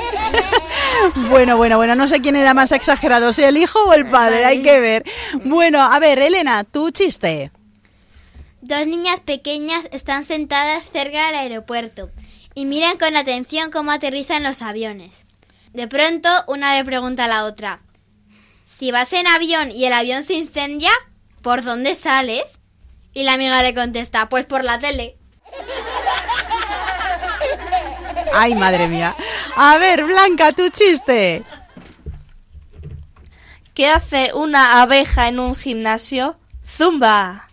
Bueno, 1.30 1.56
bueno, 1.56 1.76
bueno, 1.76 1.94
no 1.94 2.06
sé 2.06 2.20
quién 2.20 2.36
era 2.36 2.54
más 2.54 2.72
exagerado, 2.72 3.32
si 3.32 3.42
el 3.42 3.56
hijo 3.56 3.78
o 3.86 3.92
el 3.94 4.06
padre, 4.06 4.44
hay 4.44 4.62
que 4.62 4.80
ver. 4.80 5.04
Bueno, 5.44 5.82
a 5.82 5.98
ver, 5.98 6.18
Elena, 6.18 6.64
tu 6.64 6.90
chiste. 6.90 7.50
Dos 8.60 8.86
niñas 8.86 9.20
pequeñas 9.20 9.88
están 9.92 10.24
sentadas 10.24 10.90
cerca 10.90 11.26
del 11.26 11.36
aeropuerto 11.36 12.10
y 12.54 12.66
miran 12.66 12.98
con 12.98 13.16
atención 13.16 13.70
cómo 13.70 13.92
aterrizan 13.92 14.42
los 14.42 14.60
aviones. 14.60 15.24
De 15.72 15.88
pronto, 15.88 16.28
una 16.46 16.76
le 16.76 16.84
pregunta 16.84 17.24
a 17.24 17.28
la 17.28 17.44
otra, 17.44 17.80
si 18.66 18.90
vas 18.90 19.12
en 19.12 19.26
avión 19.26 19.70
y 19.70 19.84
el 19.84 19.92
avión 19.92 20.22
se 20.22 20.34
incendia, 20.34 20.90
¿por 21.42 21.62
dónde 21.62 21.94
sales? 21.94 22.60
Y 23.12 23.24
la 23.24 23.34
amiga 23.34 23.62
le 23.62 23.74
contesta, 23.74 24.28
pues 24.28 24.46
por 24.46 24.64
la 24.64 24.78
tele. 24.78 25.16
Ay, 28.32 28.54
madre 28.54 28.88
mía. 28.88 29.14
A 29.56 29.78
ver, 29.78 30.04
Blanca, 30.04 30.52
tu 30.52 30.68
chiste. 30.68 31.42
¿Qué 33.74 33.88
hace 33.88 34.32
una 34.34 34.82
abeja 34.82 35.28
en 35.28 35.38
un 35.38 35.54
gimnasio? 35.56 36.36
Zumba. 36.66 37.48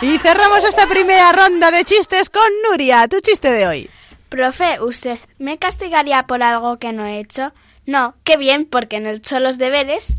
Y 0.00 0.18
cerramos 0.18 0.64
esta 0.64 0.86
primera 0.88 1.32
ronda 1.32 1.70
de 1.70 1.84
chistes 1.84 2.28
con 2.28 2.42
Nuria, 2.68 3.06
tu 3.06 3.20
chiste 3.20 3.52
de 3.52 3.66
hoy. 3.66 3.90
Profe, 4.28 4.80
¿usted 4.80 5.18
me 5.38 5.58
castigaría 5.58 6.26
por 6.26 6.42
algo 6.42 6.78
que 6.78 6.92
no 6.92 7.06
he 7.06 7.20
hecho? 7.20 7.52
No, 7.86 8.14
qué 8.24 8.36
bien, 8.36 8.66
porque 8.66 8.98
no 8.98 9.10
he 9.10 9.14
hecho 9.14 9.38
los 9.38 9.58
deberes. 9.58 10.14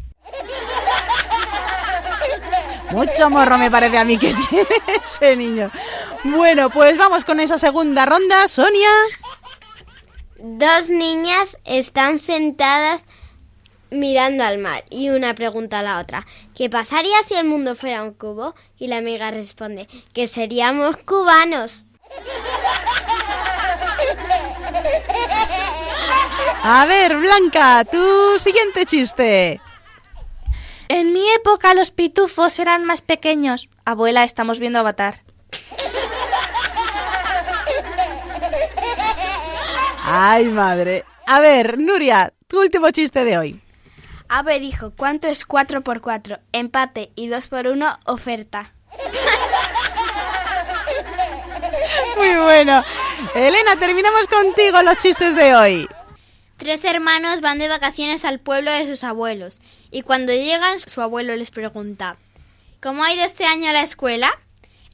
Mucho 2.92 3.30
morro 3.30 3.58
me 3.58 3.72
parece 3.72 3.98
a 3.98 4.06
mí 4.06 4.18
que 4.18 4.34
tiene 4.50 4.68
ese 5.04 5.36
niño. 5.36 5.72
Bueno, 6.24 6.70
pues 6.70 6.98
vamos 6.98 7.26
con 7.26 7.40
esa 7.40 7.58
segunda 7.58 8.06
ronda. 8.06 8.48
Sonia. 8.48 8.90
Dos 10.38 10.90
niñas 10.90 11.58
están 11.66 12.20
sentadas 12.20 13.06
mirando 13.90 14.44
al 14.44 14.58
mar 14.58 14.84
y 14.90 15.10
una 15.10 15.34
pregunta 15.36 15.80
a 15.80 15.84
la 15.84 16.00
otra, 16.00 16.26
¿qué 16.56 16.70
pasaría 16.70 17.22
si 17.26 17.36
el 17.36 17.46
mundo 17.46 17.76
fuera 17.76 18.04
un 18.04 18.14
cubo? 18.14 18.56
Y 18.78 18.88
la 18.88 18.98
amiga 18.98 19.32
responde, 19.32 19.88
que 20.14 20.28
seríamos 20.28 20.98
cubanos. 20.98 21.86
A 26.64 26.86
ver, 26.86 27.18
Blanca, 27.18 27.86
tu 27.86 28.40
siguiente 28.40 28.86
chiste. 28.86 29.62
En 30.88 31.14
mi 31.14 31.28
época 31.32 31.74
los 31.74 31.92
pitufos 31.92 32.60
eran 32.60 32.86
más 32.86 33.02
pequeños. 33.02 33.70
Abuela, 33.86 34.24
estamos 34.24 34.60
viendo 34.60 34.80
Avatar. 34.80 35.22
Ay, 40.06 40.46
madre. 40.46 41.06
A 41.26 41.40
ver, 41.40 41.80
Nuria, 41.80 42.34
tu 42.48 42.60
último 42.60 42.92
chiste 42.92 43.24
de 43.24 43.38
hoy. 43.38 43.62
A 44.30 44.42
ver, 44.42 44.64
hijo, 44.64 44.92
¿cuánto 44.96 45.28
es 45.28 45.46
4 45.46 45.82
por 45.82 46.02
4? 46.02 46.40
Empate 46.52 47.12
y 47.16 47.28
2 47.28 47.48
por 47.48 47.68
1, 47.68 47.98
oferta. 48.06 48.74
Muy 52.18 52.36
bueno. 52.36 52.84
Elena, 53.36 53.76
terminamos 53.80 54.28
contigo 54.28 54.82
los 54.82 54.98
chistes 54.98 55.36
de 55.36 55.56
hoy. 55.56 55.88
Tres 56.58 56.84
hermanos 56.84 57.42
van 57.42 57.58
de 57.58 57.68
vacaciones 57.68 58.26
al 58.26 58.40
pueblo 58.40 58.72
de 58.72 58.86
sus 58.86 59.04
abuelos 59.04 59.62
y 59.92 60.04
cuando 60.04 60.34
llegan 60.34 60.80
su 60.80 61.02
abuelo 61.02 61.36
les 61.36 61.50
pregunta 61.50 62.18
¿Cómo 62.80 63.04
ha 63.04 63.14
ido 63.14 63.24
este 63.24 63.46
año 63.46 63.70
a 63.70 63.74
la 63.74 63.82
escuela? 63.82 64.32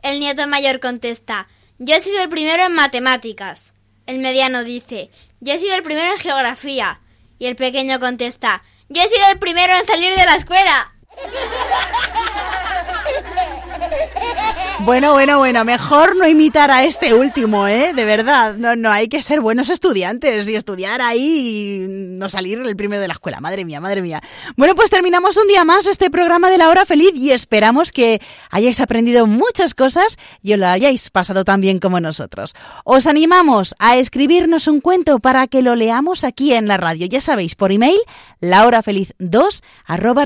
El 0.01 0.19
nieto 0.19 0.47
mayor 0.47 0.79
contesta 0.79 1.47
Yo 1.77 1.95
he 1.95 2.01
sido 2.01 2.21
el 2.21 2.29
primero 2.29 2.63
en 2.63 2.73
matemáticas. 2.73 3.73
El 4.05 4.19
mediano 4.19 4.63
dice 4.63 5.09
Yo 5.41 5.53
he 5.53 5.57
sido 5.57 5.75
el 5.75 5.83
primero 5.83 6.11
en 6.11 6.19
geografía. 6.19 7.01
Y 7.39 7.45
el 7.47 7.55
pequeño 7.55 7.99
contesta 7.99 8.63
Yo 8.87 9.01
he 9.01 9.07
sido 9.07 9.29
el 9.31 9.39
primero 9.39 9.73
en 9.75 9.85
salir 9.85 10.15
de 10.15 10.25
la 10.25 10.35
escuela. 10.35 10.93
Bueno, 14.89 15.11
bueno, 15.11 15.37
bueno, 15.37 15.65
mejor 15.65 16.15
no 16.15 16.27
imitar 16.27 16.71
a 16.71 16.83
este 16.83 17.13
último, 17.13 17.67
¿eh? 17.67 17.91
De 17.93 18.05
verdad, 18.05 18.55
no, 18.55 18.75
no, 18.75 18.89
hay 18.89 19.07
que 19.07 19.21
ser 19.21 19.39
buenos 19.39 19.69
estudiantes 19.69 20.49
y 20.49 20.55
estudiar 20.55 21.01
ahí 21.01 21.83
y 21.83 21.87
no 21.89 22.27
salir 22.29 22.57
el 22.57 22.75
primero 22.75 23.01
de 23.01 23.07
la 23.07 23.13
escuela. 23.13 23.39
Madre 23.39 23.65
mía, 23.65 23.81
madre 23.81 24.01
mía. 24.01 24.21
Bueno, 24.55 24.73
pues 24.75 24.89
terminamos 24.89 25.37
un 25.37 25.47
día 25.47 25.63
más 25.65 25.85
este 25.85 26.09
programa 26.09 26.49
de 26.49 26.57
la 26.57 26.69
hora 26.69 26.85
feliz 26.85 27.11
y 27.13 27.31
esperamos 27.31 27.91
que 27.91 28.21
hayáis 28.49 28.79
aprendido 28.79 29.27
muchas 29.27 29.75
cosas 29.75 30.17
y 30.41 30.53
os 30.53 30.59
lo 30.59 30.67
hayáis 30.67 31.09
pasado 31.09 31.43
tan 31.43 31.61
bien 31.61 31.79
como 31.79 31.99
nosotros. 31.99 32.55
Os 32.83 33.05
animamos 33.05 33.75
a 33.79 33.97
escribirnos 33.97 34.67
un 34.67 34.81
cuento 34.81 35.19
para 35.19 35.47
que 35.47 35.61
lo 35.61 35.75
leamos 35.75 36.23
aquí 36.23 36.53
en 36.53 36.67
la 36.67 36.77
radio. 36.77 37.05
Ya 37.05 37.21
sabéis, 37.21 37.53
por 37.53 37.71
email, 37.71 37.99
lahorafeliz2 38.41 39.61
arroba 39.85 40.23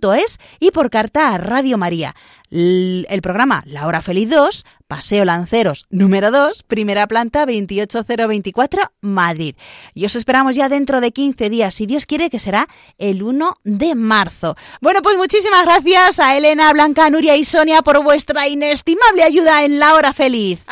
radiomaria.es 0.00 0.38
y 0.58 0.70
por 0.70 0.90
carta 0.90 1.34
a 1.34 1.38
Radio 1.38 1.78
María. 1.78 2.14
El 2.50 3.20
programa 3.22 3.62
La 3.64 3.86
Hora 3.86 4.02
Feliz 4.02 4.28
2, 4.28 4.66
Paseo 4.88 5.24
Lanceros 5.24 5.86
número 5.88 6.32
2, 6.32 6.64
primera 6.64 7.06
planta 7.06 7.46
28024, 7.46 8.90
Madrid. 9.02 9.54
Y 9.94 10.04
os 10.04 10.16
esperamos 10.16 10.56
ya 10.56 10.68
dentro 10.68 11.00
de 11.00 11.12
15 11.12 11.48
días, 11.48 11.74
si 11.74 11.86
Dios 11.86 12.06
quiere, 12.06 12.28
que 12.28 12.40
será 12.40 12.66
el 12.98 13.22
1 13.22 13.54
de 13.62 13.94
marzo. 13.94 14.56
Bueno, 14.80 15.00
pues 15.02 15.16
muchísimas 15.16 15.62
gracias 15.64 16.18
a 16.18 16.36
Elena, 16.36 16.72
Blanca, 16.72 17.08
Nuria 17.08 17.36
y 17.36 17.44
Sonia 17.44 17.82
por 17.82 18.02
vuestra 18.02 18.48
inestimable 18.48 19.22
ayuda 19.22 19.64
en 19.64 19.78
La 19.78 19.94
Hora 19.94 20.12
Feliz. 20.12 20.64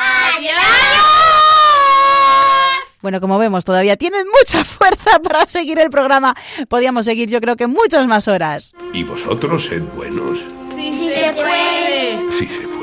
Bueno, 3.01 3.21
como 3.21 3.39
vemos, 3.39 3.65
todavía 3.65 3.97
tienen 3.97 4.27
mucha 4.27 4.65
fuerza 4.65 5.19
para 5.21 5.47
seguir 5.47 5.79
el 5.79 5.91
programa. 5.91 6.35
Podíamos 6.69 7.05
seguir, 7.05 7.29
yo 7.29 7.41
creo 7.41 7.57
que 7.57 7.67
muchas 7.67 8.07
más 8.07 8.29
horas. 8.29 8.75
Y 8.93 9.05
vosotros 9.05 9.67
sed 9.67 9.83
buenos. 9.95 10.39
Sí, 10.59 11.11
se 11.11 11.33
puede. 11.33 12.19
Sí 12.33 12.47
se 12.47 12.67
puede. 12.69 12.79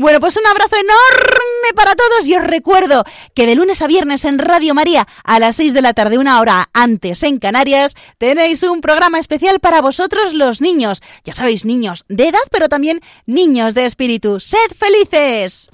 Bueno, 0.00 0.20
pues 0.20 0.36
un 0.36 0.46
abrazo 0.46 0.76
enorme 0.76 1.74
para 1.74 1.96
todos 1.96 2.24
y 2.28 2.36
os 2.36 2.44
recuerdo 2.44 3.02
que 3.34 3.46
de 3.46 3.56
lunes 3.56 3.82
a 3.82 3.88
viernes 3.88 4.24
en 4.24 4.38
Radio 4.38 4.72
María 4.72 5.08
a 5.24 5.40
las 5.40 5.56
6 5.56 5.74
de 5.74 5.82
la 5.82 5.92
tarde, 5.92 6.18
una 6.18 6.40
hora 6.40 6.70
antes 6.72 7.24
en 7.24 7.40
Canarias, 7.40 7.94
tenéis 8.16 8.62
un 8.62 8.80
programa 8.80 9.18
especial 9.18 9.58
para 9.58 9.80
vosotros 9.80 10.34
los 10.34 10.60
niños. 10.60 11.02
Ya 11.24 11.32
sabéis, 11.32 11.64
niños 11.64 12.04
de 12.08 12.28
edad, 12.28 12.38
pero 12.52 12.68
también 12.68 13.00
niños 13.26 13.74
de 13.74 13.86
espíritu. 13.86 14.38
¡Sed 14.38 14.70
felices! 14.78 15.68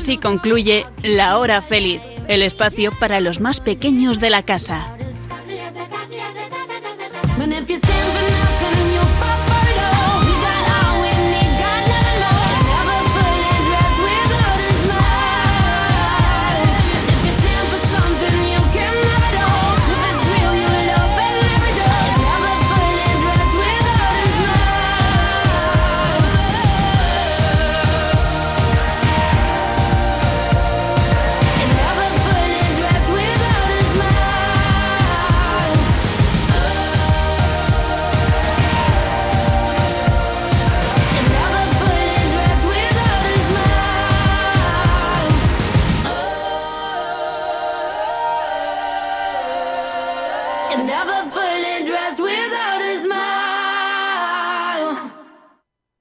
Así 0.00 0.16
concluye 0.16 0.86
La 1.02 1.36
Hora 1.36 1.60
Feliz, 1.60 2.00
el 2.26 2.40
espacio 2.40 2.90
para 2.98 3.20
los 3.20 3.38
más 3.38 3.60
pequeños 3.60 4.18
de 4.18 4.30
la 4.30 4.42
casa. 4.42 4.96